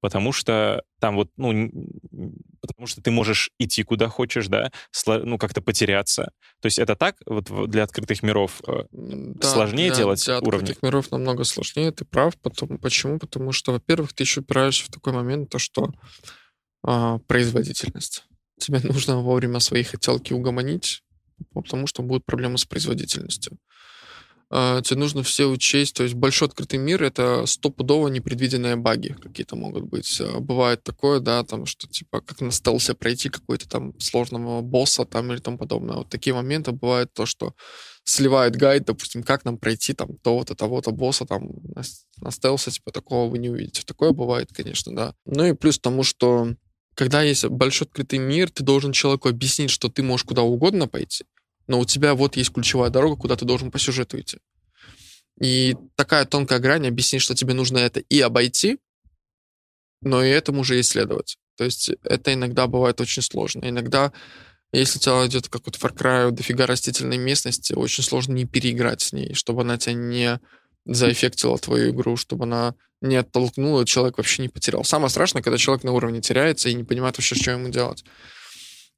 потому 0.00 0.32
что 0.32 0.82
там 0.98 1.14
вот, 1.14 1.30
ну, 1.36 1.70
потому 2.60 2.86
что 2.86 3.02
ты 3.02 3.10
можешь 3.10 3.50
идти 3.58 3.82
куда 3.82 4.08
хочешь, 4.08 4.48
да, 4.48 4.72
ну, 5.06 5.38
как-то 5.38 5.62
потеряться. 5.62 6.32
То 6.60 6.66
есть 6.66 6.78
это 6.78 6.96
так 6.96 7.16
вот 7.26 7.50
для 7.68 7.84
открытых 7.84 8.22
миров 8.22 8.60
э, 8.66 8.84
да, 8.90 9.48
сложнее 9.48 9.88
для, 9.88 9.96
делать 9.96 10.24
для 10.24 10.38
уровни? 10.38 10.64
открытых 10.64 10.82
миров 10.82 11.10
намного 11.10 11.44
сложнее, 11.44 11.92
ты 11.92 12.04
прав. 12.04 12.36
Потом, 12.38 12.78
почему? 12.78 13.18
Потому 13.18 13.52
что, 13.52 13.72
во-первых, 13.72 14.12
ты 14.12 14.24
еще 14.24 14.40
упираешься 14.40 14.86
в 14.86 14.88
такой 14.88 15.12
момент, 15.12 15.50
то, 15.50 15.58
что 15.58 15.90
а, 16.82 17.18
производительность. 17.26 18.24
Тебе 18.58 18.80
нужно 18.84 19.20
вовремя 19.20 19.60
свои 19.60 19.82
хотелки 19.82 20.32
угомонить, 20.32 21.02
потому 21.52 21.86
что 21.86 22.02
будут 22.02 22.24
проблемы 22.24 22.58
с 22.58 22.64
производительностью. 22.64 23.58
А, 24.52 24.82
тебе 24.82 24.98
нужно 24.98 25.22
все 25.22 25.46
учесть. 25.46 25.94
То 25.94 26.02
есть 26.02 26.14
большой 26.16 26.48
открытый 26.48 26.78
мир— 26.78 27.02
это 27.04 27.46
стопудово 27.46 28.08
непредвиденные 28.08 28.74
баги 28.74 29.16
какие-то 29.20 29.54
могут 29.54 29.84
быть. 29.84 30.20
А, 30.20 30.40
бывает 30.40 30.82
такое, 30.82 31.20
да, 31.20 31.44
там, 31.44 31.66
что 31.66 31.86
типа 31.86 32.20
как 32.20 32.40
на 32.40 32.50
стелсе 32.50 32.94
пройти 32.94 33.28
какой-то 33.28 33.68
там 33.68 33.98
сложного 34.00 34.60
босса 34.60 35.04
там 35.04 35.32
или 35.32 35.38
тому 35.38 35.56
подобное. 35.56 35.98
Вот 35.98 36.08
такие 36.08 36.34
моменты 36.34 36.72
бывают 36.72 37.12
то, 37.14 37.26
что 37.26 37.54
сливает 38.02 38.56
гайд, 38.56 38.86
допустим, 38.86 39.22
как 39.22 39.44
нам 39.44 39.56
пройти 39.56 39.94
там 39.94 40.16
того-то, 40.16 40.56
того-то 40.56 40.90
босса 40.90 41.26
там 41.26 41.48
на, 42.20 42.30
стелсе, 42.32 42.72
типа 42.72 42.90
такого 42.90 43.30
вы 43.30 43.38
не 43.38 43.50
увидите. 43.50 43.82
Такое 43.86 44.10
бывает, 44.10 44.50
конечно, 44.52 44.94
да. 44.96 45.14
Ну 45.26 45.44
и 45.44 45.52
плюс 45.52 45.78
тому, 45.78 46.02
что 46.02 46.54
когда 46.94 47.22
есть 47.22 47.46
большой 47.46 47.86
открытый 47.86 48.18
мир, 48.18 48.50
ты 48.50 48.62
должен 48.62 48.92
человеку 48.92 49.28
объяснить, 49.28 49.70
что 49.70 49.88
ты 49.88 50.02
можешь 50.02 50.24
куда 50.24 50.42
угодно 50.42 50.88
пойти, 50.88 51.24
но 51.66 51.78
у 51.80 51.84
тебя 51.84 52.14
вот 52.14 52.36
есть 52.36 52.52
ключевая 52.52 52.90
дорога, 52.90 53.16
куда 53.16 53.36
ты 53.36 53.44
должен 53.44 53.70
по 53.70 53.78
сюжету 53.78 54.20
идти. 54.20 54.38
И 55.40 55.76
такая 55.96 56.26
тонкая 56.26 56.58
грань 56.58 56.86
объяснить, 56.86 57.22
что 57.22 57.34
тебе 57.34 57.54
нужно 57.54 57.78
это 57.78 58.00
и 58.00 58.20
обойти, 58.20 58.78
но 60.02 60.22
и 60.22 60.28
этому 60.28 60.64
же 60.64 60.78
исследовать. 60.80 61.38
То 61.56 61.64
есть 61.64 61.90
это 62.02 62.32
иногда 62.34 62.66
бывает 62.66 63.00
очень 63.00 63.22
сложно. 63.22 63.68
Иногда, 63.68 64.12
если 64.72 64.98
у 64.98 65.00
тебя 65.02 65.26
идет 65.26 65.48
как 65.48 65.66
вот 65.66 65.76
Far 65.76 65.94
Cry, 65.94 66.30
дофига 66.30 66.66
растительной 66.66 67.18
местности, 67.18 67.72
очень 67.72 68.02
сложно 68.02 68.32
не 68.32 68.46
переиграть 68.46 69.02
с 69.02 69.12
ней, 69.12 69.34
чтобы 69.34 69.62
она 69.62 69.78
тебя 69.78 69.94
не 69.94 70.40
заэффектила 70.84 71.58
твою 71.58 71.90
игру, 71.90 72.16
чтобы 72.16 72.44
она 72.44 72.74
не 73.00 73.16
оттолкнула, 73.16 73.86
человек 73.86 74.18
вообще 74.18 74.42
не 74.42 74.48
потерял. 74.48 74.84
Самое 74.84 75.10
страшное, 75.10 75.42
когда 75.42 75.58
человек 75.58 75.84
на 75.84 75.92
уровне 75.92 76.20
теряется 76.20 76.68
и 76.68 76.74
не 76.74 76.84
понимает 76.84 77.16
вообще, 77.16 77.34
что 77.34 77.52
ему 77.52 77.68
делать. 77.68 78.04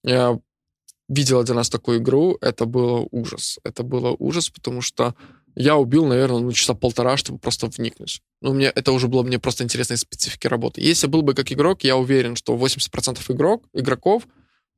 Я 0.02 0.38
видел 1.08 1.40
один 1.40 1.56
раз 1.56 1.70
такую 1.70 1.98
игру, 1.98 2.36
это 2.40 2.64
было 2.64 3.06
ужас. 3.10 3.58
Это 3.64 3.82
было 3.82 4.16
ужас, 4.18 4.48
потому 4.50 4.80
что 4.80 5.14
я 5.54 5.76
убил, 5.76 6.06
наверное, 6.06 6.40
ну, 6.40 6.52
часа 6.52 6.74
полтора, 6.74 7.16
чтобы 7.16 7.38
просто 7.38 7.66
вникнуть. 7.66 8.22
Ну, 8.40 8.54
мне 8.54 8.66
это 8.66 8.92
уже 8.92 9.08
было 9.08 9.22
мне 9.22 9.38
просто 9.38 9.64
интересной 9.64 9.98
специфики 9.98 10.46
работы. 10.46 10.80
Если 10.80 11.06
был 11.06 11.22
бы 11.22 11.34
как 11.34 11.52
игрок, 11.52 11.84
я 11.84 11.96
уверен, 11.96 12.36
что 12.36 12.56
80% 12.56 13.20
игрок, 13.32 13.64
игроков 13.74 14.26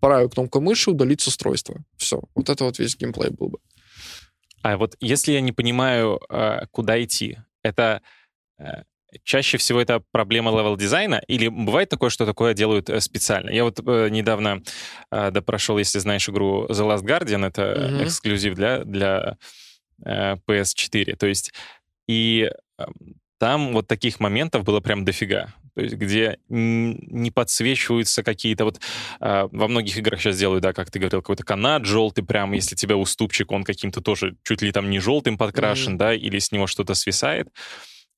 правую 0.00 0.28
кнопку 0.28 0.60
мыши 0.60 0.90
удалить 0.90 1.20
с 1.20 1.28
устройства. 1.28 1.76
Все. 1.96 2.20
Вот 2.34 2.48
это 2.48 2.64
вот 2.64 2.78
весь 2.78 2.96
геймплей 2.96 3.30
был 3.30 3.48
бы. 3.48 3.58
А 4.64 4.78
вот 4.78 4.96
если 4.98 5.32
я 5.32 5.42
не 5.42 5.52
понимаю, 5.52 6.18
э, 6.30 6.60
куда 6.70 7.02
идти, 7.04 7.36
это 7.62 8.00
э, 8.58 8.84
чаще 9.22 9.58
всего 9.58 9.78
это 9.78 10.02
проблема 10.10 10.50
левел-дизайна, 10.52 11.20
или 11.28 11.48
бывает 11.48 11.90
такое, 11.90 12.08
что 12.08 12.24
такое 12.24 12.54
делают 12.54 12.88
э, 12.88 12.98
специально? 13.00 13.50
Я 13.50 13.64
вот 13.64 13.78
э, 13.86 14.08
недавно 14.08 14.62
э, 15.10 15.30
допрошел, 15.30 15.76
если 15.76 15.98
знаешь 15.98 16.26
игру 16.30 16.64
The 16.70 16.80
Last 16.80 17.02
Guardian, 17.02 17.46
это 17.46 17.62
mm-hmm. 17.62 18.04
эксклюзив 18.04 18.54
для, 18.54 18.84
для 18.84 19.36
э, 20.02 20.36
PS4, 20.48 21.14
то 21.16 21.26
есть 21.26 21.52
и 22.08 22.50
э, 22.78 22.84
там 23.44 23.74
вот 23.74 23.86
таких 23.86 24.20
моментов 24.20 24.64
было 24.64 24.80
прям 24.80 25.04
дофига. 25.04 25.52
То 25.74 25.82
есть 25.82 25.96
где 25.96 26.38
не 26.48 27.30
подсвечиваются 27.30 28.22
какие-то 28.22 28.64
вот... 28.64 28.80
Э, 29.20 29.48
во 29.52 29.68
многих 29.68 29.98
играх 29.98 30.18
сейчас 30.18 30.38
делают, 30.38 30.62
да, 30.62 30.72
как 30.72 30.90
ты 30.90 30.98
говорил, 30.98 31.20
какой-то 31.20 31.44
канат 31.44 31.84
желтый, 31.84 32.24
прям 32.24 32.52
если 32.52 32.74
тебя 32.74 32.96
уступчик, 32.96 33.52
он 33.52 33.62
каким-то 33.62 34.00
тоже 34.00 34.36
чуть 34.44 34.62
ли 34.62 34.72
там 34.72 34.88
не 34.88 34.98
желтым 34.98 35.36
подкрашен, 35.36 35.96
mm-hmm. 35.96 35.98
да, 35.98 36.14
или 36.14 36.38
с 36.38 36.52
него 36.52 36.66
что-то 36.66 36.94
свисает. 36.94 37.48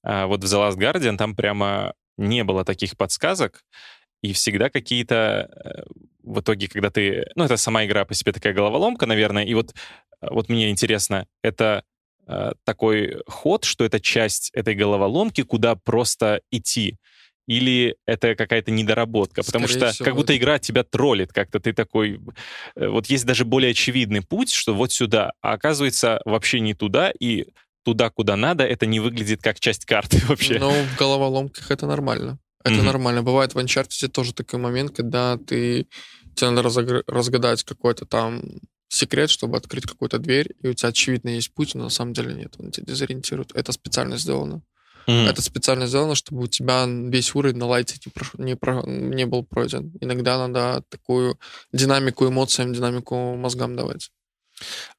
А 0.05 0.29
вот 0.29 0.45
в 0.45 0.47
The 0.47 0.70
Last 0.70 0.79
Guardian 0.79 1.16
там 1.16 1.35
прямо 1.35 1.95
не 2.16 2.45
было 2.45 2.64
таких 2.64 2.97
подсказок, 2.97 3.64
и 4.22 4.33
всегда 4.33 4.70
какие-то 4.70 5.51
э, 5.51 5.83
в 6.22 6.39
итоге, 6.39 6.68
когда 6.68 6.91
ты... 6.91 7.27
Ну, 7.35 7.43
это 7.43 7.57
сама 7.57 7.85
игра 7.85 8.05
по 8.05 8.14
себе 8.14 8.31
такая 8.31 8.55
головоломка, 8.55 9.07
наверное, 9.07 9.43
и 9.43 9.55
вот, 9.55 9.74
вот 10.20 10.49
мне 10.49 10.70
интересно, 10.70 11.27
это 11.43 11.83
э, 11.83 11.96
такой 12.64 13.22
ход, 13.27 13.64
что 13.64 13.85
это 13.85 14.01
часть 14.01 14.51
этой 14.55 14.74
головоломки, 14.74 15.43
куда 15.43 15.77
просто 15.77 16.41
идти? 16.51 16.97
Или 17.49 17.95
это 18.07 18.35
какая-то 18.35 18.72
недоработка? 18.72 19.45
Потому 19.45 19.68
Скорее 19.68 19.81
что 19.87 19.93
всего, 19.93 20.05
как 20.05 20.14
будто 20.16 20.33
это- 20.33 20.43
игра 20.43 20.59
тебя 20.59 20.83
троллит 20.83 21.33
как-то. 21.33 21.61
Ты 21.61 21.72
такой... 21.72 22.18
э, 22.74 22.89
Вот 22.89 23.07
есть 23.07 23.24
даже 23.24 23.45
более 23.45 23.70
очевидный 23.70 24.20
путь, 24.22 24.51
что 24.53 24.74
вот 24.74 24.91
сюда, 24.91 25.33
а 25.43 25.53
оказывается 25.53 26.20
вообще 26.24 26.59
не 26.59 26.74
туда, 26.74 27.12
и 27.20 27.47
туда, 27.85 28.11
куда 28.11 28.35
надо, 28.37 28.64
это 28.64 28.85
не 28.87 28.99
выглядит 28.99 29.43
как 29.43 29.61
часть 29.61 29.85
карты 29.85 30.18
вообще. 30.27 30.59
Но 30.59 30.70
в 30.72 30.97
головоломках 30.99 31.70
это 31.70 31.87
нормально. 31.87 32.39
Это 32.64 32.74
Мгм. 32.79 32.87
нормально. 32.87 33.22
Бывает 33.22 33.55
в 33.55 33.59
Uncharted 33.59 34.09
тоже 34.09 34.35
такой 34.35 34.59
момент, 34.59 34.91
когда 34.97 35.37
ты 35.37 35.87
тебе 36.35 36.51
надо 36.51 36.68
разогр- 36.68 37.05
разгадать 37.07 37.62
какой-то 37.62 38.07
там 38.07 38.43
секрет, 38.89 39.30
чтобы 39.30 39.57
открыть 39.57 39.84
какую-то 39.84 40.18
дверь, 40.18 40.55
и 40.62 40.68
у 40.68 40.74
тебя 40.74 40.91
очевидно 40.91 41.30
есть 41.30 41.53
путь, 41.53 41.74
но 41.74 41.84
на 41.84 41.91
самом 41.91 42.12
деле 42.12 42.34
нет, 42.34 42.55
он 42.59 42.70
тебя 42.70 42.87
дезориентирует. 42.87 43.53
Это 43.55 43.72
специально 43.72 44.16
сделано. 44.16 44.62
Мгм. 45.07 45.26
Это 45.28 45.41
специально 45.41 45.87
сделано, 45.87 46.14
чтобы 46.14 46.43
у 46.43 46.47
тебя 46.49 46.84
весь 46.87 47.34
уровень 47.34 47.59
на 47.59 47.66
лайте 47.66 47.97
не, 48.05 48.11
прош- 48.12 48.43
не, 48.43 48.57
про- 48.57 48.82
не 48.87 49.24
был 49.24 49.45
пройден. 49.45 49.93
Иногда 50.01 50.47
надо 50.47 50.82
такую 50.89 51.39
динамику 51.72 52.26
эмоциям, 52.26 52.72
динамику 52.72 53.37
мозгам 53.37 53.76
давать. 53.76 54.11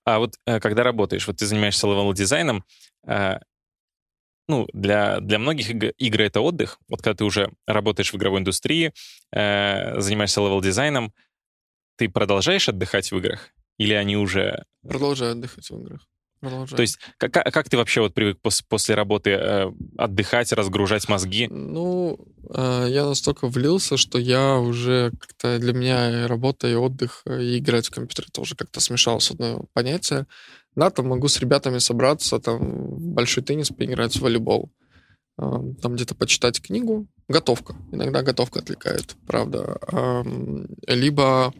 А 0.05 0.19
вот 0.19 0.35
э, 0.45 0.59
когда 0.59 0.83
работаешь, 0.83 1.27
вот 1.27 1.37
ты 1.37 1.45
занимаешься 1.45 1.87
левел-дизайном, 1.87 2.63
э, 3.05 3.39
ну, 4.47 4.65
для, 4.71 5.19
для 5.19 5.39
многих 5.39 5.69
иг- 5.71 5.93
игры 5.97 6.25
это 6.25 6.39
отдых. 6.39 6.79
Вот 6.87 7.01
когда 7.01 7.17
ты 7.17 7.25
уже 7.25 7.51
работаешь 7.65 8.13
в 8.13 8.15
игровой 8.15 8.39
индустрии, 8.39 8.93
э, 9.33 9.99
занимаешься 9.99 10.39
левел-дизайном, 10.39 11.11
ты 11.97 12.07
продолжаешь 12.07 12.69
отдыхать 12.69 13.11
в 13.11 13.17
играх? 13.17 13.51
Или 13.77 13.93
они 13.93 14.17
уже... 14.17 14.63
Продолжай 14.87 15.31
отдыхать 15.31 15.69
в 15.69 15.79
играх. 15.79 16.01
Продолжай. 16.39 16.75
То 16.77 16.81
есть 16.81 16.99
как, 17.17 17.31
как 17.31 17.69
ты 17.69 17.77
вообще 17.77 18.01
вот 18.01 18.13
привык 18.13 18.37
пос- 18.43 18.63
после 18.67 18.93
работы 18.93 19.31
э, 19.31 19.71
отдыхать, 19.97 20.51
разгружать 20.53 21.09
мозги? 21.09 21.47
Ну, 21.47 22.19
э, 22.53 22.87
я 22.89 23.05
настолько 23.05 23.47
влился, 23.47 23.97
что 23.97 24.19
я 24.19 24.57
уже 24.57 25.11
как-то 25.19 25.57
для 25.57 25.73
меня 25.73 26.23
и 26.23 26.27
работа, 26.27 26.67
и 26.67 26.75
отдых, 26.75 27.23
и 27.25 27.57
играть 27.57 27.87
в 27.87 27.91
компьютер 27.91 28.29
тоже 28.31 28.55
как-то 28.55 28.79
смешалось 28.79 29.31
одно 29.31 29.65
понятие. 29.73 30.27
Да, 30.75 30.91
там 30.91 31.07
могу 31.07 31.27
с 31.27 31.39
ребятами 31.39 31.79
собраться, 31.79 32.39
там 32.39 32.59
в 32.59 33.07
большой 33.13 33.43
теннис 33.43 33.69
поиграть, 33.69 34.15
в 34.15 34.21
волейбол. 34.21 34.71
Э, 35.39 35.43
Там 35.81 35.95
где-то 35.95 36.13
почитать 36.13 36.61
книгу. 36.61 37.07
Готовка. 37.27 37.75
Иногда 37.91 38.21
готовка 38.21 38.59
отвлекает, 38.59 39.15
правда. 39.25 39.79
Ам, 39.91 40.67
Либо 40.85 41.51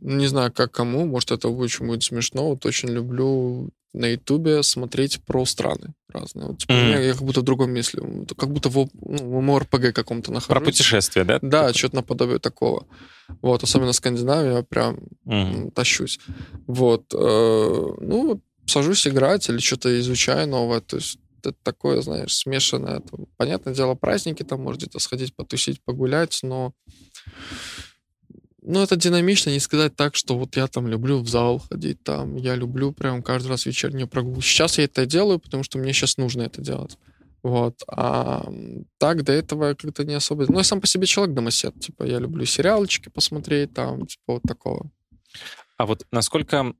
не 0.00 0.26
знаю, 0.26 0.52
как 0.52 0.72
кому, 0.72 1.06
может, 1.06 1.32
это 1.32 1.48
очень 1.48 1.86
будет 1.86 2.02
смешно. 2.04 2.50
Вот 2.50 2.64
очень 2.66 2.88
люблю 2.88 3.70
на 3.92 4.06
Ютубе 4.06 4.62
смотреть 4.62 5.20
про 5.24 5.44
страны 5.44 5.94
разные. 6.08 6.48
Вот, 6.48 6.58
типа, 6.58 6.72
Мгм. 6.72 6.88
я, 6.90 6.98
я 7.00 7.12
как 7.12 7.22
будто 7.22 7.40
в 7.40 7.44
другом. 7.44 7.74
Вот 7.74 8.32
Как 8.36 8.50
будто 8.50 8.68
в, 8.68 8.88
ну, 8.94 9.38
в 9.38 9.42
МРПГ 9.42 9.92
каком-то 9.94 10.30
нахожусь. 10.30 10.48
Про 10.48 10.60
путешествия, 10.60 11.24
да? 11.24 11.38
Да, 11.42 11.72
что-то 11.72 11.96
наподобие 11.96 12.38
такого. 12.38 12.86
Вот, 13.42 13.62
особенно 13.62 13.92
Скандинавия, 13.92 14.62
прям 14.62 15.00
м, 15.26 15.70
тащусь. 15.70 16.18
Вот. 16.66 17.12
э, 17.14 17.94
Ну, 18.00 18.40
сажусь 18.66 19.06
играть 19.06 19.48
или 19.48 19.58
что-то 19.58 19.98
изучаю 20.00 20.48
новое. 20.48 20.80
То 20.80 20.96
есть 20.96 21.18
это 21.42 21.54
такое, 21.62 22.02
знаешь, 22.02 22.34
смешанное. 22.34 23.00
Там, 23.00 23.26
Понятное 23.36 23.74
дело, 23.74 23.94
праздники, 23.94 24.42
там 24.42 24.62
может 24.62 24.80
где-то 24.82 24.98
сходить, 24.98 25.34
потусить, 25.34 25.82
погулять, 25.84 26.40
но 26.42 26.72
ну, 28.62 28.82
это 28.82 28.96
динамично, 28.96 29.50
не 29.50 29.60
сказать 29.60 29.96
так, 29.96 30.14
что 30.14 30.36
вот 30.36 30.56
я 30.56 30.66
там 30.66 30.88
люблю 30.88 31.20
в 31.20 31.28
зал 31.28 31.58
ходить, 31.58 32.02
там, 32.02 32.36
я 32.36 32.54
люблю 32.54 32.92
прям 32.92 33.22
каждый 33.22 33.48
раз 33.48 33.66
вечернюю 33.66 34.08
прогулку. 34.08 34.42
Сейчас 34.42 34.78
я 34.78 34.84
это 34.84 35.06
делаю, 35.06 35.38
потому 35.38 35.62
что 35.62 35.78
мне 35.78 35.92
сейчас 35.92 36.18
нужно 36.18 36.42
это 36.42 36.60
делать. 36.60 36.98
Вот. 37.42 37.82
А 37.86 38.44
так 38.98 39.22
до 39.22 39.32
этого 39.32 39.68
я 39.68 39.74
как-то 39.74 40.04
не 40.04 40.14
особо... 40.14 40.44
Ну, 40.48 40.58
я 40.58 40.64
сам 40.64 40.80
по 40.80 40.86
себе 40.86 41.06
человек 41.06 41.34
домосед. 41.34 41.80
Типа, 41.80 42.02
я 42.02 42.18
люблю 42.18 42.44
сериалчики 42.44 43.08
посмотреть, 43.08 43.72
там, 43.72 44.06
типа, 44.06 44.34
вот 44.34 44.42
такого. 44.42 44.90
А 45.76 45.86
вот 45.86 46.04
насколько 46.10 46.74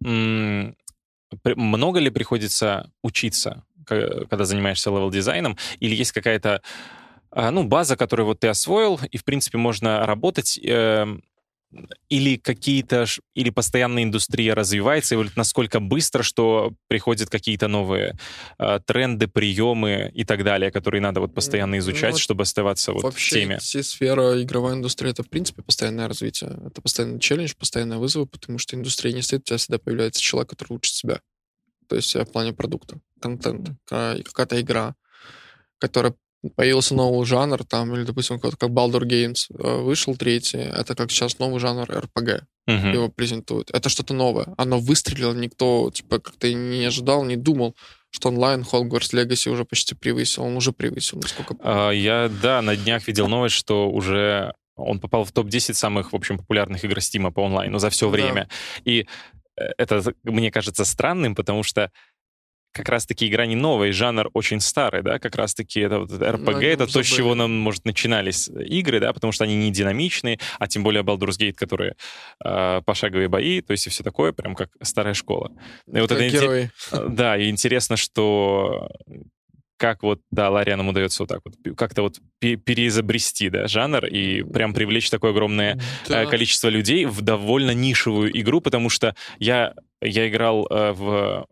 много 1.44 2.00
ли 2.00 2.10
приходится 2.10 2.90
учиться, 3.02 3.64
когда 3.86 4.44
занимаешься 4.44 4.90
левел-дизайном, 4.90 5.56
или 5.80 5.94
есть 5.94 6.12
какая-то 6.12 6.60
ну, 7.34 7.64
база, 7.64 7.96
которую 7.96 8.26
вот 8.26 8.40
ты 8.40 8.48
освоил, 8.48 9.00
и, 9.10 9.16
в 9.18 9.24
принципе, 9.24 9.58
можно 9.58 10.06
работать, 10.06 10.58
эм, 10.62 11.22
или 12.08 12.36
какие-то, 12.36 13.04
или 13.34 13.50
постоянно 13.50 14.02
индустрия 14.02 14.54
развивается, 14.54 15.14
и 15.14 15.18
вот 15.18 15.36
насколько 15.36 15.80
быстро, 15.80 16.22
что 16.22 16.72
приходят 16.88 17.28
какие-то 17.28 17.68
новые 17.68 18.14
а, 18.56 18.80
тренды, 18.80 19.28
приемы 19.28 20.10
и 20.14 20.24
так 20.24 20.44
далее, 20.44 20.70
которые 20.70 21.02
надо 21.02 21.20
вот 21.20 21.34
постоянно 21.34 21.72
Ну, 21.72 21.78
изучать, 21.80 22.12
вот 22.12 22.20
чтобы 22.20 22.42
оставаться 22.42 22.92
вот 22.92 23.02
в 23.02 23.04
Вообще, 23.04 23.40
теме. 23.42 23.58
все 23.58 23.82
сфера 23.82 24.42
игровой 24.42 24.74
индустрии— 24.74 25.10
это, 25.12 25.22
в 25.22 25.28
принципе, 25.28 25.62
постоянное 25.62 26.08
развитие. 26.08 26.58
Это 26.66 26.80
постоянный 26.80 27.20
челлендж, 27.20 27.52
постоянные 27.58 27.98
вызовы, 27.98 28.26
потому 28.26 28.58
что 28.58 28.74
индустрия 28.74 29.12
не 29.12 29.20
стоит, 29.20 29.42
у 29.42 29.44
тебя 29.44 29.58
всегда 29.58 29.78
появляется 29.78 30.22
человек, 30.22 30.48
который 30.50 30.72
лучше 30.72 30.92
себя. 30.92 31.20
То 31.86 31.96
есть 31.96 32.16
э, 32.16 32.24
в 32.24 32.32
плане 32.32 32.54
продукта, 32.54 32.98
контента, 33.20 33.76
какая-то 33.86 34.58
игра, 34.60 34.94
которая 35.78 36.14
появился 36.56 36.94
новый 36.94 37.26
жанр, 37.26 37.64
там, 37.64 37.94
или, 37.94 38.04
допустим, 38.04 38.38
как, 38.38 38.54
Baldur 38.54 39.02
Games 39.02 39.46
э, 39.58 39.80
вышел 39.82 40.16
третий, 40.16 40.58
это 40.58 40.94
как 40.94 41.10
сейчас 41.10 41.38
новый 41.38 41.58
жанр 41.60 41.84
RPG, 41.90 42.42
Мгм. 42.66 42.92
его 42.92 43.08
презентуют. 43.08 43.70
Это 43.72 43.88
что-то 43.88 44.14
новое. 44.14 44.46
Оно 44.56 44.78
выстрелило, 44.78 45.32
никто, 45.34 45.90
типа, 45.90 46.18
как-то 46.18 46.52
не 46.52 46.84
ожидал, 46.84 47.24
не 47.24 47.36
думал, 47.36 47.74
что 48.10 48.28
онлайн 48.28 48.60
Hogwarts 48.62 49.12
Legacy 49.14 49.50
уже 49.50 49.64
почти 49.64 49.94
превысил. 49.94 50.44
Он 50.44 50.56
уже 50.56 50.72
превысил, 50.72 51.18
насколько 51.20 51.56
А, 51.62 51.90
Я, 51.90 52.30
да, 52.42 52.62
на 52.62 52.76
днях 52.76 53.06
видел 53.08 53.26
новость, 53.28 53.54
что 53.54 53.90
уже 53.90 54.52
он 54.76 55.00
попал 55.00 55.24
в 55.24 55.32
топ-10 55.32 55.74
самых, 55.74 56.12
в 56.12 56.16
общем, 56.16 56.38
популярных 56.38 56.84
игр 56.84 57.00
Стима 57.00 57.32
по 57.32 57.44
онлайну 57.44 57.78
за 57.78 57.90
все 57.90 58.06
Да. 58.06 58.12
время. 58.12 58.48
И 58.84 59.06
э, 59.56 59.62
это, 59.76 60.02
мне 60.22 60.50
кажется, 60.52 60.84
странным, 60.84 61.34
потому 61.34 61.62
что 61.64 61.90
как 62.72 62.88
раз-таки 62.88 63.26
игра 63.26 63.46
не 63.46 63.56
новая, 63.56 63.92
жанр 63.92 64.30
очень 64.34 64.60
старый, 64.60 65.02
да, 65.02 65.18
как 65.18 65.34
раз-таки 65.36 65.80
это 65.80 65.98
вот 66.00 66.10
RPG, 66.10 66.60
нем 66.60 66.62
это 66.62 66.86
то, 66.86 67.02
с 67.02 67.06
чего 67.06 67.34
нам, 67.34 67.50
может, 67.58 67.84
начинались 67.84 68.48
игры, 68.48 69.00
да, 69.00 69.12
потому 69.12 69.32
что 69.32 69.44
они 69.44 69.56
не 69.56 69.70
динамичные, 69.72 70.38
а 70.58 70.68
тем 70.68 70.82
более 70.82 71.02
Baldur's 71.02 71.38
Gate, 71.38 71.54
которые 71.54 71.94
э, 72.44 72.82
пошаговые 72.84 73.28
бои, 73.28 73.60
то 73.62 73.72
есть 73.72 73.86
и 73.86 73.90
все 73.90 74.04
такое, 74.04 74.32
прям 74.32 74.54
как 74.54 74.70
старая 74.82 75.14
школа. 75.14 75.50
И 75.92 75.98
вот 75.98 76.08
как 76.08 76.18
это 76.18 76.26
инте- 76.28 76.40
герой. 76.40 76.70
Э, 76.92 77.06
Да, 77.08 77.36
и 77.36 77.48
интересно, 77.50 77.96
что 77.96 78.88
как 79.76 80.02
вот, 80.02 80.20
да, 80.32 80.50
Ларианам 80.50 80.88
удается 80.88 81.22
вот 81.22 81.28
так 81.28 81.40
вот 81.44 81.54
как-то 81.76 82.02
вот 82.02 82.18
пе- 82.40 82.56
переизобрести, 82.56 83.48
да, 83.48 83.68
жанр 83.68 84.06
и 84.06 84.42
прям 84.42 84.74
привлечь 84.74 85.08
такое 85.08 85.30
огромное 85.30 85.74
э, 85.76 85.78
Да. 86.08 86.26
количество 86.26 86.68
людей 86.68 87.04
в 87.06 87.20
довольно 87.22 87.70
нишевую 87.72 88.36
игру, 88.40 88.60
потому 88.60 88.88
что 88.90 89.14
я, 89.38 89.74
я 90.02 90.28
играл 90.28 90.66
э, 90.70 90.92
в 90.92 91.46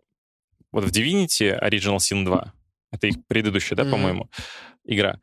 вот 0.71 0.83
в 0.83 0.91
Divinity 0.91 1.59
Original 1.61 1.97
Sin 1.97 2.23
2. 2.25 2.53
Это 2.91 3.07
их 3.07 3.15
предыдущая, 3.27 3.75
да, 3.75 3.83
Мгм. 3.83 3.91
по-моему, 3.91 4.29
игра. 4.85 5.19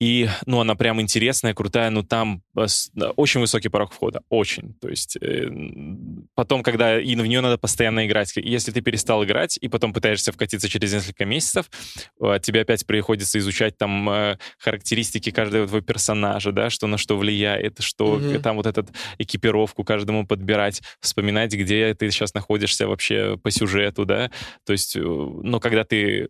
И, 0.00 0.28
ну, 0.46 0.60
она 0.60 0.76
прям 0.76 1.00
интересная, 1.00 1.54
крутая, 1.54 1.90
но 1.90 2.02
там 2.04 2.42
э, 2.56 2.66
очень 3.16 3.40
высокий 3.40 3.68
порог 3.68 3.92
входа, 3.92 4.22
очень. 4.28 4.74
То 4.74 4.88
есть 4.88 5.16
э, 5.20 5.48
потом, 6.36 6.62
когда 6.62 7.00
и 7.00 7.16
в 7.16 7.26
нее 7.26 7.40
надо 7.40 7.58
постоянно 7.58 8.06
играть, 8.06 8.32
если 8.36 8.70
ты 8.70 8.80
перестал 8.80 9.24
играть 9.24 9.58
и 9.60 9.66
потом 9.68 9.92
пытаешься 9.92 10.30
вкатиться 10.30 10.68
через 10.68 10.92
несколько 10.92 11.24
месяцев, 11.24 11.68
э, 12.20 12.38
тебе 12.40 12.60
опять 12.60 12.86
приходится 12.86 13.38
изучать 13.40 13.76
там 13.76 14.08
э, 14.08 14.38
характеристики 14.58 15.30
каждого 15.30 15.66
твоего 15.66 15.84
персонажа, 15.84 16.52
да, 16.52 16.70
что 16.70 16.86
на 16.86 16.96
что 16.96 17.16
влияет, 17.16 17.80
что 17.82 18.18
Мгм. 18.18 18.40
там 18.40 18.56
вот 18.56 18.66
этот 18.66 18.90
экипировку 19.18 19.82
каждому 19.82 20.26
подбирать, 20.26 20.80
вспоминать, 21.00 21.52
где 21.54 21.94
ты 21.94 22.10
сейчас 22.12 22.34
находишься 22.34 22.86
вообще 22.86 23.36
по 23.36 23.50
сюжету, 23.50 24.04
да. 24.04 24.30
То 24.64 24.72
есть, 24.72 24.94
э, 24.94 25.00
но 25.00 25.58
когда 25.58 25.82
ты, 25.82 26.28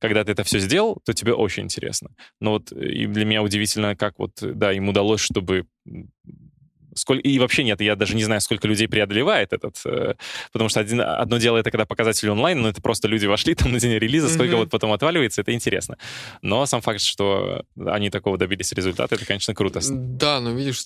когда 0.00 0.24
ты 0.24 0.32
это 0.32 0.42
все 0.44 0.58
сделал, 0.58 1.00
то 1.04 1.12
тебе 1.12 1.34
очень 1.34 1.64
интересно. 1.64 2.10
Но 2.40 2.52
вот 2.52 2.72
и 2.80 3.06
для 3.06 3.24
меня 3.24 3.42
удивительно, 3.42 3.96
как 3.96 4.18
вот, 4.18 4.32
да, 4.40 4.72
им 4.72 4.88
удалось, 4.88 5.20
чтобы 5.20 5.66
м, 5.86 6.10
сколько 6.94 7.22
и 7.22 7.38
вообще 7.38 7.64
нет, 7.64 7.80
я 7.80 7.96
даже 7.96 8.14
не 8.16 8.24
знаю, 8.24 8.40
сколько 8.40 8.66
людей 8.66 8.88
преодолевает 8.88 9.52
этот, 9.52 9.76
э, 9.84 10.14
потому 10.52 10.68
что 10.68 10.80
один, 10.80 11.00
одно 11.00 11.38
дело 11.38 11.56
это 11.58 11.70
когда 11.70 11.86
показатели 11.86 12.28
онлайн, 12.28 12.60
но 12.60 12.68
это 12.68 12.82
просто 12.82 13.08
люди 13.08 13.26
вошли 13.26 13.54
там 13.54 13.72
на 13.72 13.80
день 13.80 13.98
релиза, 13.98 14.28
сколько 14.28 14.50
Мгм. 14.50 14.58
вот 14.60 14.70
потом 14.70 14.92
отваливается, 14.92 15.40
это 15.42 15.52
интересно. 15.52 15.96
Но 16.42 16.66
сам 16.66 16.80
факт, 16.80 17.00
что 17.00 17.64
они 17.86 18.10
такого 18.10 18.36
добились 18.36 18.72
результата, 18.72 19.14
это, 19.14 19.24
конечно, 19.24 19.54
круто. 19.54 19.80
Да, 19.90 20.40
но 20.40 20.50
видишь, 20.52 20.84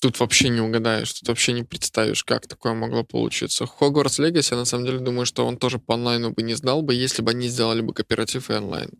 тут 0.00 0.18
вообще 0.20 0.48
не 0.48 0.60
угадаешь, 0.60 1.12
тут 1.12 1.28
вообще 1.28 1.52
не 1.52 1.62
представишь, 1.62 2.24
как 2.24 2.46
такое 2.46 2.74
могло 2.74 3.04
получиться. 3.04 3.64
Hogwarts 3.64 4.18
Legacy, 4.20 4.48
я 4.52 4.56
на 4.56 4.64
самом 4.64 4.86
деле 4.86 4.98
думаю, 4.98 5.26
что 5.26 5.46
он 5.46 5.56
тоже 5.56 5.78
по 5.78 5.94
онлайну 5.94 6.32
бы 6.32 6.42
не 6.42 6.54
сдал 6.54 6.82
бы, 6.82 6.94
если 6.94 7.22
бы 7.22 7.30
они 7.30 7.48
сделали 7.48 7.80
бы 7.82 7.94
кооператив 7.94 8.50
и 8.50 8.54
онлайн. 8.54 8.90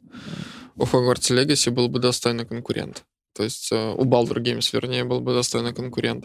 У 0.77 0.85
Hogwarts 0.85 1.31
Legacy 1.31 1.71
был 1.71 1.89
бы 1.89 1.99
достойный 1.99 2.47
конкурент. 2.47 3.05
То 3.35 3.45
есть 3.45 3.73
э, 3.73 3.95
у 3.97 4.05
Baldur 4.05 4.39
Games, 4.39 4.69
вернее, 4.73 5.05
был 5.05 5.21
бы 5.21 5.33
достойный 5.33 5.75
конкурент. 5.75 6.25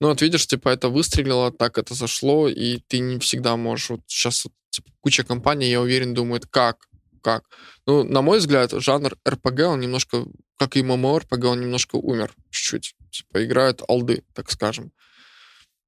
Ну 0.00 0.08
вот 0.08 0.22
видишь, 0.22 0.46
типа 0.46 0.70
это 0.70 0.88
выстрелило, 0.88 1.52
так 1.52 1.78
это 1.78 1.94
зашло, 1.94 2.48
и 2.48 2.78
ты 2.88 2.98
не 2.98 3.18
всегда 3.18 3.56
можешь... 3.56 3.90
Вот 3.90 4.00
сейчас 4.06 4.44
вот, 4.44 4.52
типа, 4.70 4.90
куча 5.00 5.22
компаний, 5.22 5.70
я 5.70 5.80
уверен, 5.80 6.14
думает, 6.14 6.46
как? 6.46 6.88
Как? 7.22 7.44
Ну, 7.86 8.02
на 8.04 8.22
мой 8.22 8.38
взгляд, 8.38 8.72
жанр 8.72 9.16
RPG, 9.24 9.62
он 9.62 9.80
немножко, 9.80 10.24
как 10.56 10.76
и 10.76 10.82
MMORPG, 10.82 11.46
он 11.46 11.60
немножко 11.60 11.96
умер 11.96 12.32
чуть-чуть. 12.50 12.94
Типа 13.10 13.44
играют 13.44 13.82
алды, 13.88 14.24
так 14.34 14.50
скажем. 14.50 14.92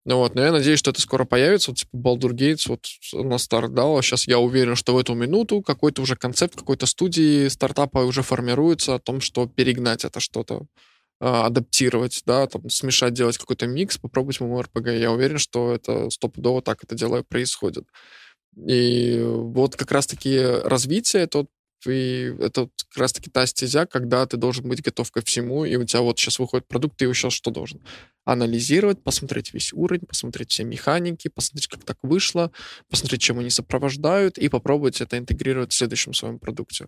Ну 0.05 0.16
вот, 0.16 0.34
но 0.34 0.42
я 0.42 0.50
надеюсь, 0.50 0.80
что 0.80 0.90
это 0.90 1.00
скоро 1.00 1.24
появится. 1.24 1.70
Вот, 1.70 1.78
типа, 1.78 1.96
Baldur 1.96 2.32
Gates 2.32 2.68
вот 2.68 2.86
на 3.12 3.38
старт 3.38 3.72
дал. 3.72 4.03
Сейчас 4.03 4.26
я 4.26 4.38
уверен, 4.40 4.74
что 4.74 4.94
в 4.94 4.98
эту 4.98 5.14
минуту 5.14 5.62
какой-то 5.62 6.03
уже 6.03 6.16
концепт 6.16 6.57
какой-то 6.57 6.86
студии 6.86 7.46
стартапа 7.48 7.98
уже 7.98 8.22
формируется 8.22 8.96
о 8.96 8.98
том, 8.98 9.20
что 9.20 9.46
перегнать 9.46 10.05
это 10.05 10.18
что-то, 10.18 10.66
а, 11.20 11.46
адаптировать, 11.46 12.22
да, 12.26 12.48
там, 12.48 12.68
смешать, 12.68 13.14
делать 13.14 13.38
какой-то 13.38 13.68
микс, 13.68 13.96
попробовать 13.98 14.40
MMORPG. 14.40 14.98
Я 14.98 15.12
уверен, 15.12 15.38
что 15.38 15.72
это 15.72 16.11
стопудово 16.11 16.62
так 16.62 16.82
это 16.82 16.96
дело 16.96 17.22
происходит. 17.22 17.84
И 18.66 19.20
вот 19.24 19.76
как 19.76 19.92
раз-таки 19.92 20.38
развитие, 20.64 21.22
это 21.22 21.46
и 21.86 22.34
это 22.40 22.68
как 22.90 22.96
раз-таки 22.98 23.30
та 23.30 23.46
стезя, 23.46 23.86
когда 23.86 24.26
ты 24.26 24.36
должен 24.36 24.68
быть 24.68 24.82
готов 24.82 25.11
ко 25.11 25.20
всему, 25.22 25.64
и 25.64 25.76
у 25.76 25.84
тебя 25.84 26.03
вот 26.03 26.18
сейчас 26.18 26.38
выходит 26.38 26.68
продукт, 26.68 26.96
ты 26.96 27.07
его 27.07 27.14
сейчас 27.14 27.32
что 27.32 27.50
должен? 27.50 27.80
Анализировать, 28.24 29.02
посмотреть 29.02 29.52
весь 29.52 29.72
уровень, 29.72 30.06
посмотреть 30.06 30.50
все 30.50 30.64
механики, 30.64 31.28
посмотреть, 31.28 31.68
как 31.68 31.84
так 31.84 31.98
вышло, 32.02 32.52
посмотреть, 32.88 33.22
чем 33.22 33.38
они 33.38 33.50
сопровождают, 33.50 34.38
и 34.38 34.48
попробовать 34.48 35.00
это 35.00 35.18
интегрировать 35.18 35.72
в 35.72 35.76
следующем 35.76 36.14
своем 36.14 36.38
продукте. 36.38 36.86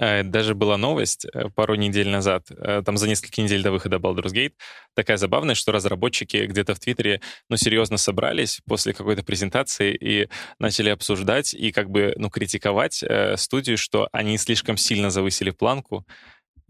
Э, 0.00 0.22
даже 0.22 0.54
была 0.54 0.78
новость 0.78 1.26
э, 1.26 1.50
пару 1.54 1.74
недель 1.74 2.08
назад, 2.08 2.46
э, 2.50 2.82
там 2.84 2.96
за 2.96 3.06
несколько 3.06 3.42
недель 3.42 3.62
до 3.62 3.70
выхода 3.70 3.96
Baldur's 3.96 4.32
Gate, 4.32 4.54
такая 4.94 5.18
забавная, 5.18 5.54
что 5.54 5.72
разработчики 5.72 6.46
где-то 6.46 6.74
в 6.74 6.80
Твиттере, 6.80 7.20
ну, 7.50 7.56
серьезно 7.58 7.98
собрались 7.98 8.60
после 8.66 8.94
какой-то 8.94 9.22
презентации 9.22 9.94
и 9.94 10.28
начали 10.58 10.88
обсуждать 10.88 11.52
и 11.52 11.70
как 11.70 11.90
бы, 11.90 12.14
ну, 12.16 12.30
критиковать 12.30 13.04
студию, 13.36 13.76
что 13.76 14.08
они 14.12 14.38
слишком 14.38 14.78
сильно 14.78 15.10
завысили 15.10 15.50
планку, 15.50 16.06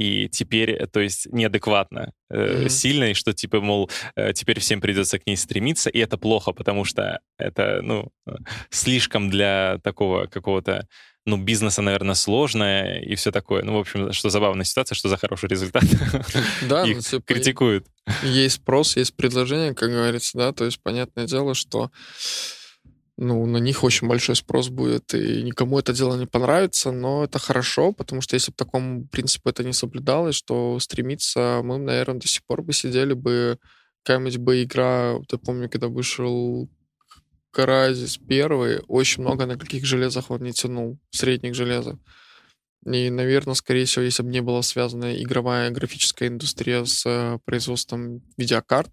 и 0.00 0.28
теперь, 0.30 0.86
то 0.86 1.00
есть, 1.00 1.26
неадекватно 1.30 2.12
э, 2.30 2.64
mm-hmm. 2.64 2.68
сильно, 2.70 3.04
и 3.10 3.14
что, 3.14 3.34
типа, 3.34 3.60
мол, 3.60 3.90
э, 4.16 4.32
теперь 4.32 4.58
всем 4.58 4.80
придется 4.80 5.18
к 5.18 5.26
ней 5.26 5.36
стремиться, 5.36 5.90
и 5.90 5.98
это 5.98 6.16
плохо, 6.16 6.52
потому 6.52 6.86
что 6.86 7.20
это, 7.38 7.82
ну, 7.82 8.08
слишком 8.70 9.28
для 9.28 9.78
такого 9.84 10.24
какого-то 10.24 10.88
ну, 11.26 11.36
бизнеса, 11.36 11.82
наверное, 11.82 12.14
сложное 12.14 13.02
и 13.02 13.14
все 13.14 13.30
такое. 13.30 13.62
Ну, 13.62 13.74
в 13.74 13.80
общем, 13.80 14.10
что 14.12 14.30
забавная 14.30 14.64
ситуация, 14.64 14.96
что 14.96 15.10
за 15.10 15.18
хороший 15.18 15.50
результат. 15.50 15.84
Да, 16.62 16.84
Их 16.86 17.00
ну, 17.12 17.20
критикуют. 17.20 17.86
Есть 18.22 18.56
спрос, 18.56 18.96
есть 18.96 19.14
предложение, 19.14 19.74
как 19.74 19.90
говорится, 19.90 20.38
да, 20.38 20.52
то 20.52 20.64
есть 20.64 20.82
понятное 20.82 21.26
дело, 21.26 21.54
что 21.54 21.90
ну, 23.20 23.44
на 23.44 23.58
них 23.58 23.84
очень 23.84 24.08
большой 24.08 24.34
спрос 24.34 24.70
будет, 24.70 25.12
и 25.12 25.42
никому 25.42 25.78
это 25.78 25.92
дело 25.92 26.16
не 26.16 26.26
понравится, 26.26 26.90
но 26.90 27.24
это 27.24 27.38
хорошо, 27.38 27.92
потому 27.92 28.22
что 28.22 28.34
если 28.34 28.50
бы 28.50 28.56
такому 28.56 29.06
принципу 29.08 29.50
это 29.50 29.62
не 29.62 29.74
соблюдалось, 29.74 30.36
что 30.36 30.78
стремиться, 30.80 31.60
мы, 31.62 31.76
наверное, 31.76 32.18
до 32.18 32.26
сих 32.26 32.42
пор 32.46 32.62
бы 32.62 32.72
сидели 32.72 33.12
бы, 33.12 33.58
какая-нибудь 34.02 34.38
бы 34.38 34.62
игра, 34.62 35.12
вот 35.12 35.30
я 35.32 35.38
помню, 35.38 35.68
когда 35.68 35.88
вышел 35.88 36.70
Каразис 37.50 38.16
первый, 38.16 38.80
очень 38.88 39.22
много 39.22 39.44
на 39.44 39.58
каких 39.58 39.84
железах 39.84 40.30
он 40.30 40.42
не 40.42 40.52
тянул, 40.52 40.98
средних 41.10 41.54
железах. 41.54 41.96
И, 42.86 43.10
наверное, 43.10 43.52
скорее 43.52 43.84
всего, 43.84 44.02
если 44.02 44.22
бы 44.22 44.30
не 44.30 44.40
была 44.40 44.62
связана 44.62 45.14
игровая 45.22 45.70
графическая 45.70 46.28
индустрия 46.28 46.86
с 46.86 47.04
э, 47.04 47.38
производством 47.44 48.22
видеокарт, 48.38 48.90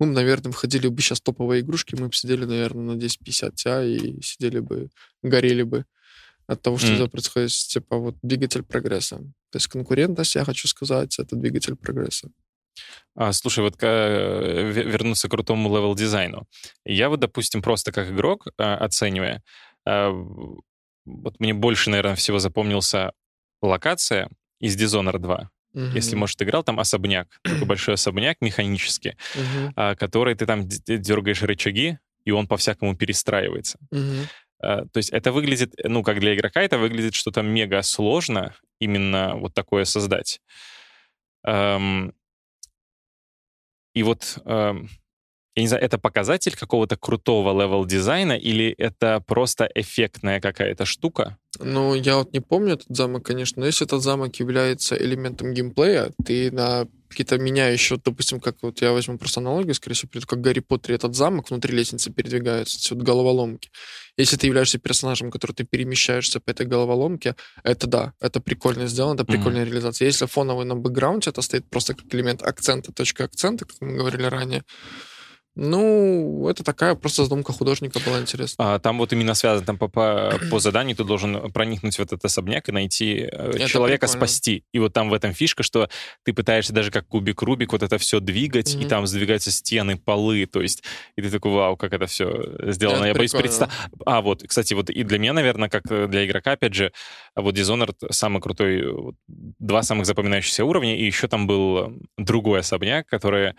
мы 0.00 0.06
бы, 0.06 0.12
наверное, 0.12 0.50
входили 0.50 0.88
бы 0.88 1.00
сейчас 1.00 1.20
топовые 1.20 1.60
игрушки, 1.60 1.94
мы 1.94 2.08
бы 2.08 2.12
сидели, 2.14 2.44
наверное, 2.44 2.82
на 2.84 2.92
1050 2.92 3.54
Ti 3.54 3.94
и 3.94 4.22
сидели 4.22 4.58
бы, 4.58 4.88
горели 5.22 5.62
бы 5.62 5.84
от 6.46 6.62
того, 6.62 6.78
что 6.78 6.88
mm. 6.88 7.08
происходит, 7.10 7.50
типа 7.50 7.96
вот 7.96 8.16
двигатель 8.22 8.62
прогресса. 8.62 9.18
То 9.50 9.56
есть 9.56 9.68
конкурентность, 9.68 10.34
я 10.34 10.44
хочу 10.44 10.66
сказать, 10.66 11.18
это 11.18 11.36
двигатель 11.36 11.76
прогресса. 11.76 12.30
А, 13.14 13.32
слушай, 13.32 13.60
вот 13.60 13.76
э, 13.82 14.70
вернуться 14.72 15.28
к 15.28 15.30
крутому 15.30 15.68
левел-дизайну. 15.68 16.46
Я 16.84 17.08
вот, 17.08 17.20
допустим, 17.20 17.62
просто 17.62 17.92
как 17.92 18.10
игрок, 18.10 18.46
а, 18.56 18.76
оценивая, 18.76 19.42
а, 19.86 20.10
вот 21.04 21.40
мне 21.40 21.54
больше, 21.54 21.90
наверное, 21.90 22.16
всего 22.16 22.38
запомнился 22.38 23.12
локация 23.62 24.28
из 24.60 24.76
Dishonored 24.76 25.18
2. 25.18 25.50
Uh-huh. 25.74 25.94
Если, 25.94 26.16
может, 26.16 26.40
играл, 26.42 26.64
там 26.64 26.80
особняк, 26.80 27.28
такой 27.42 27.66
большой 27.66 27.94
особняк 27.94 28.38
механический, 28.40 29.16
uh-huh. 29.34 29.96
который 29.96 30.34
ты 30.34 30.46
там 30.46 30.66
дергаешь 30.66 31.42
рычаги, 31.42 31.98
и 32.24 32.30
он 32.32 32.46
по-всякому 32.46 32.96
перестраивается. 32.96 33.78
Uh-huh. 33.92 34.26
То 34.60 34.96
есть 34.96 35.10
это 35.10 35.32
выглядит, 35.32 35.74
ну, 35.84 36.02
как 36.02 36.20
для 36.20 36.34
игрока, 36.34 36.60
это 36.60 36.76
выглядит 36.76 37.14
что-то 37.14 37.40
мега 37.42 37.80
сложно 37.82 38.54
именно 38.78 39.36
вот 39.36 39.54
такое 39.54 39.84
создать. 39.84 40.40
И 43.94 44.02
вот, 44.02 44.38
э, 44.44 44.74
я 45.56 45.62
не 45.62 45.68
знаю, 45.68 45.82
это 45.82 45.98
показатель 45.98 46.56
какого-то 46.56 46.96
крутого 46.96 47.52
левел-дизайна 47.60 48.32
или 48.32 48.72
это 48.78 49.22
просто 49.26 49.68
эффектная 49.74 50.40
какая-то 50.40 50.84
штука? 50.84 51.38
Ну, 51.58 51.94
я 51.94 52.18
вот 52.18 52.32
не 52.32 52.40
помню 52.40 52.74
этот 52.74 52.96
замок, 52.96 53.26
конечно, 53.26 53.60
но 53.60 53.66
если 53.66 53.86
этот 53.86 54.02
замок 54.02 54.36
является 54.36 54.96
элементом 54.96 55.52
геймплея, 55.52 56.10
ты 56.24 56.52
на 56.52 56.86
какие-то 57.08 57.38
меняющие, 57.38 57.96
вот, 57.96 58.04
допустим, 58.04 58.38
как 58.38 58.62
вот 58.62 58.80
я 58.80 58.92
возьму 58.92 59.18
просто 59.18 59.40
аналогию, 59.40 59.74
скорее 59.74 59.96
всего, 59.96 60.10
как 60.24 60.40
Гарри 60.40 60.60
Поттер, 60.60 60.94
этот 60.94 61.16
замок 61.16 61.50
внутри 61.50 61.76
лестницы 61.76 62.12
передвигается, 62.12 62.78
эти 62.78 62.94
вот 62.94 63.02
головоломки. 63.02 63.70
Если 64.16 64.36
ты 64.36 64.46
являешься 64.46 64.78
персонажем, 64.78 65.32
который 65.32 65.52
ты 65.52 65.64
перемещаешься 65.64 66.38
по 66.38 66.50
этой 66.50 66.66
головоломке, 66.66 67.34
это 67.64 67.88
да, 67.88 68.12
это 68.20 68.40
прикольно 68.40 68.86
сделано, 68.86 69.14
это 69.14 69.24
прикольная 69.24 69.62
mm-hmm. 69.62 69.66
реализация. 69.66 70.06
Если 70.06 70.26
фоновый 70.26 70.64
на 70.64 70.76
бэкграунде, 70.76 71.30
это 71.30 71.42
стоит 71.42 71.68
просто 71.68 71.94
как 71.94 72.14
элемент 72.14 72.42
акцента, 72.42 72.92
точка 72.92 73.24
акцента, 73.24 73.64
как 73.64 73.76
мы 73.80 73.96
говорили 73.96 74.24
ранее, 74.24 74.62
ну, 75.62 76.48
это 76.48 76.64
такая 76.64 76.94
просто 76.94 77.24
задумка 77.24 77.52
художника 77.52 78.00
была 78.00 78.18
интересна. 78.18 78.74
А, 78.74 78.78
там 78.78 78.96
вот 78.96 79.12
именно 79.12 79.34
связано, 79.34 79.66
там 79.66 79.76
по, 79.76 79.88
по, 79.88 80.40
по 80.50 80.58
заданию 80.58 80.96
ты 80.96 81.04
должен 81.04 81.52
проникнуть 81.52 81.96
в 81.96 82.00
этот 82.00 82.24
особняк 82.24 82.70
и 82.70 82.72
найти 82.72 83.28
э, 83.30 83.50
это 83.50 83.68
человека, 83.68 84.06
прикольно. 84.06 84.26
спасти. 84.26 84.64
И 84.72 84.78
вот 84.78 84.94
там 84.94 85.10
в 85.10 85.14
этом 85.14 85.34
фишка, 85.34 85.62
что 85.62 85.90
ты 86.24 86.32
пытаешься 86.32 86.72
даже 86.72 86.90
как 86.90 87.06
кубик 87.06 87.42
Рубик 87.42 87.72
вот 87.72 87.82
это 87.82 87.98
все 87.98 88.20
двигать, 88.20 88.74
mm-hmm. 88.74 88.86
и 88.86 88.88
там 88.88 89.06
сдвигаются 89.06 89.50
стены, 89.50 89.98
полы, 89.98 90.46
то 90.46 90.62
есть, 90.62 90.82
и 91.16 91.20
ты 91.20 91.30
такой, 91.30 91.52
вау, 91.52 91.76
как 91.76 91.92
это 91.92 92.06
все 92.06 92.54
сделано. 92.72 93.04
Это 93.04 93.08
Я 93.08 93.14
боюсь 93.14 93.32
представить. 93.32 93.74
А, 94.06 94.22
вот, 94.22 94.42
кстати, 94.46 94.72
вот 94.72 94.88
и 94.88 95.02
для 95.02 95.18
меня, 95.18 95.34
наверное, 95.34 95.68
как 95.68 95.82
для 96.08 96.24
игрока, 96.24 96.52
опять 96.52 96.72
же, 96.72 96.90
вот 97.36 97.54
Dishonored 97.54 97.96
самый 98.10 98.40
крутой, 98.40 99.14
два 99.28 99.82
самых 99.82 100.06
запоминающихся 100.06 100.64
уровня, 100.64 100.96
и 100.96 101.04
еще 101.04 101.28
там 101.28 101.46
был 101.46 101.92
другой 102.16 102.60
особняк, 102.60 103.06
который 103.08 103.52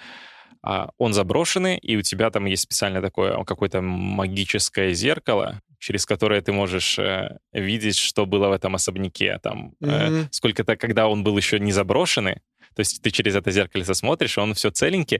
он 0.97 1.13
заброшенный, 1.13 1.77
и 1.77 1.95
у 1.97 2.01
тебя 2.01 2.29
там 2.29 2.45
есть 2.45 2.63
специально 2.63 3.01
такое 3.01 3.43
какое-то 3.43 3.81
магическое 3.81 4.93
зеркало, 4.93 5.61
через 5.81 6.05
которое 6.05 6.41
ты 6.41 6.51
можешь 6.53 6.99
э, 6.99 7.39
видеть, 7.51 7.97
что 7.97 8.25
было 8.25 8.49
в 8.49 8.51
этом 8.51 8.75
особняке, 8.75 9.39
там, 9.39 9.73
mm-hmm. 9.81 10.25
э, 10.25 10.27
сколько-то, 10.31 10.75
когда 10.77 11.07
он 11.07 11.23
был 11.23 11.35
еще 11.35 11.59
не 11.59 11.71
заброшенный, 11.71 12.35
то 12.75 12.79
есть 12.79 13.01
ты 13.01 13.09
через 13.09 13.35
это 13.35 13.51
зеркальце 13.51 13.93
смотришь, 13.95 14.37
он 14.37 14.53
все 14.53 14.69
целенький, 14.69 15.19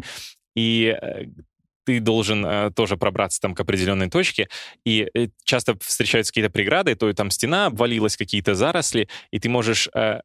и 0.56 0.96
э, 1.02 1.26
ты 1.86 2.00
должен 2.00 2.46
э, 2.46 2.72
тоже 2.72 2.96
пробраться 2.96 3.42
там 3.42 3.56
к 3.56 3.60
определенной 3.60 4.10
точке, 4.10 4.50
и 4.86 5.10
э, 5.14 5.28
часто 5.44 5.78
встречаются 5.80 6.32
какие-то 6.32 6.52
преграды, 6.52 6.96
то 6.96 7.12
там 7.14 7.32
стена 7.32 7.66
обвалилась, 7.66 8.16
какие-то 8.16 8.54
заросли, 8.54 9.10
и 9.32 9.40
ты 9.40 9.50
можешь 9.50 9.90
э, 9.94 10.22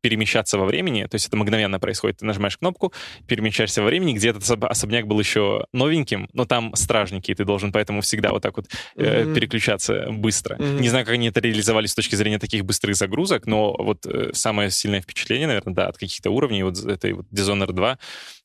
перемещаться 0.00 0.58
во 0.58 0.66
времени, 0.66 1.04
то 1.04 1.14
есть 1.14 1.26
это 1.26 1.36
мгновенно 1.36 1.80
происходит. 1.80 2.18
Ты 2.18 2.26
нажимаешь 2.26 2.56
кнопку, 2.56 2.92
перемещаешься 3.26 3.82
во 3.82 3.88
времени, 3.88 4.14
где 4.14 4.30
этот 4.30 4.48
особняк 4.64 5.06
был 5.06 5.18
еще 5.18 5.66
новеньким, 5.72 6.28
но 6.32 6.44
там 6.44 6.74
стражники, 6.74 7.30
и 7.30 7.34
ты 7.34 7.44
должен 7.44 7.72
поэтому 7.72 8.00
всегда 8.00 8.30
вот 8.30 8.42
так 8.42 8.56
вот 8.56 8.66
э, 8.96 9.02
mm-hmm. 9.02 9.34
переключаться 9.34 10.06
быстро. 10.10 10.56
Mm-hmm. 10.56 10.80
Не 10.80 10.88
знаю, 10.88 11.04
как 11.04 11.14
они 11.14 11.28
это 11.28 11.40
реализовали 11.40 11.86
с 11.86 11.94
точки 11.94 12.14
зрения 12.14 12.38
таких 12.38 12.64
быстрых 12.64 12.96
загрузок, 12.96 13.46
но 13.46 13.74
вот 13.78 14.06
э, 14.06 14.30
самое 14.32 14.70
сильное 14.70 15.00
впечатление, 15.00 15.46
наверное, 15.46 15.74
да, 15.74 15.88
от 15.88 15.98
каких-то 15.98 16.30
уровней, 16.30 16.62
вот 16.62 16.78
этой 16.84 17.12
вот 17.12 17.26
Dishonored 17.32 17.72
2, 17.72 17.98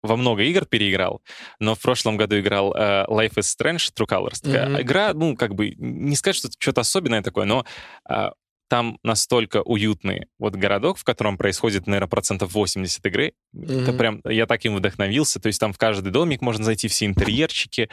во 0.03 0.17
много 0.17 0.43
игр 0.43 0.65
переиграл, 0.65 1.23
но 1.59 1.75
в 1.75 1.81
прошлом 1.81 2.17
году 2.17 2.39
играл 2.39 2.75
э, 2.75 3.07
Life 3.09 3.35
is 3.37 3.55
Strange 3.59 3.91
True 3.99 4.07
Colors. 4.09 4.43
Mm-hmm. 4.43 4.83
Игра, 4.83 5.13
ну, 5.15 5.37
как 5.37 5.55
бы, 5.55 5.75
не 5.77 6.15
сказать, 6.17 6.37
что 6.37 6.49
что-то 6.59 6.83
особенное 6.83 7.23
такое, 7.23 7.45
но 7.45 7.65
э, 8.09 8.31
там 8.69 8.99
настолько 9.03 9.63
уютный 9.63 10.27
вот 10.39 10.55
городок, 10.55 10.99
в 10.99 11.05
котором 11.05 11.39
происходит, 11.39 11.87
наверное, 11.87 12.09
процентов 12.09 12.53
80 12.53 13.05
игры. 13.07 13.33
Mm-hmm. 13.55 13.83
Это 13.83 13.93
прям, 13.93 14.21
я 14.25 14.47
так 14.47 14.65
им 14.65 14.77
вдохновился. 14.77 15.41
То 15.41 15.47
есть 15.47 15.61
там 15.61 15.73
в 15.73 15.79
каждый 15.79 16.11
домик 16.11 16.41
можно 16.41 16.65
зайти, 16.65 16.89
все 16.89 17.07
интерьерчики, 17.07 17.89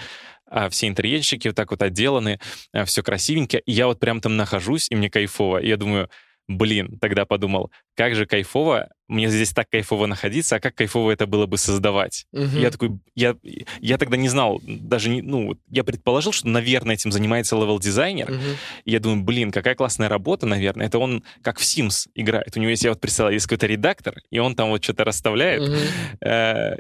а, 0.49 0.69
все 0.69 0.87
интерьерчики 0.87 1.47
вот 1.47 1.55
так 1.55 1.71
вот 1.71 1.81
отделаны, 1.81 2.39
а, 2.71 2.85
все 2.85 3.03
красивенько. 3.03 3.57
И 3.57 3.71
я 3.71 3.87
вот 3.87 3.99
прям 3.99 4.21
там 4.21 4.35
нахожусь, 4.35 4.87
и 4.89 4.95
мне 4.95 5.09
кайфово. 5.09 5.59
И 5.59 5.67
я 5.67 5.77
думаю, 5.77 6.09
блин, 6.47 6.97
тогда 6.99 7.25
подумал, 7.25 7.71
как 7.95 8.15
же 8.15 8.25
кайфово 8.25 8.89
мне 9.13 9.29
здесь 9.29 9.53
так 9.53 9.69
кайфово 9.69 10.07
находиться, 10.07 10.57
а 10.57 10.59
как 10.59 10.75
кайфово 10.75 11.11
это 11.11 11.25
было 11.25 11.45
бы 11.45 11.57
создавать. 11.57 12.25
Угу. 12.33 12.57
Я 12.57 12.71
такой, 12.71 12.91
я, 13.15 13.35
я 13.79 13.97
тогда 13.97 14.17
не 14.17 14.27
знал, 14.27 14.61
даже 14.65 15.09
не, 15.09 15.21
ну, 15.21 15.55
я 15.69 15.83
предположил, 15.83 16.31
что, 16.31 16.47
наверное, 16.47 16.95
этим 16.95 17.11
занимается 17.11 17.55
левел-дизайнер. 17.55 18.31
Угу. 18.31 18.41
И 18.85 18.91
я 18.91 18.99
думаю, 18.99 19.23
блин, 19.23 19.51
какая 19.51 19.75
классная 19.75 20.09
работа, 20.09 20.45
наверное. 20.45 20.87
Это 20.87 20.99
он 20.99 21.23
как 21.41 21.59
в 21.59 21.63
Sims 21.63 22.07
играет. 22.15 22.55
У 22.55 22.59
него 22.59 22.71
есть, 22.71 22.83
я 22.83 22.89
вот 22.89 22.99
представляю, 22.99 23.35
есть 23.35 23.45
какой-то 23.45 23.67
редактор, 23.67 24.15
и 24.29 24.39
он 24.39 24.55
там 24.55 24.69
вот 24.69 24.83
что-то 24.83 25.03
расставляет. 25.03 25.61
Угу. 25.61 25.77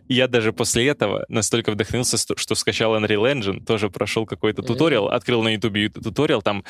Я 0.09 0.27
даже 0.27 0.51
после 0.53 0.87
этого 0.87 1.25
настолько 1.29 1.71
вдохновился, 1.71 2.17
что 2.17 2.55
скачал 2.55 2.95
Unreal 2.95 3.31
Engine, 3.33 3.63
тоже 3.63 3.89
прошел 3.89 4.25
какой-то 4.25 4.61
угу. 4.61 4.73
туториал, 4.73 5.09
открыл 5.09 5.43
на 5.43 5.53
YouTube 5.53 5.93
туториал, 5.93 6.41
там, 6.41 6.63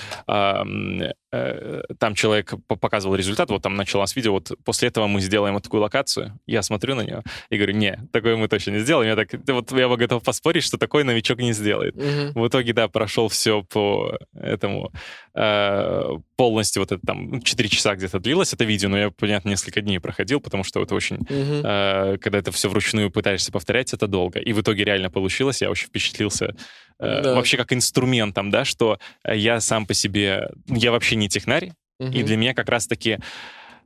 там 1.99 2.15
человек 2.15 2.53
показывал 2.67 3.15
результат, 3.15 3.49
вот 3.49 3.61
там 3.61 3.75
началось 3.75 4.15
видео, 4.15 4.33
вот 4.33 4.51
после 4.63 4.89
этого 4.89 5.07
мы 5.07 5.21
сделаем 5.21 5.43
делаем 5.43 5.53
вот 5.55 5.63
такую 5.63 5.81
локацию, 5.81 6.39
я 6.47 6.61
смотрю 6.61 6.95
на 6.95 7.01
нее 7.01 7.23
и 7.49 7.57
говорю, 7.57 7.73
не, 7.73 7.99
такое 8.11 8.35
мы 8.35 8.47
точно 8.47 8.71
не 8.71 8.79
сделаем. 8.79 9.09
Я 9.09 9.15
так, 9.15 9.29
вот 9.47 9.71
я 9.71 9.87
бы 9.87 9.97
готов 9.97 10.23
поспорить, 10.23 10.63
что 10.63 10.77
такой 10.77 11.03
новичок 11.03 11.39
не 11.39 11.53
сделает. 11.53 11.95
Угу. 11.95 12.39
В 12.39 12.47
итоге, 12.47 12.73
да, 12.73 12.87
прошел 12.87 13.27
все 13.27 13.63
по 13.63 14.17
этому 14.33 14.91
э, 15.35 16.03
полностью, 16.35 16.81
вот 16.81 16.91
это 16.91 17.05
там 17.05 17.41
4 17.41 17.69
часа 17.69 17.95
где-то 17.95 18.19
длилось 18.19 18.53
это 18.53 18.63
видео, 18.65 18.89
но 18.89 18.97
я, 18.97 19.09
понятно, 19.09 19.49
несколько 19.49 19.81
дней 19.81 19.99
проходил, 19.99 20.39
потому 20.39 20.63
что 20.63 20.81
это 20.81 20.95
очень, 20.95 21.17
угу. 21.17 21.27
э, 21.29 22.17
когда 22.21 22.37
это 22.37 22.51
все 22.51 22.69
вручную 22.69 23.11
пытаешься 23.11 23.51
повторять, 23.51 23.93
это 23.93 24.07
долго. 24.07 24.39
И 24.39 24.53
в 24.53 24.61
итоге 24.61 24.83
реально 24.83 25.09
получилось, 25.09 25.61
я 25.61 25.69
очень 25.69 25.87
впечатлился 25.87 26.55
э, 26.99 27.21
да. 27.21 27.35
вообще 27.35 27.57
как 27.57 27.73
инструментом, 27.73 28.49
да, 28.49 28.65
что 28.65 28.99
я 29.27 29.59
сам 29.59 29.85
по 29.85 29.93
себе, 29.93 30.49
я 30.67 30.91
вообще 30.91 31.15
не 31.15 31.22
технарь, 31.29 31.73
угу. 31.99 32.11
и 32.11 32.23
для 32.23 32.37
меня 32.37 32.53
как 32.53 32.69
раз-таки 32.69 33.19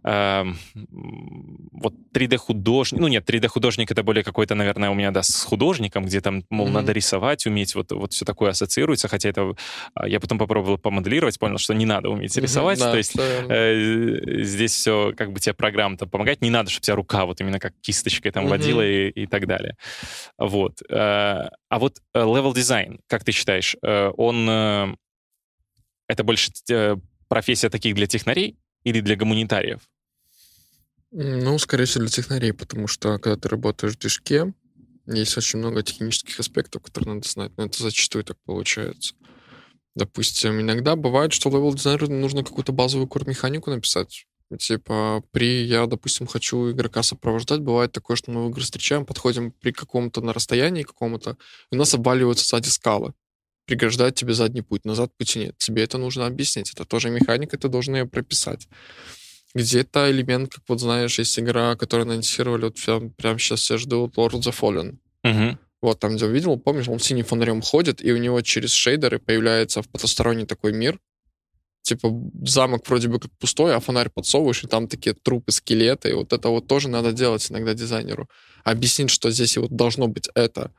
Эм, 0.04 0.58
вот 1.72 1.94
3D-художник, 2.14 3.02
ну 3.02 3.08
нет, 3.08 3.30
3D-художник 3.30 3.92
это 3.92 4.04
более 4.04 4.24
какой-то, 4.24 4.56
наверное, 4.56 4.90
у 4.90 4.94
меня, 4.94 5.12
да, 5.12 5.22
с 5.22 5.44
художником, 5.44 6.06
где 6.06 6.22
там, 6.22 6.46
мол, 6.50 6.68
mm-hmm. 6.68 6.72
надо 6.72 6.92
рисовать, 6.94 7.46
уметь, 7.46 7.76
вот, 7.76 7.92
вот 7.92 8.14
все 8.14 8.24
такое 8.24 8.52
ассоциируется, 8.52 9.10
хотя 9.10 9.28
это, 9.28 9.54
а, 9.96 10.08
я 10.08 10.22
потом 10.22 10.38
попробовал 10.38 10.78
помоделировать, 10.78 11.38
понял, 11.38 11.58
что 11.58 11.74
не 11.74 11.86
надо 11.86 12.10
уметь 12.10 12.38
mm-hmm, 12.38 12.42
рисовать, 12.42 12.80
да, 12.80 12.92
то 12.92 12.98
есть 12.98 13.18
э, 13.18 14.44
здесь 14.44 14.76
все, 14.76 15.14
как 15.18 15.34
бы 15.34 15.42
тебе 15.42 15.54
программа-то 15.54 16.06
помогает, 16.06 16.42
не 16.42 16.52
надо, 16.52 16.70
чтобы 16.70 16.86
тебя 16.86 16.96
рука 16.96 17.26
вот 17.26 17.42
именно 17.42 17.60
как 17.60 17.74
кисточкой 17.82 18.32
там 18.32 18.46
mm-hmm. 18.46 18.50
водила 18.50 18.88
и, 18.88 19.10
и 19.10 19.28
так 19.28 19.46
далее. 19.46 19.76
Вот. 20.38 20.82
Э, 20.90 21.50
а 21.70 21.80
вот 21.80 21.98
э, 22.14 22.20
level 22.20 22.54
design, 22.54 23.00
как 23.08 23.26
ты 23.26 23.34
считаешь, 23.34 23.76
э, 23.82 24.12
он, 24.16 24.48
э, 24.50 24.96
это 26.08 26.24
больше 26.24 26.52
э, 26.70 26.96
профессия 27.28 27.70
таких 27.70 27.96
для 27.96 28.08
технарей 28.08 28.58
или 28.84 29.02
для 29.02 29.16
гуманитариев? 29.16 29.82
Ну, 31.12 31.58
скорее 31.58 31.86
всего, 31.86 32.02
для 32.02 32.12
технарей, 32.12 32.54
потому 32.54 32.88
что 32.88 33.18
когда 33.20 33.38
ты 33.38 33.50
работаешь 33.50 33.94
в 33.94 34.00
движке, 34.00 34.54
есть 35.06 35.38
очень 35.38 35.60
много 35.60 35.82
технических 35.82 36.40
аспектов, 36.40 36.84
которые 36.84 37.16
надо 37.16 37.30
знать, 37.30 37.52
но 37.58 37.66
это 37.66 37.82
зачастую 37.82 38.26
так 38.26 38.38
получается. 38.46 39.16
Допустим, 39.96 40.62
иногда 40.62 40.96
бывает, 40.96 41.34
что 41.34 41.50
левел-дизайнеру 41.50 42.08
нужно 42.08 42.44
какую-то 42.44 42.72
базовую 42.72 43.08
core-механику 43.08 43.72
написать. 43.72 44.28
Типа, 44.60 45.24
при 45.32 45.66
я, 45.66 45.88
допустим, 45.88 46.28
хочу 46.28 46.72
игрока 46.72 47.04
сопровождать, 47.04 47.62
бывает 47.62 47.92
такое, 47.92 48.16
что 48.16 48.32
мы 48.32 48.46
в 48.46 48.50
игры 48.50 48.62
встречаем, 48.62 49.06
подходим 49.06 49.52
при 49.52 49.72
каком-то 49.72 50.22
на 50.22 50.34
расстоянии 50.34 50.84
какому-то, 50.84 51.38
и 51.72 51.76
у 51.76 51.78
нас 51.78 51.94
обваливаются 51.94 52.46
сзади 52.46 52.68
скалы. 52.70 53.14
Преграждает 53.68 54.16
тебе 54.16 54.34
задний 54.34 54.64
путь, 54.64 54.86
назад 54.86 55.12
пути 55.16 55.40
нет. 55.40 55.58
Тебе 55.60 55.84
это 55.84 56.00
нужно 56.00 56.26
объяснить. 56.26 56.72
Это 56.74 56.86
тоже 56.86 57.12
механика, 57.12 57.58
ты 57.58 57.68
должен 57.68 57.96
ее 57.96 58.08
прописать 58.08 58.68
где-то 59.54 60.10
элемент, 60.12 60.54
как 60.54 60.64
вот 60.68 60.80
знаешь, 60.80 61.20
есть 61.20 61.40
игра, 61.40 61.76
которую 61.76 62.06
анонсировали, 62.06 62.66
вот 62.66 62.76
прям, 62.76 63.10
прям 63.12 63.40
сейчас 63.40 63.62
все 63.62 63.78
ждут, 63.78 64.16
Lord 64.18 64.34
of 64.34 64.42
the 64.42 64.54
Fallen. 64.54 64.98
Угу. 65.24 65.58
Вот 65.82 66.00
там, 66.00 66.16
где 66.16 66.26
увидел, 66.26 66.58
помнишь, 66.58 66.88
он 66.88 67.00
синим 67.00 67.26
фонарем 67.26 67.62
ходит, 67.62 68.04
и 68.04 68.12
у 68.12 68.18
него 68.18 68.42
через 68.42 68.72
шейдеры 68.72 69.20
появляется 69.20 69.82
в 69.82 69.90
потусторонний 69.90 70.46
такой 70.46 70.74
мир. 70.74 71.00
Типа 71.82 72.12
замок 72.44 72.88
вроде 72.88 73.08
бы 73.08 73.20
как 73.20 73.32
пустой, 73.40 73.76
а 73.76 73.80
фонарь 73.80 74.10
подсовываешь, 74.10 74.64
и 74.64 74.68
там 74.68 74.88
такие 74.88 75.16
трупы, 75.16 75.52
скелеты. 75.52 76.10
И 76.10 76.14
вот 76.14 76.34
это 76.34 76.50
вот 76.50 76.68
тоже 76.68 76.90
надо 76.90 77.14
делать 77.14 77.50
иногда 77.50 77.74
дизайнеру. 77.74 78.28
Объяснить, 78.64 79.10
что 79.10 79.32
здесь 79.32 79.56
вот 79.58 79.72
должно 79.72 80.08
быть 80.08 80.30
это. 80.36 80.72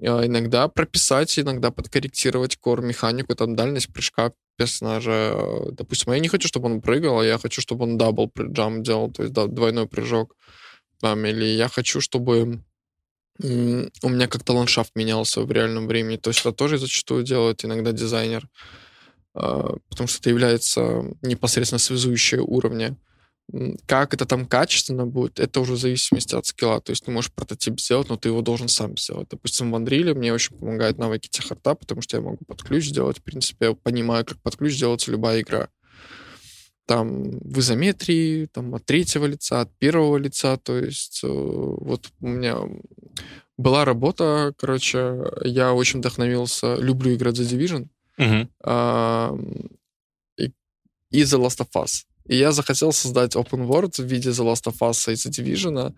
А 0.00 0.26
иногда 0.26 0.68
прописать, 0.68 1.38
иногда 1.38 1.70
подкорректировать 1.70 2.56
core-механику, 2.56 3.34
там 3.34 3.56
дальность 3.56 3.92
прыжка 3.92 4.32
персонажа. 4.56 5.36
Допустим, 5.72 6.12
я 6.12 6.18
не 6.18 6.28
хочу, 6.28 6.48
чтобы 6.48 6.66
он 6.66 6.80
прыгал, 6.80 7.20
а 7.20 7.24
я 7.24 7.38
хочу, 7.38 7.60
чтобы 7.60 7.84
он 7.84 7.98
double 7.98 8.30
jump 8.36 8.84
делал, 8.84 9.10
то 9.10 9.22
есть 9.22 9.34
двойной 9.34 9.86
прыжок. 9.86 10.36
Там, 11.00 11.24
или 11.26 11.44
я 11.44 11.68
хочу, 11.68 12.00
чтобы 12.00 12.62
у 13.40 14.08
меня 14.08 14.28
как-то 14.28 14.52
ландшафт 14.52 14.94
менялся 14.94 15.42
в 15.42 15.50
реальном 15.50 15.86
времени. 15.86 16.16
То 16.16 16.30
есть 16.30 16.40
это 16.40 16.52
тоже 16.52 16.78
зачастую 16.78 17.24
делает 17.24 17.64
иногда 17.64 17.92
дизайнер, 17.92 18.48
а, 19.34 19.76
потому 19.88 20.08
что 20.08 20.18
это 20.20 20.30
является 20.30 21.04
непосредственно 21.22 21.78
связующей 21.78 22.38
уровня. 22.38 22.96
Как 23.86 24.14
это 24.14 24.24
там 24.24 24.46
качественно 24.46 25.06
будет, 25.06 25.38
это 25.40 25.60
уже 25.60 25.74
в 25.74 25.78
зависимости 25.78 26.34
от 26.34 26.46
скилла. 26.46 26.80
То 26.80 26.90
есть 26.90 27.04
ты 27.04 27.10
можешь 27.10 27.32
прототип 27.32 27.80
сделать, 27.80 28.08
но 28.08 28.16
ты 28.16 28.28
его 28.30 28.40
должен 28.40 28.68
сам 28.68 28.96
сделать. 28.96 29.28
Допустим, 29.28 29.70
в 29.70 29.76
Unreal 29.76 30.14
мне 30.14 30.32
очень 30.32 30.56
помогают 30.56 30.98
навыки 30.98 31.28
техарта, 31.28 31.74
потому 31.74 32.00
что 32.00 32.16
я 32.16 32.22
могу 32.22 32.44
под 32.46 32.62
ключ 32.62 32.86
сделать. 32.86 33.18
В 33.18 33.22
принципе, 33.22 33.66
я 33.66 33.72
понимаю, 33.74 34.24
как 34.24 34.40
под 34.40 34.56
ключ 34.56 34.78
делается 34.78 35.10
любая 35.10 35.40
игра. 35.42 35.68
там 36.86 37.38
в 37.40 37.58
изометрии, 37.58 38.46
там 38.46 38.74
от 38.74 38.84
третьего 38.84 39.26
лица, 39.26 39.60
от 39.60 39.70
первого 39.78 40.16
лица, 40.16 40.56
то 40.56 40.76
есть 40.78 41.20
э, 41.24 41.28
вот 41.28 42.10
у 42.20 42.26
меня 42.26 42.58
была 43.56 43.84
работа, 43.84 44.52
короче, 44.58 45.18
я 45.44 45.72
очень 45.72 46.00
вдохновился, 46.00 46.74
люблю 46.76 47.14
играть 47.14 47.36
за 47.36 47.44
Division, 47.44 47.88
а, 48.64 49.34
и, 50.36 50.52
и 51.10 51.22
The 51.22 51.38
Last 51.40 51.60
of 51.60 51.68
Us. 51.76 52.04
И 52.26 52.36
я 52.36 52.52
захотел 52.52 52.92
создать 52.92 53.36
open 53.36 53.66
world 53.66 54.00
в 54.00 54.04
виде 54.04 54.30
The 54.30 54.44
Last 54.44 54.64
of 54.70 54.78
Us 54.78 55.12
и 55.12 55.14
The 55.14 55.30
Division. 55.30 55.94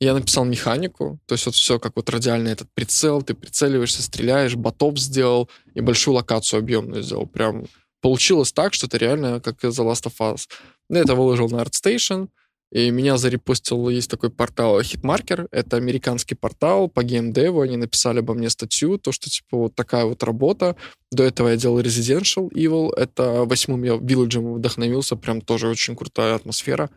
Я 0.00 0.14
написал 0.14 0.44
механику, 0.44 1.20
то 1.26 1.34
есть 1.34 1.46
вот 1.46 1.54
все 1.54 1.78
как 1.78 1.92
вот 1.94 2.10
радиальный 2.10 2.50
этот 2.50 2.68
прицел, 2.74 3.22
ты 3.22 3.34
прицеливаешься, 3.34 4.02
стреляешь, 4.02 4.56
ботоп 4.56 4.98
сделал 4.98 5.48
и 5.74 5.80
большую 5.80 6.14
локацию 6.14 6.58
объемную 6.58 7.02
сделал. 7.02 7.26
Прям 7.26 7.66
получилось 8.00 8.52
так, 8.52 8.74
что 8.74 8.86
это 8.86 8.98
реально 8.98 9.40
как 9.40 9.62
The 9.64 9.70
Last 9.70 10.10
of 10.10 10.14
Us. 10.18 10.48
Я 10.90 11.00
это 11.00 11.14
выложил 11.14 11.48
на 11.48 11.62
ArtStation, 11.62 12.28
и 12.72 12.90
меня 12.90 13.18
зарепостил, 13.18 13.90
есть 13.90 14.10
такой 14.10 14.30
портал 14.30 14.80
Hitmarker, 14.80 15.46
это 15.50 15.76
американский 15.76 16.34
портал 16.34 16.88
по 16.88 17.04
геймдеву, 17.04 17.60
они 17.60 17.76
написали 17.76 18.20
обо 18.20 18.32
мне 18.32 18.48
статью, 18.48 18.96
то, 18.96 19.12
что, 19.12 19.28
типа, 19.28 19.58
вот 19.58 19.74
такая 19.74 20.06
вот 20.06 20.22
работа. 20.22 20.74
До 21.10 21.22
этого 21.22 21.48
я 21.48 21.56
делал 21.56 21.80
Residential 21.80 22.50
Evil, 22.50 22.90
это 22.96 23.44
восьмым 23.44 23.82
я 23.82 23.96
Village 23.96 24.54
вдохновился, 24.54 25.16
прям 25.16 25.42
тоже 25.42 25.68
очень 25.68 25.94
крутая 25.94 26.34
атмосфера. 26.34 26.88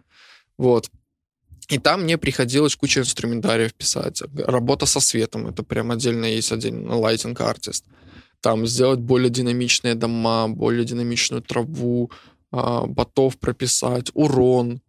Вот. 0.57 0.89
И 1.67 1.77
там 1.77 2.03
мне 2.03 2.17
приходилось 2.17 2.77
куча 2.77 3.01
инструментариев 3.01 3.73
писать. 3.73 4.23
Работа 4.33 4.85
со 4.85 5.01
светом, 5.01 5.47
это 5.47 5.63
прям 5.63 5.91
отдельно 5.91 6.25
есть 6.25 6.53
один 6.53 6.87
lighting 6.87 7.37
артист. 7.41 7.83
Там 8.39 8.65
сделать 8.65 8.99
более 8.99 9.29
динамичные 9.29 9.95
дома, 9.95 10.47
более 10.47 10.85
динамичную 10.85 11.41
траву, 11.41 12.11
а, 12.51 12.85
ботов 12.85 13.37
прописать, 13.37 14.11
урон, 14.13 14.79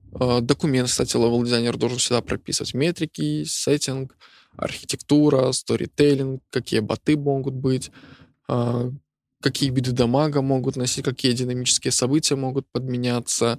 документ, 0.40 0.88
кстати, 0.88 1.16
левел-дизайнер 1.16 1.76
должен 1.76 1.98
всегда 1.98 2.20
прописывать 2.22 2.74
метрики, 2.74 3.44
сеттинг, 3.44 4.16
архитектура, 4.56 5.52
сторителлинг, 5.52 6.42
какие 6.50 6.80
боты 6.80 7.16
могут 7.16 7.54
быть, 7.54 7.90
а, 8.48 8.90
какие 9.42 9.70
виды 9.70 9.92
дамага 9.92 10.42
могут 10.42 10.76
носить, 10.76 11.04
какие 11.04 11.32
динамические 11.32 11.92
события 11.92 12.36
могут 12.36 12.66
подменяться. 12.72 13.58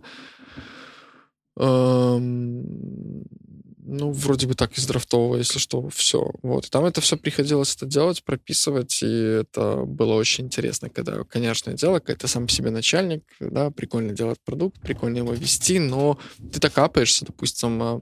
Ну, 3.89 4.11
вроде 4.11 4.47
бы 4.47 4.53
так 4.53 4.77
из 4.77 4.85
драфтового, 4.85 5.37
если 5.37 5.59
что, 5.59 5.87
все. 5.87 6.29
Вот. 6.43 6.65
И 6.65 6.69
там 6.69 6.83
это 6.83 6.99
все 6.99 7.15
приходилось 7.15 7.73
это 7.73 7.85
делать, 7.85 8.21
прописывать, 8.21 9.01
и 9.01 9.07
это 9.07 9.83
было 9.85 10.15
очень 10.15 10.45
интересно, 10.45 10.89
когда, 10.89 11.23
конечно, 11.23 11.71
дело, 11.71 11.99
когда 11.99 12.19
ты 12.19 12.27
сам 12.27 12.49
себе 12.49 12.69
начальник, 12.69 13.23
да, 13.39 13.71
прикольно 13.71 14.11
делать 14.11 14.39
продукт, 14.43 14.81
прикольно 14.81 15.19
его 15.19 15.31
вести, 15.31 15.79
но 15.79 16.19
ты 16.51 16.59
так 16.59 16.73
капаешься, 16.73 17.25
допустим, 17.25 17.81
а, 17.81 18.01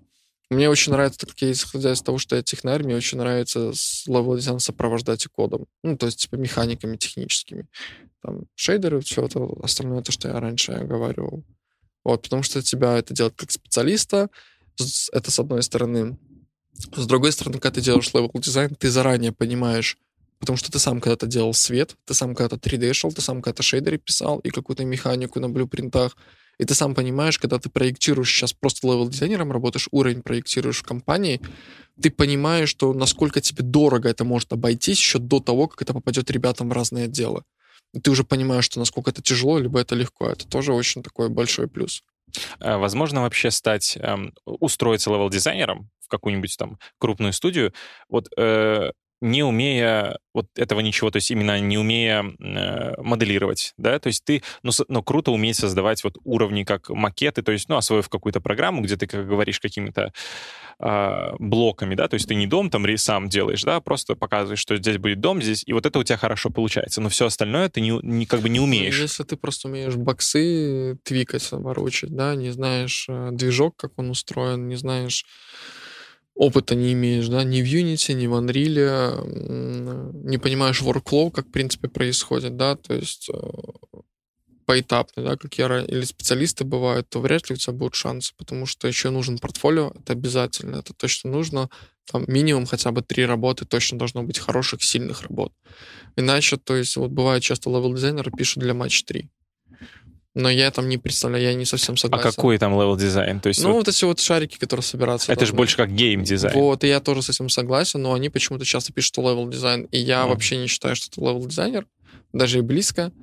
мне 0.50 0.72
очень 0.72 0.92
нравится, 0.92 1.20
так 1.20 1.30
как 1.30 1.42
я 1.44 1.52
исходя 1.52 1.92
из 1.92 2.02
того, 2.02 2.18
что 2.18 2.36
я 2.36 2.42
технарь, 2.42 2.84
мне 2.84 2.96
очень 2.96 3.20
нравится 3.20 3.72
с 3.72 4.08
level 4.08 4.38
дизайн 4.38 4.60
сопровождать 4.60 5.26
и 5.26 5.30
кодом. 5.30 5.68
Ну, 5.84 5.98
то 5.98 6.08
есть, 6.08 6.22
типа, 6.22 6.36
механиками 6.36 6.98
техническими. 6.98 7.68
Там, 8.24 8.46
шейдеры, 8.56 9.02
все 9.02 9.26
это 9.26 9.48
остальное, 9.62 10.02
то, 10.02 10.12
что 10.12 10.30
я 10.30 10.40
раньше 10.40 10.74
говорил. 10.80 11.44
Вот, 12.04 12.24
потому 12.24 12.42
что 12.42 12.64
тебя 12.64 12.98
это 12.98 13.14
делает 13.14 13.36
как 13.36 13.52
специалиста, 13.52 14.30
это 15.12 15.32
с 15.32 15.40
одной 15.40 15.64
стороны. 15.64 16.18
С 16.96 17.06
другой 17.06 17.32
стороны, 17.32 17.60
когда 17.60 17.76
ты 17.76 17.82
делаешь 17.82 18.12
level 18.14 18.32
дизайн, 18.40 18.76
ты 18.76 18.90
заранее 18.90 19.32
понимаешь, 19.32 19.98
потому 20.40 20.58
что 20.58 20.72
ты 20.72 20.80
сам 20.80 21.00
когда-то 21.00 21.28
делал 21.28 21.54
свет, 21.54 21.96
ты 22.06 22.14
сам 22.14 22.36
когда-то 22.36 22.58
3D 22.58 22.94
шел, 22.94 23.12
ты 23.12 23.22
сам 23.22 23.42
когда-то 23.42 23.64
шейдеры 23.64 23.98
писал 23.98 24.40
и 24.40 24.50
какую-то 24.50 24.84
механику 24.84 25.40
на 25.40 25.50
блюпринтах, 25.50 26.18
и 26.58 26.66
ты 26.66 26.74
сам 26.74 26.96
понимаешь, 26.96 27.38
когда 27.38 27.60
ты 27.60 27.70
проектируешь 27.70 28.32
сейчас 28.32 28.54
просто 28.54 28.88
level 28.88 29.10
дизайнером, 29.10 29.52
работаешь, 29.52 29.90
уровень 29.92 30.22
проектируешь 30.22 30.80
в 30.80 30.84
компании, 30.84 31.42
ты 32.02 32.12
понимаешь, 32.12 32.70
что 32.70 32.94
насколько 32.94 33.42
тебе 33.42 33.64
дорого 33.64 34.10
это 34.10 34.24
может 34.24 34.52
обойтись 34.54 35.00
еще 35.00 35.20
до 35.20 35.40
того, 35.40 35.68
как 35.68 35.82
это 35.82 35.94
попадет 35.94 36.30
ребятам 36.32 36.70
в 36.70 36.74
разные 36.74 37.06
отделы. 37.06 37.44
И 37.94 38.00
ты 38.00 38.12
уже 38.12 38.24
понимаешь, 38.24 38.66
что 38.66 38.80
насколько 38.80 39.12
это 39.12 39.22
тяжело, 39.22 39.58
либо 39.58 39.80
это 39.80 39.96
легко. 39.96 40.28
Это 40.28 40.46
тоже 40.48 40.74
очень 40.74 41.02
такой 41.02 41.30
большой 41.30 41.68
плюс. 41.68 42.04
А 42.60 42.78
Возможно 42.78 43.22
вообще 43.22 43.52
стать, 43.52 43.98
эм, 44.02 44.34
устроиться 44.46 45.10
левел-дизайнером 45.12 45.90
в 46.02 46.08
какую-нибудь 46.08 46.56
там 46.58 46.78
крупную 47.00 47.34
студию, 47.34 47.74
вот 48.10 48.28
э, 48.38 48.92
не 49.22 49.44
умея 49.44 50.18
вот 50.34 50.48
этого 50.56 50.82
ничего, 50.82 51.10
то 51.12 51.18
есть 51.18 51.32
именно 51.32 51.60
не 51.60 51.78
умея 51.78 52.24
э, 52.40 53.02
моделировать, 53.02 53.74
да, 53.78 53.98
то 54.00 54.08
есть 54.08 54.24
ты, 54.26 54.44
ну, 54.64 54.72
с- 54.72 54.86
но 54.88 55.02
круто 55.02 55.32
уметь 55.32 55.56
создавать 55.56 56.04
вот 56.04 56.18
уровни 56.24 56.64
как 56.64 56.90
макеты, 56.90 57.42
то 57.42 57.52
есть, 57.52 57.70
ну, 57.70 57.78
освоив 57.78 58.10
какую-то 58.10 58.42
программу, 58.42 58.82
где 58.82 58.98
ты, 58.98 59.08
как 59.08 59.28
говоришь, 59.28 59.60
какими-то 59.60 60.12
а, 60.78 61.34
блоками, 61.40 61.96
да, 61.96 62.08
то 62.10 62.16
есть 62.16 62.28
ты 62.28 62.36
не 62.36 62.48
дом 62.48 62.70
там 62.70 62.86
сам 62.98 63.30
делаешь, 63.30 63.64
да, 63.64 63.80
просто 63.80 64.16
показываешь, 64.16 64.60
что 64.60 64.76
здесь 64.76 64.98
будет 64.98 65.22
дом, 65.22 65.42
здесь, 65.42 65.64
и 65.66 65.72
вот 65.74 65.86
это 65.86 65.98
у 66.00 66.04
тебя 66.04 66.18
хорошо 66.18 66.50
получается, 66.50 67.00
но 67.02 67.10
все 67.10 67.28
остальное 67.28 67.70
ты 67.70 67.80
не, 67.82 67.98
не 68.04 68.26
как 68.26 68.42
бы 68.42 68.50
не 68.50 68.60
умеешь. 68.60 69.00
Если 69.00 69.24
ты 69.24 69.38
просто 69.38 69.70
умеешь 69.70 69.96
боксы 69.96 70.98
твикать, 71.04 71.48
ворочать, 71.52 72.14
да, 72.14 72.36
не 72.36 72.52
знаешь 72.52 73.06
э, 73.08 73.30
движок, 73.32 73.78
как 73.78 73.94
он 73.98 74.10
устроен, 74.10 74.68
не 74.68 74.76
знаешь 74.76 75.26
опыта 76.36 76.76
не 76.76 76.94
имеешь, 76.94 77.28
да, 77.28 77.44
ни 77.44 77.62
в 77.62 77.66
Unity, 77.66 78.14
ни 78.14 78.28
в 78.28 78.34
Unreal, 78.34 79.26
не 80.28 80.38
понимаешь 80.38 80.82
workflow, 80.82 81.32
как 81.32 81.48
в 81.48 81.52
принципе 81.52 81.88
происходит, 81.88 82.58
да, 82.58 82.76
то 82.76 82.94
есть 82.94 83.30
э, 83.34 83.40
поэтапно, 84.66 85.24
да, 85.24 85.38
как 85.38 85.58
я 85.58 85.80
или 85.80 86.04
специалисты 86.04 86.66
бывают, 86.66 87.08
то 87.10 87.22
вряд 87.22 87.50
ли 87.50 87.56
у 87.56 87.58
тебя 87.58 87.74
будут 87.74 87.96
шансы, 87.96 88.34
потому 88.38 88.66
что 88.66 88.88
еще 88.88 89.10
нужен 89.10 89.38
портфолио, 89.38 89.94
это 89.96 90.14
обязательно, 90.14 90.78
это 90.78 90.94
точно 90.94 91.32
нужно, 91.32 91.70
там 92.12 92.26
минимум 92.28 92.66
хотя 92.66 92.92
бы 92.92 93.02
три 93.02 93.26
работы 93.26 93.66
точно 93.66 93.98
должно 93.98 94.24
быть 94.24 94.38
хороших, 94.38 94.84
сильных 94.84 95.22
работ. 95.24 95.54
Иначе, 96.18 96.58
то 96.58 96.76
есть, 96.76 96.96
вот 96.98 97.12
бывает 97.12 97.44
часто 97.44 97.70
левел-дизайнеры 97.70 98.32
пишут 98.32 98.64
для 98.64 98.74
матч 98.74 99.04
3. 99.04 99.30
Но 100.36 100.50
я 100.50 100.70
там 100.70 100.90
не 100.90 100.98
представляю, 100.98 101.44
я 101.46 101.54
не 101.54 101.64
совсем 101.64 101.96
А 101.96 101.98
согласен. 101.98 102.30
какой 102.36 102.58
там 102.58 102.74
левел 102.74 102.98
дизайн? 102.98 103.40
То 103.40 103.48
есть 103.48 103.62
Ну, 103.64 103.70
вот 103.70 103.76
вот 103.78 103.88
эти 103.88 104.04
вот 104.04 104.20
шарики, 104.20 104.58
которые 104.58 104.84
собираться. 104.84 105.32
это 105.32 105.46
же 105.46 105.54
больше 105.54 105.78
как 105.78 105.90
гейм-дизайн. 105.92 106.54
Вот, 106.54 106.84
и 106.84 106.88
я 106.88 107.00
тоже 107.00 107.22
с 107.22 107.30
этим 107.30 107.48
согласен, 107.48 108.02
но 108.02 108.14
они 108.14 108.30
почему-то 108.30 108.66
часто 108.66 108.92
пишут, 108.92 109.14
что 109.14 109.22
левел 109.22 109.48
дизайн, 109.50 109.88
и 109.92 109.98
я 109.98 110.22
Мгм. 110.24 110.30
вообще 110.32 110.58
не 110.58 110.68
считаю, 110.68 110.96
что 110.98 111.08
это 111.10 111.22
левел 111.22 111.46
дизайнер, 111.46 111.88
даже 112.34 112.58
и 112.58 112.62
близко. 112.62 113.14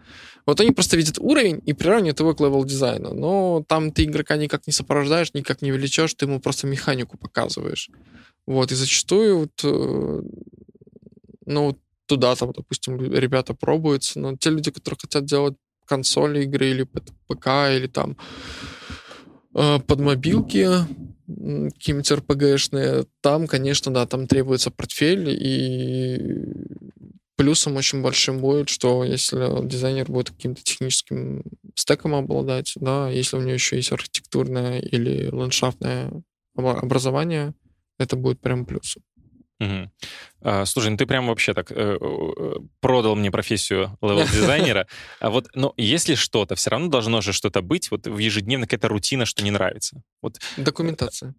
Вот 0.46 0.58
они 0.60 0.70
просто 0.70 0.96
видят 0.96 1.18
уровень 1.18 1.60
и 1.66 1.74
приравнивают 1.74 2.18
его 2.18 2.34
к 2.34 2.40
левел 2.40 2.64
дизайну. 2.64 3.12
Но 3.12 3.62
там 3.68 3.92
ты 3.92 4.04
игрока 4.04 4.36
никак 4.36 4.66
не 4.66 4.72
сопровождаешь, 4.72 5.34
никак 5.34 5.60
не 5.60 5.70
влечешь, 5.70 6.14
ты 6.14 6.24
ему 6.24 6.40
просто 6.40 6.66
механику 6.66 7.18
показываешь. 7.18 7.90
Вот, 8.46 8.72
и 8.72 8.74
зачастую 8.74 9.38
вот, 9.38 9.50
э, 9.64 10.20
ну, 11.46 11.78
туда 12.06 12.34
там, 12.36 12.52
допустим, 12.52 12.98
ребята 12.98 13.54
пробуются, 13.54 14.18
но 14.18 14.36
те 14.36 14.50
люди, 14.50 14.70
которые 14.70 14.98
хотят 15.02 15.24
делать 15.26 15.54
консоли 15.86 16.44
игры 16.44 16.70
или 16.70 16.82
под 16.84 17.12
ПК, 17.26 17.46
или 17.70 17.86
там 17.86 18.16
э, 19.54 19.78
под 19.80 20.00
мобилки, 20.00 20.68
какие-нибудь 21.26 22.10
РПГшные, 22.12 23.06
там, 23.20 23.46
конечно, 23.46 23.92
да, 23.92 24.06
там 24.06 24.26
требуется 24.26 24.70
портфель, 24.70 25.28
и 25.30 26.20
плюсом 27.36 27.76
очень 27.76 28.02
большим 28.02 28.40
будет, 28.40 28.68
что 28.68 29.04
если 29.04 29.66
дизайнер 29.66 30.10
будет 30.10 30.30
каким-то 30.30 30.62
техническим 30.62 31.42
стеком 31.74 32.14
обладать, 32.14 32.72
да, 32.76 33.08
если 33.08 33.36
у 33.36 33.40
него 33.40 33.52
еще 33.52 33.76
есть 33.76 33.92
архитектурное 33.92 34.80
или 34.80 35.28
ландшафтное 35.30 36.12
образование, 36.54 37.54
это 37.98 38.16
будет 38.16 38.40
прям 38.40 38.66
плюсом. 38.66 39.02
Мгм. 39.62 39.90
А, 40.40 40.64
слушай, 40.64 40.90
ну 40.90 40.96
ты 40.96 41.06
прям 41.06 41.28
вообще 41.28 41.54
так 41.54 41.70
э, 41.70 41.74
э, 42.00 42.54
продал 42.80 43.14
мне 43.14 43.30
профессию 43.30 43.96
левел-дизайнера. 44.02 44.86
А 45.20 45.30
вот, 45.30 45.48
ну, 45.54 45.72
если 45.76 46.16
что-то, 46.16 46.56
все 46.56 46.70
равно 46.70 46.88
должно 46.88 47.20
же 47.20 47.32
что-то 47.32 47.62
быть, 47.62 47.90
вот 47.92 48.08
в 48.08 48.18
ежедневной 48.18 48.66
какая-то 48.66 48.88
рутина, 48.88 49.24
что 49.24 49.44
не 49.44 49.52
нравится. 49.52 50.02
Вот 50.20 50.40
Документация. 50.56 51.34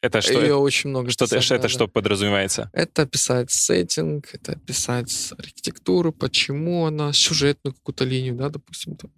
это 0.00 0.20
что? 0.20 0.40
Ее 0.40 0.56
очень 0.56 0.90
много. 0.90 1.10
что 1.10 1.26
писать 1.26 1.44
это 1.44 1.54
надо. 1.54 1.68
что 1.68 1.86
подразумевается? 1.86 2.70
Это 2.72 3.06
писать 3.06 3.52
сеттинг, 3.52 4.34
это 4.34 4.56
писать 4.56 5.32
архитектуру, 5.38 6.12
почему 6.12 6.86
она, 6.86 7.12
сюжетную 7.12 7.74
какую-то 7.74 8.04
линию, 8.04 8.34
да, 8.34 8.48
допустим, 8.48 8.96
там, 8.96 9.12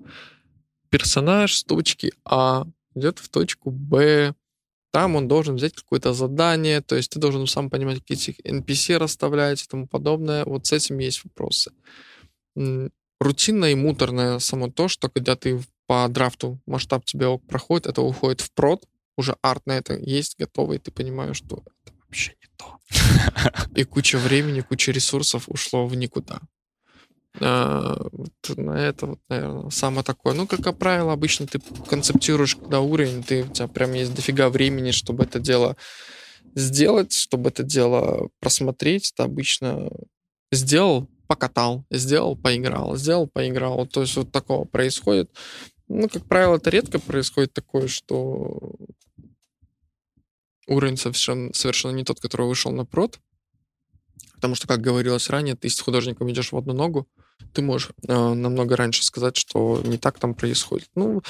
персонаж 0.90 1.54
с 1.54 1.64
точки 1.64 2.12
А 2.26 2.66
идет 2.94 3.18
в 3.18 3.30
точку 3.30 3.70
Б, 3.70 4.34
там 4.94 5.16
он 5.16 5.26
должен 5.26 5.56
взять 5.56 5.74
какое-то 5.74 6.12
задание, 6.12 6.80
то 6.80 6.94
есть 6.94 7.10
ты 7.10 7.18
должен 7.18 7.48
сам 7.48 7.68
понимать, 7.68 7.98
какие 7.98 8.36
NPC 8.48 8.96
расставлять 8.96 9.60
и 9.60 9.66
тому 9.66 9.88
подобное. 9.88 10.44
Вот 10.44 10.66
с 10.66 10.72
этим 10.72 10.98
есть 10.98 11.24
вопросы. 11.24 11.72
Рутинное 13.20 13.72
и 13.72 13.74
муторное 13.74 14.38
само 14.38 14.70
то, 14.70 14.86
что 14.86 15.08
когда 15.08 15.34
ты 15.34 15.60
по 15.88 16.06
драфту 16.08 16.60
масштаб 16.66 17.04
тебе 17.04 17.26
ок 17.26 17.44
проходит, 17.44 17.88
это 17.88 18.02
уходит 18.02 18.40
в 18.40 18.52
прод, 18.52 18.84
уже 19.16 19.34
арт 19.42 19.66
на 19.66 19.72
это 19.72 19.96
есть, 19.96 20.38
готовый, 20.38 20.78
ты 20.78 20.92
понимаешь, 20.92 21.38
что 21.38 21.64
это 21.84 21.92
вообще 22.04 22.36
не 22.40 22.48
то. 22.56 22.78
И 23.80 23.82
куча 23.82 24.16
времени, 24.16 24.60
куча 24.60 24.92
ресурсов 24.92 25.48
ушло 25.48 25.88
в 25.88 25.96
никуда. 25.96 26.40
А, 27.40 27.96
это 28.42 29.06
вот, 29.06 29.18
наверное, 29.28 29.70
самое 29.70 30.04
такое. 30.04 30.34
Ну, 30.34 30.46
как 30.46 30.78
правило, 30.78 31.12
обычно 31.12 31.46
ты 31.46 31.60
концептируешь, 31.88 32.56
когда 32.56 32.80
уровень, 32.80 33.22
ты, 33.22 33.44
у 33.44 33.48
тебя 33.48 33.66
прям 33.66 33.92
есть 33.92 34.14
дофига 34.14 34.48
времени, 34.48 34.92
чтобы 34.92 35.24
это 35.24 35.40
дело 35.40 35.76
сделать, 36.54 37.12
чтобы 37.12 37.50
это 37.50 37.64
дело 37.64 38.28
просмотреть. 38.40 39.12
Ты 39.16 39.24
обычно 39.24 39.90
сделал, 40.52 41.08
покатал, 41.26 41.84
сделал, 41.90 42.36
поиграл, 42.36 42.96
сделал, 42.96 43.26
поиграл. 43.26 43.86
То 43.86 44.02
есть 44.02 44.16
вот 44.16 44.30
такого 44.30 44.64
происходит. 44.64 45.30
Ну, 45.88 46.08
как 46.08 46.24
правило, 46.26 46.56
это 46.56 46.70
редко 46.70 47.00
происходит 47.00 47.52
такое, 47.52 47.88
что 47.88 48.76
уровень 50.66 50.96
совершенно, 50.96 51.52
совершенно 51.52 51.96
не 51.96 52.04
тот, 52.04 52.20
который 52.20 52.46
вышел 52.46 52.70
на 52.70 52.84
прод. 52.84 53.18
Потому 54.34 54.54
что, 54.54 54.68
как 54.68 54.80
говорилось 54.80 55.30
ранее, 55.30 55.56
ты 55.56 55.68
с 55.68 55.80
художником 55.80 56.30
идешь 56.30 56.52
в 56.52 56.56
одну 56.56 56.74
ногу, 56.74 57.08
ты 57.52 57.62
можешь 57.62 57.90
э, 58.06 58.34
намного 58.34 58.76
раньше 58.76 59.04
сказать, 59.04 59.36
что 59.36 59.80
не 59.84 59.98
так 59.98 60.18
там 60.18 60.34
происходит. 60.34 60.88
Ну, 60.94 61.22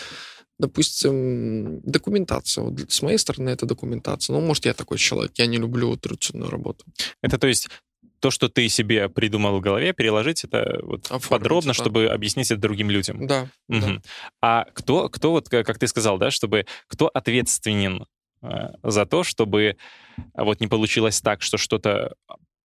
допустим, 0.59 1.81
документация. 1.81 2.65
Вот 2.65 2.91
с 2.91 3.03
моей 3.03 3.19
стороны 3.19 3.51
это 3.51 3.67
документация. 3.67 4.35
Ну, 4.35 4.41
может, 4.41 4.67
я 4.67 4.75
такой 4.75 4.99
человек, 4.99 5.33
я 5.37 5.47
не 5.47 5.59
люблю 5.59 5.99
рутинную 6.03 6.51
работу. 6.51 6.85
Это 7.23 7.39
то 7.39 7.47
есть 7.47 7.69
то, 8.21 8.31
что 8.31 8.49
ты 8.49 8.69
себе 8.71 9.09
придумал 9.09 9.59
в 9.59 9.61
голове, 9.61 9.93
переложить 9.93 10.45
это 10.45 10.81
вот 10.83 11.05
Оформить, 11.11 11.29
подробно, 11.29 11.71
да. 11.71 11.75
чтобы 11.75 12.07
объяснить 12.07 12.51
это 12.51 12.61
другим 12.61 12.91
людям. 12.91 13.27
Да, 13.27 13.49
угу. 13.69 13.81
да. 13.81 14.03
А 14.41 14.65
кто, 14.73 15.09
кто 15.11 15.33
вот, 15.33 15.49
как 15.49 15.79
ты 15.79 15.87
сказал, 15.87 16.17
да, 16.17 16.31
чтобы 16.31 16.65
кто 16.87 17.09
ответственен 17.09 18.07
э, 18.41 18.49
за 18.83 19.05
то, 19.05 19.25
чтобы 19.25 19.77
вот 20.33 20.61
не 20.61 20.69
получилось 20.69 21.21
так, 21.21 21.43
что 21.43 21.59
что-то 21.59 22.15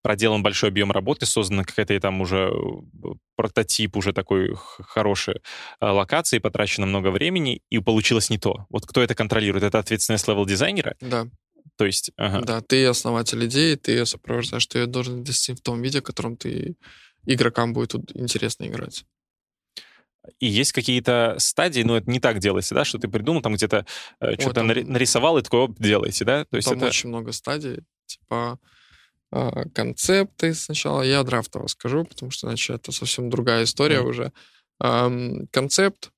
проделан 0.03 0.42
большой 0.42 0.70
объем 0.70 0.92
работы, 0.92 1.26
создана 1.26 1.64
какая-то 1.64 1.99
там 2.01 2.20
уже 2.20 2.51
э, 2.51 3.09
прототип 3.36 3.96
уже 3.96 4.12
такой 4.12 4.55
хорошей 4.55 5.36
э, 5.80 5.86
локации, 5.86 6.38
потрачено 6.38 6.86
много 6.86 7.11
времени, 7.11 7.62
и 7.70 7.78
получилось 7.78 8.30
не 8.30 8.38
то. 8.38 8.66
Вот 8.70 8.86
кто 8.86 9.03
это 9.03 9.14
контролирует? 9.14 9.64
Это 9.64 9.78
ответственность 9.78 10.28
левел-дизайнера? 10.28 10.96
Да. 11.01 11.26
То 11.76 11.84
есть... 11.84 12.11
Ага. 12.16 12.40
Да, 12.40 12.61
ты 12.61 12.86
основатель 12.86 13.44
идеи, 13.46 13.74
ты 13.74 13.92
ее 13.92 14.07
сопровождаешь, 14.07 14.66
ты 14.66 14.80
ее 14.80 14.86
должен 14.86 15.22
довести 15.22 15.55
в 15.55 15.61
том 15.61 15.82
виде, 15.82 16.01
в 16.01 16.05
котором 16.05 16.36
ты 16.36 16.76
игрокам 17.26 17.72
будет 17.72 17.94
интересно 18.14 18.66
играть. 18.66 19.05
И 20.40 20.46
есть 20.46 20.72
какие-то 20.72 21.36
стадии, 21.38 21.82
но 21.82 21.96
это 21.96 22.11
не 22.11 22.20
так 22.20 22.38
делается, 22.38 22.74
да, 22.74 22.84
что 22.84 22.99
ты 22.99 23.09
придумал, 23.09 23.40
там 23.40 23.55
где-то 23.55 23.86
э, 24.20 24.32
что-то 24.34 24.55
там... 24.55 24.66
нарисовал, 24.66 25.38
и 25.38 25.42
такое, 25.42 25.62
оп, 25.62 25.78
делаете, 25.78 26.24
да? 26.24 26.44
То 26.44 26.57
есть 26.57 26.68
там 26.68 26.78
это... 26.78 26.86
очень 26.86 27.09
много 27.09 27.32
стадий, 27.32 27.80
типа 28.07 28.59
концепты 29.74 30.55
сначала. 30.55 31.03
Я 31.03 31.22
драфтово 31.22 31.66
скажу, 31.66 32.05
потому 32.05 32.31
что 32.31 32.47
иначе 32.47 32.74
это 32.74 32.93
совсем 32.93 33.31
другая 33.31 33.64
история 33.64 34.01
mm. 34.01 34.09
уже. 34.09 34.33
Концепт, 35.51 36.11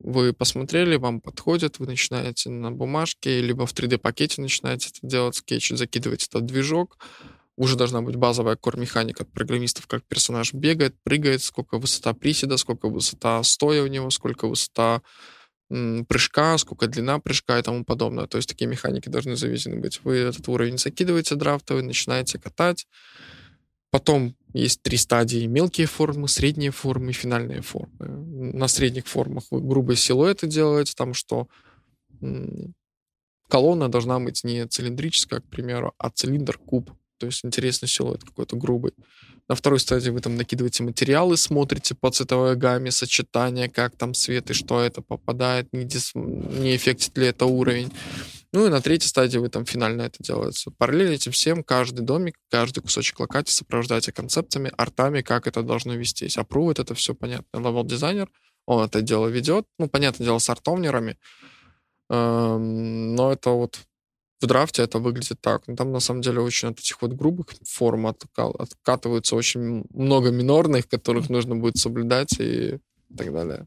вы 0.00 0.32
посмотрели, 0.32 0.96
вам 0.96 1.20
подходит, 1.20 1.78
вы 1.78 1.86
начинаете 1.86 2.50
на 2.50 2.70
бумажке, 2.70 3.40
либо 3.40 3.66
в 3.66 3.74
3D-пакете 3.74 4.40
начинаете 4.40 4.88
это 4.88 5.06
делать, 5.06 5.36
скетч, 5.36 5.70
закидываете 5.70 6.26
этот 6.30 6.46
движок, 6.46 6.98
уже 7.56 7.76
должна 7.76 8.00
быть 8.00 8.16
базовая 8.16 8.56
кор-механика 8.56 9.24
от 9.24 9.32
программистов, 9.32 9.86
как 9.86 10.02
персонаж 10.04 10.54
бегает, 10.54 10.96
прыгает, 11.02 11.42
сколько 11.42 11.78
высота 11.78 12.14
приседа, 12.14 12.56
сколько 12.56 12.88
высота 12.88 13.42
стоя 13.42 13.82
у 13.82 13.86
него, 13.86 14.08
сколько 14.08 14.48
высота 14.48 15.02
прыжка, 16.08 16.58
сколько 16.58 16.88
длина 16.88 17.20
прыжка 17.20 17.58
и 17.58 17.62
тому 17.62 17.84
подобное. 17.84 18.26
То 18.26 18.38
есть 18.38 18.48
такие 18.48 18.66
механики 18.66 19.08
должны 19.08 19.36
завезены 19.36 19.80
быть. 19.80 20.00
Вы 20.02 20.16
этот 20.16 20.48
уровень 20.48 20.78
закидываете 20.78 21.36
драфтовый, 21.36 21.84
начинаете 21.84 22.38
катать. 22.38 22.86
Потом 23.90 24.36
есть 24.52 24.82
три 24.82 24.96
стадии. 24.96 25.46
Мелкие 25.46 25.86
формы, 25.86 26.28
средние 26.28 26.70
формы 26.70 27.10
и 27.10 27.14
финальные 27.14 27.62
формы. 27.62 28.06
На 28.52 28.68
средних 28.68 29.06
формах 29.06 29.44
вы 29.50 29.60
грубые 29.60 29.96
силуэты 29.96 30.46
делаете, 30.46 30.94
там 30.96 31.14
что 31.14 31.48
колонна 33.48 33.88
должна 33.88 34.18
быть 34.20 34.44
не 34.44 34.66
цилиндрическая, 34.66 35.40
к 35.40 35.48
примеру, 35.48 35.94
а 35.98 36.10
цилиндр-куб. 36.10 36.90
То 37.20 37.26
есть 37.26 37.44
интересный 37.44 37.86
силуэт 37.86 38.24
какой-то 38.24 38.56
грубый. 38.56 38.92
На 39.46 39.54
второй 39.54 39.78
стадии 39.78 40.08
вы 40.08 40.20
там 40.20 40.36
накидываете 40.36 40.82
материалы, 40.82 41.36
смотрите 41.36 41.94
по 41.94 42.10
цветовой 42.10 42.56
гамме, 42.56 42.90
сочетание, 42.90 43.68
как 43.68 43.94
там 43.94 44.14
свет 44.14 44.50
и 44.50 44.54
что 44.54 44.80
это 44.80 45.02
попадает, 45.02 45.68
не, 45.72 45.84
дис... 45.84 46.12
не 46.14 46.74
эффектит 46.74 47.18
ли 47.18 47.26
это 47.26 47.44
уровень. 47.44 47.92
Ну 48.54 48.66
и 48.66 48.70
на 48.70 48.80
третьей 48.80 49.08
стадии 49.08 49.36
вы 49.36 49.50
там 49.50 49.66
финально 49.66 50.02
это 50.02 50.16
делаете. 50.22 50.70
Параллельно 50.78 51.12
этим 51.12 51.32
всем 51.32 51.62
каждый 51.62 52.00
домик, 52.00 52.36
каждый 52.48 52.80
кусочек 52.80 53.20
локати 53.20 53.52
сопровождаете 53.52 54.12
концепциями, 54.12 54.72
артами, 54.78 55.20
как 55.20 55.46
это 55.46 55.62
должно 55.62 55.94
вестись. 55.94 56.38
Апрувит 56.38 56.78
это 56.78 56.94
все 56.94 57.14
понятно. 57.14 57.58
Level 57.58 57.86
дизайнер, 57.86 58.30
он 58.64 58.86
это 58.86 59.02
дело 59.02 59.26
ведет. 59.26 59.66
Ну, 59.78 59.88
понятное 59.88 60.24
дело, 60.24 60.38
с 60.38 60.48
артовнерами. 60.48 61.18
Эм, 62.08 63.14
но 63.14 63.32
это 63.32 63.50
вот 63.50 63.78
в 64.40 64.46
драфте 64.46 64.82
это 64.82 64.98
выглядит 64.98 65.40
так. 65.40 65.66
Но 65.66 65.76
там, 65.76 65.92
на 65.92 66.00
самом 66.00 66.22
деле, 66.22 66.40
очень 66.40 66.68
от 66.68 66.78
этих 66.78 67.00
вот 67.02 67.12
грубых 67.12 67.46
форм 67.64 68.06
откатываются 68.06 69.36
очень 69.36 69.84
много 69.90 70.30
минорных, 70.30 70.88
которых 70.88 71.28
нужно 71.28 71.56
будет 71.56 71.76
соблюдать 71.76 72.40
и 72.40 72.78
так 73.16 73.32
далее. 73.32 73.66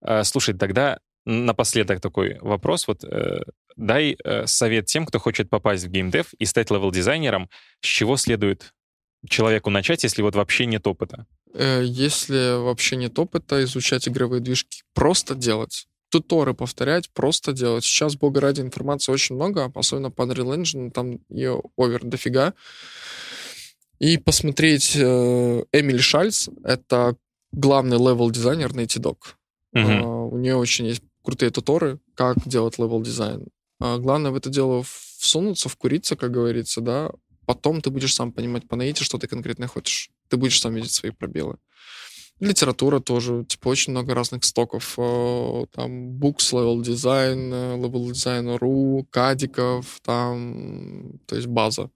А, 0.00 0.24
слушай, 0.24 0.54
тогда 0.54 0.98
напоследок 1.26 2.00
такой 2.00 2.38
вопрос. 2.40 2.86
Вот 2.86 3.04
э, 3.04 3.42
дай 3.76 4.16
э, 4.24 4.46
совет 4.46 4.86
тем, 4.86 5.06
кто 5.06 5.18
хочет 5.18 5.50
попасть 5.50 5.84
в 5.84 5.88
геймдев 5.88 6.32
и 6.34 6.44
стать 6.44 6.70
левел-дизайнером. 6.70 7.48
С 7.80 7.86
чего 7.86 8.16
следует 8.16 8.72
человеку 9.28 9.70
начать, 9.70 10.02
если 10.04 10.22
вот 10.22 10.34
вообще 10.34 10.66
нет 10.66 10.86
опыта? 10.86 11.26
Э, 11.54 11.82
если 11.84 12.62
вообще 12.62 12.96
нет 12.96 13.18
опыта, 13.18 13.62
изучать 13.64 14.08
игровые 14.08 14.40
движки, 14.40 14.82
просто 14.92 15.34
делать. 15.34 15.86
Туторы 16.14 16.54
повторять, 16.54 17.10
просто 17.10 17.52
делать. 17.52 17.82
Сейчас, 17.82 18.14
бога 18.14 18.40
ради, 18.40 18.60
информации 18.60 19.10
очень 19.10 19.34
много, 19.34 19.72
особенно 19.74 20.12
по 20.12 20.22
Unreal 20.22 20.56
Engine, 20.56 20.92
там 20.92 21.18
ее 21.28 21.60
over 21.76 22.04
дофига. 22.04 22.54
И 23.98 24.16
посмотреть 24.18 24.94
э, 24.94 25.64
Эмили 25.72 25.98
Шатц, 25.98 26.48
это 26.62 27.16
главный 27.50 27.96
левел-дизайнер 27.96 28.70
Naughty 28.70 29.02
Dog. 29.02 29.16
Uh-huh. 29.74 30.02
Uh, 30.02 30.28
у 30.30 30.38
нее 30.38 30.54
очень 30.54 30.86
есть 30.86 31.02
крутые 31.24 31.50
туторы, 31.50 31.98
как 32.14 32.36
делать 32.46 32.78
левел 32.78 33.02
дизайн. 33.02 33.48
А 33.80 33.98
главное 33.98 34.30
в 34.30 34.36
это 34.36 34.50
дело 34.50 34.84
всунуться, 34.84 35.68
вкуриться, 35.68 36.14
как 36.14 36.30
говорится, 36.30 36.80
да. 36.80 37.10
Потом 37.44 37.80
ты 37.80 37.90
будешь 37.90 38.14
сам 38.14 38.30
понимать 38.30 38.68
по 38.68 38.76
наитию, 38.76 39.02
что 39.02 39.18
ты 39.18 39.26
конкретно 39.26 39.66
хочешь. 39.66 40.10
Ты 40.28 40.36
будешь 40.36 40.60
сам 40.60 40.76
видеть 40.76 40.92
свои 40.92 41.10
пробелы. 41.10 41.56
Литература 42.40 43.00
тоже, 43.00 43.44
типа, 43.44 43.68
очень 43.68 43.92
много 43.92 44.14
разных 44.14 44.44
стоков. 44.44 44.94
Э, 44.98 45.64
там, 45.72 46.18
Books, 46.18 46.52
Level 46.52 46.80
Design, 46.82 47.52
э, 47.52 47.76
Level 47.76 48.10
Design.ru, 48.10 49.06
кадиков, 49.10 50.00
там, 50.02 51.18
то 51.26 51.36
есть 51.36 51.46
база. 51.46 51.90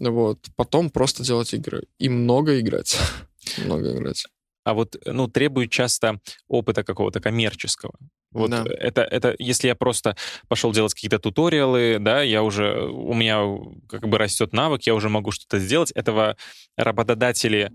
Вот. 0.00 0.38
Потом 0.56 0.90
просто 0.90 1.22
делать 1.22 1.52
игры. 1.54 1.84
И 1.98 2.08
много 2.08 2.58
играть. 2.58 2.96
много 3.58 3.92
играть 3.94 4.24
а 4.64 4.74
вот, 4.74 4.96
ну, 5.04 5.28
требует 5.28 5.70
часто 5.70 6.20
опыта 6.48 6.84
какого-то 6.84 7.20
коммерческого. 7.20 7.94
Вот 8.30 8.50
да. 8.50 8.64
это, 8.78 9.02
это, 9.02 9.34
если 9.38 9.68
я 9.68 9.74
просто 9.74 10.16
пошел 10.48 10.72
делать 10.72 10.94
какие-то 10.94 11.18
туториалы, 11.18 11.98
да, 12.00 12.22
я 12.22 12.42
уже, 12.42 12.86
у 12.86 13.12
меня 13.12 13.42
как 13.88 14.08
бы 14.08 14.16
растет 14.16 14.54
навык, 14.54 14.82
я 14.84 14.94
уже 14.94 15.10
могу 15.10 15.32
что-то 15.32 15.58
сделать, 15.58 15.90
этого 15.92 16.36
работодатели 16.76 17.72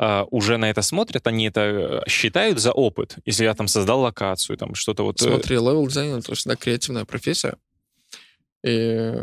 э, 0.00 0.26
уже 0.30 0.56
на 0.56 0.70
это 0.70 0.80
смотрят, 0.80 1.26
они 1.26 1.48
это 1.48 1.60
э, 1.60 2.08
считают 2.08 2.58
за 2.58 2.72
опыт, 2.72 3.18
если 3.26 3.44
я 3.44 3.54
там 3.54 3.68
создал 3.68 4.00
локацию, 4.00 4.56
там 4.56 4.74
что-то 4.74 5.02
вот... 5.02 5.20
Э, 5.20 5.26
Смотри, 5.26 5.56
level 5.56 5.86
дизайн— 5.86 6.14
это 6.18 6.34
всегда 6.34 6.56
креативная 6.56 7.04
профессия. 7.04 7.58
И 8.64 9.14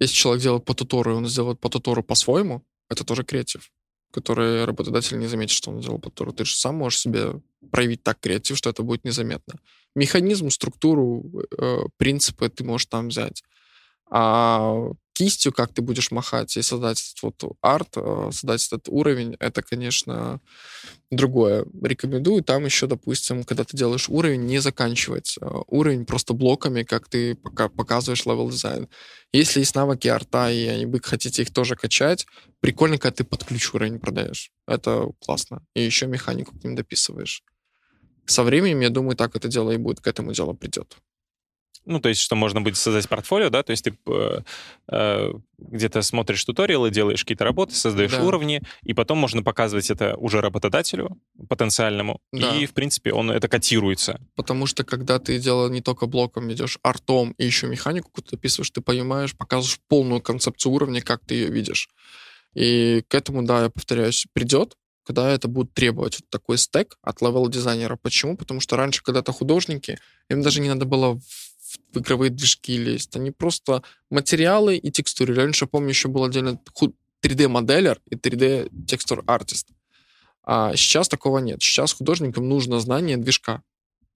если 0.00 0.14
человек 0.14 0.42
делает 0.42 0.64
по 0.64 0.74
тутору, 0.74 1.16
он 1.16 1.28
сделает 1.28 1.60
по 1.60 1.68
тутору 1.68 2.02
по-своему, 2.02 2.64
это 2.88 3.04
тоже 3.04 3.22
креатив 3.22 3.70
который 4.16 4.64
работодатель 4.64 5.18
не 5.18 5.26
заметит, 5.26 5.54
что 5.54 5.70
он 5.70 5.82
сделал 5.82 5.98
по 5.98 6.06
тутору. 6.06 6.32
Ты 6.32 6.46
же 6.46 6.56
сам 6.56 6.76
можешь 6.76 7.00
себе 7.00 7.40
проявить 7.70 8.02
так 8.02 8.18
креатив, 8.18 8.56
что 8.56 8.70
это 8.70 8.82
будет 8.82 9.04
незаметно. 9.04 9.60
Механизм, 9.94 10.48
структуру, 10.48 11.24
э, 11.58 11.80
принципы 11.98 12.48
ты 12.48 12.64
можешь 12.64 12.86
там 12.86 13.08
взять. 13.08 13.42
А 14.10 14.74
кистью, 15.16 15.50
как 15.50 15.72
ты 15.72 15.80
будешь 15.80 16.10
махать 16.10 16.58
и 16.58 16.62
создать 16.62 17.00
этот 17.00 17.22
вот 17.22 17.56
арт, 17.62 17.88
э, 17.96 18.28
создать 18.32 18.66
этот 18.66 18.88
уровень, 18.90 19.34
это, 19.40 19.62
конечно, 19.62 20.40
другое. 21.10 21.64
Рекомендую 21.82 22.44
там 22.44 22.66
еще, 22.66 22.86
допустим, 22.86 23.44
когда 23.44 23.64
ты 23.64 23.78
делаешь 23.78 24.10
уровень, 24.10 24.44
не 24.44 24.58
заканчивать 24.58 25.38
э, 25.40 25.46
уровень 25.68 26.04
просто 26.04 26.34
блоками, 26.34 26.82
как 26.82 27.08
ты 27.08 27.34
пока 27.34 27.70
показываешь 27.70 28.26
level 28.26 28.50
дизайн. 28.50 28.88
Если 29.32 29.60
есть 29.60 29.74
навыки 29.74 30.06
арта, 30.08 30.50
и 30.50 30.84
вы 30.84 31.00
хотите 31.02 31.42
их 31.42 31.50
тоже 31.50 31.76
качать, 31.76 32.26
прикольно, 32.60 32.98
когда 32.98 33.16
ты 33.16 33.24
под 33.24 33.42
ключ 33.42 33.72
уровень 33.72 33.98
продаешь. 33.98 34.50
Это 34.66 35.08
классно. 35.24 35.64
И 35.74 35.82
еще 35.82 36.06
механику 36.06 36.58
к 36.58 36.62
ним 36.62 36.76
дописываешь. 36.76 37.42
Со 38.26 38.42
временем, 38.42 38.80
я 38.80 38.90
думаю, 38.90 39.16
так 39.16 39.34
это 39.34 39.48
дело 39.48 39.70
и 39.70 39.78
будет, 39.78 40.00
к 40.00 40.06
этому 40.06 40.34
делу 40.34 40.52
придет. 40.52 40.98
Ну, 41.86 42.00
то 42.00 42.08
есть, 42.08 42.20
что 42.20 42.36
можно 42.36 42.60
будет 42.60 42.76
создать 42.76 43.08
портфолио, 43.08 43.48
да, 43.48 43.62
то 43.62 43.70
есть 43.70 43.84
ты 43.84 43.96
э, 44.06 44.40
э, 44.90 45.32
где-то 45.58 46.02
смотришь 46.02 46.44
туториалы, 46.44 46.90
делаешь 46.90 47.20
какие-то 47.22 47.44
работы, 47.44 47.74
создаешь 47.74 48.10
Да. 48.10 48.22
уровни, 48.22 48.60
и 48.82 48.92
потом 48.92 49.18
можно 49.18 49.42
показывать 49.42 49.90
это 49.90 50.16
уже 50.16 50.40
работодателю 50.40 51.16
потенциальному, 51.48 52.20
Да. 52.32 52.54
и, 52.56 52.66
в 52.66 52.74
принципе, 52.74 53.12
он 53.12 53.30
это 53.30 53.48
котируется. 53.48 54.20
Потому 54.34 54.66
что 54.66 54.84
когда 54.84 55.18
ты 55.18 55.38
дело 55.38 55.68
не 55.68 55.80
только 55.80 56.06
блоком 56.06 56.48
ведешь, 56.48 56.78
артом 56.82 57.32
и 57.38 57.46
еще 57.46 57.66
механику 57.68 58.08
какую-то 58.10 58.36
описываешь, 58.36 58.70
ты 58.70 58.80
понимаешь, 58.80 59.36
показываешь 59.36 59.80
полную 59.88 60.20
концепцию 60.20 60.72
уровня, 60.72 61.00
как 61.00 61.24
ты 61.24 61.34
ее 61.34 61.48
видишь. 61.48 61.88
И 62.54 63.02
к 63.08 63.14
этому, 63.14 63.44
да, 63.44 63.64
я 63.64 63.70
повторяюсь, 63.70 64.26
придет, 64.32 64.74
когда 65.04 65.30
это 65.30 65.46
будет 65.46 65.72
требовать 65.72 66.18
вот 66.20 66.28
такой 66.30 66.58
стек 66.58 66.96
от 67.02 67.20
левел-дизайнера. 67.22 67.96
Почему? 67.96 68.36
Потому 68.36 68.60
что 68.60 68.76
раньше 68.76 69.02
когда-то 69.04 69.30
художники, 69.32 69.98
им 70.28 70.42
даже 70.42 70.60
не 70.60 70.68
надо 70.68 70.84
было 70.84 71.20
игровые 71.94 72.30
движки 72.30 72.76
лезть. 72.76 73.16
Они 73.16 73.30
просто 73.30 73.82
материалы 74.10 74.76
и 74.76 74.90
текстуры. 74.90 75.34
Раньше, 75.34 75.66
помню, 75.66 75.90
еще 75.90 76.08
был 76.08 76.24
отдельно 76.24 76.60
ху- 76.74 76.94
3D-моделер 77.22 78.00
и 78.10 78.14
3D-текстур-артист. 78.16 79.68
А 80.44 80.76
сейчас 80.76 81.08
такого 81.08 81.38
нет. 81.38 81.62
Сейчас 81.62 81.92
художникам 81.92 82.48
нужно 82.48 82.80
знание 82.80 83.16
движка. 83.16 83.62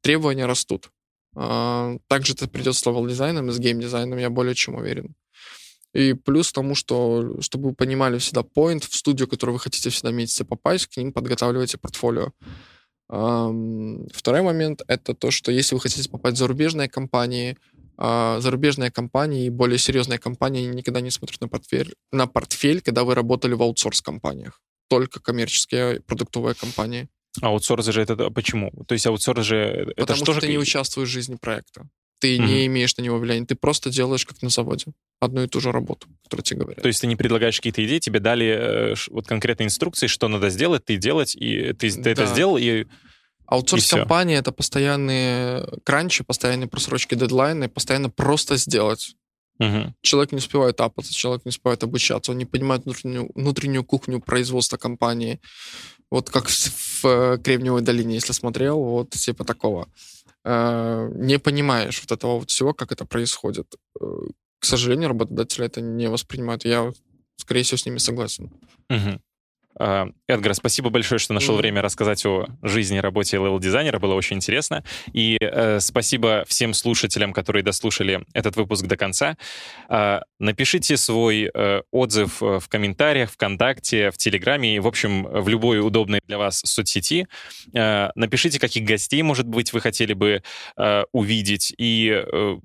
Требования 0.01 0.47
растут. 0.47 0.91
А, 1.35 1.97
Также 2.07 2.35
это 2.35 2.49
придет 2.49 2.77
с 2.77 2.87
level 2.87 3.09
-дизайном 3.09 3.49
и 3.49 3.53
с 3.53 3.59
game 3.59 3.76
-дизайном, 3.76 4.18
я 4.19 4.31
более 4.31 4.55
чем 4.55 4.77
уверен. 4.77 5.15
И 5.93 6.13
плюс 6.13 6.53
тому, 6.53 6.75
что, 6.75 7.41
чтобы 7.41 7.71
вы 7.71 7.75
понимали 7.75 8.19
всегда 8.19 8.43
point 8.43 8.89
в 8.89 8.95
студию, 8.95 9.27
которую 9.27 9.55
вы 9.55 9.61
хотите 9.61 9.91
всегда 9.91 10.13
месяце 10.13 10.45
попасть, 10.45 10.87
к 10.87 10.97
ним 10.97 11.13
подготавливайте 11.13 11.79
портфолио. 11.79 12.33
Второй 13.11 14.43
момент— 14.43 14.83
это 14.87 15.15
то, 15.15 15.33
что 15.33 15.51
если 15.51 15.75
вы 15.75 15.81
хотите 15.81 16.09
попасть 16.09 16.37
в 16.37 16.39
зарубежные 16.39 16.89
компании, 16.89 17.57
а, 17.97 18.39
зарубежные 18.41 18.93
компании 18.93 19.47
и 19.47 19.51
более 19.51 19.79
серьезные 19.79 20.19
компании 20.19 20.67
никогда 20.67 21.01
не 21.01 21.11
смотрят 21.11 21.41
на 21.41 21.49
портфель, 21.49 21.95
на 22.13 22.27
портфель, 22.27 22.81
когда 22.81 23.03
вы 23.03 23.15
работали 23.15 23.55
в 23.55 23.63
аутсорс-компаниях. 23.63 24.61
Только 24.89 25.21
коммерческие 25.21 26.01
продуктовые 26.01 26.55
компании. 26.55 27.09
Аутсорс 27.43 27.87
же 27.87 28.01
это 28.01 28.31
почему? 28.31 28.71
То 28.87 28.95
есть 28.95 29.07
аутсорс 29.07 29.45
же 29.45 29.57
это 29.57 29.95
Потому 29.97 30.17
что 30.17 30.33
что 30.33 30.41
ты 30.41 30.49
не 30.49 30.59
участвуешь 30.59 31.09
в 31.09 31.13
жизни 31.13 31.35
проекта. 31.35 31.89
Ты 32.21 32.39
Мгм. 32.39 32.47
не 32.47 32.66
имеешь 32.66 32.97
на 32.97 33.03
него 33.03 33.18
влияния. 33.18 33.47
Ты 33.47 33.55
просто 33.57 33.91
делаешь, 33.91 34.25
как 34.27 34.41
на 34.43 34.51
заводе, 34.51 34.87
одну 35.21 35.43
и 35.43 35.47
ту 35.49 35.61
же 35.61 35.73
работу, 35.73 36.07
которую 36.25 36.45
тебе 36.45 36.61
говорят. 36.61 36.83
То 36.83 36.89
есть 36.89 37.01
ты 37.01 37.07
не 37.07 37.16
предлагаешь 37.16 37.57
какие-то 37.57 37.85
идеи, 37.85 37.99
тебе 37.99 38.21
дали 38.21 38.47
э, 38.47 38.95
вот 39.11 39.27
конкретные 39.27 39.66
инструкции, 39.66 40.07
что 40.07 40.29
надо 40.29 40.51
сделать, 40.51 40.85
ты 40.85 40.97
делать, 40.97 41.35
и 41.35 41.73
ты, 41.73 41.91
ты 41.91 42.11
это 42.11 42.27
Да. 42.27 42.33
сделал, 42.33 42.57
и 42.59 42.85
Аутсорс-компания— 43.47 44.37
это 44.39 44.53
постоянные 44.53 45.66
кранчи, 45.83 46.23
постоянные 46.23 46.68
просрочки 46.68 47.16
дедлайны, 47.16 47.68
постоянно 47.68 48.09
просто 48.09 48.57
сделать. 48.57 49.16
Мгм. 49.59 49.95
Человек 50.03 50.33
не 50.33 50.39
успевает 50.39 50.81
апаться, 50.81 51.12
человек 51.12 51.45
не 51.45 51.51
успевает 51.51 51.83
обучаться, 51.83 52.31
он 52.31 52.39
не 52.39 52.47
понимает 52.47 52.85
внутреннюю, 52.85 53.31
внутреннюю 53.35 53.85
кухню 53.85 54.21
производства 54.21 54.77
компании. 54.77 55.41
Вот 56.11 56.31
как 56.31 56.49
в, 56.49 56.53
в, 56.53 57.05
э, 57.05 57.39
Кремниевой 57.43 57.83
долине, 57.83 58.14
если 58.14 58.33
смотрел, 58.33 58.83
вот 58.83 59.11
типа 59.11 59.45
такого. 59.45 59.89
Э, 60.45 61.11
не 61.14 61.38
понимаешь 61.38 62.01
вот 62.01 62.12
этого 62.12 62.38
вот 62.38 62.51
всего, 62.51 62.72
как 62.72 62.93
это 62.93 63.05
происходит. 63.05 63.74
Э, 64.01 64.05
к 64.59 64.64
сожалению, 64.64 65.09
работодатели 65.09 65.66
это 65.66 65.80
не 65.80 66.09
воспринимают. 66.09 66.64
Я, 66.64 66.93
скорее 67.36 67.62
всего, 67.62 67.78
с 67.78 67.86
ними 67.86 67.99
согласен. 67.99 68.51
Мгм. 68.88 69.20
А, 69.79 70.09
Эдгар, 70.27 70.55
спасибо 70.55 70.91
большое, 70.91 71.18
что 71.18 71.33
нашел 71.33 71.57
время 71.57 71.83
рассказать 71.83 72.25
о 72.27 72.47
жизни 72.62 72.99
и 72.99 73.01
работе 73.01 73.37
левел-дизайнера. 73.37 73.99
Было 73.99 74.14
очень 74.14 74.37
интересно. 74.37 74.85
И 75.12 75.39
э, 75.41 75.81
спасибо 75.81 76.45
всем 76.47 76.75
слушателям, 76.75 77.33
которые 77.33 77.62
дослушали 77.62 78.25
этот 78.35 78.57
выпуск 78.57 78.87
до 78.87 78.97
конца. 78.97 79.37
А, 79.89 80.23
напишите 80.39 80.97
свой 80.97 81.51
э, 81.53 81.83
отзыв 81.91 82.43
э, 82.43 82.59
в 82.59 82.68
комментариях, 82.68 83.31
ВКонтакте, 83.31 84.11
в 84.11 84.16
Телеграме, 84.16 84.77
и, 84.77 84.81
в 84.81 84.87
общем, 84.87 85.25
в 85.25 85.49
любой 85.49 85.81
удобной 85.81 86.21
для 86.27 86.39
вас 86.39 86.61
соцсети. 86.64 87.27
Э, 87.75 88.11
напишите, 88.14 88.59
каких 88.59 88.85
гостей, 88.85 89.23
может 89.23 89.47
быть, 89.47 89.73
вы 89.73 89.81
хотели 89.81 90.12
бы 90.12 90.43
э, 90.77 91.03
увидеть. 91.12 91.73
И 91.79 92.11
э, 92.11 92.57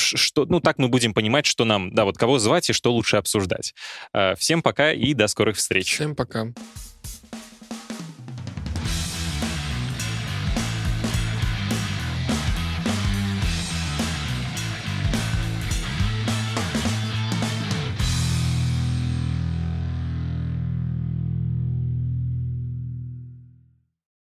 что, 0.00 0.46
ну, 0.46 0.60
так 0.60 0.78
мы 0.78 0.88
будем 0.88 1.14
понимать, 1.14 1.46
что 1.46 1.64
нам, 1.64 1.94
да, 1.94 2.04
вот 2.04 2.18
кого 2.18 2.38
звать 2.38 2.70
и 2.70 2.72
что 2.72 2.92
лучше 2.92 3.16
обсуждать. 3.16 3.74
Э, 4.12 4.34
Всем 4.36 4.62
пока 4.62 4.92
и 4.92 5.14
до 5.14 5.28
скорых 5.28 5.56
встреч. 5.56 5.94
Всем 5.94 6.14
пока. 6.14 6.48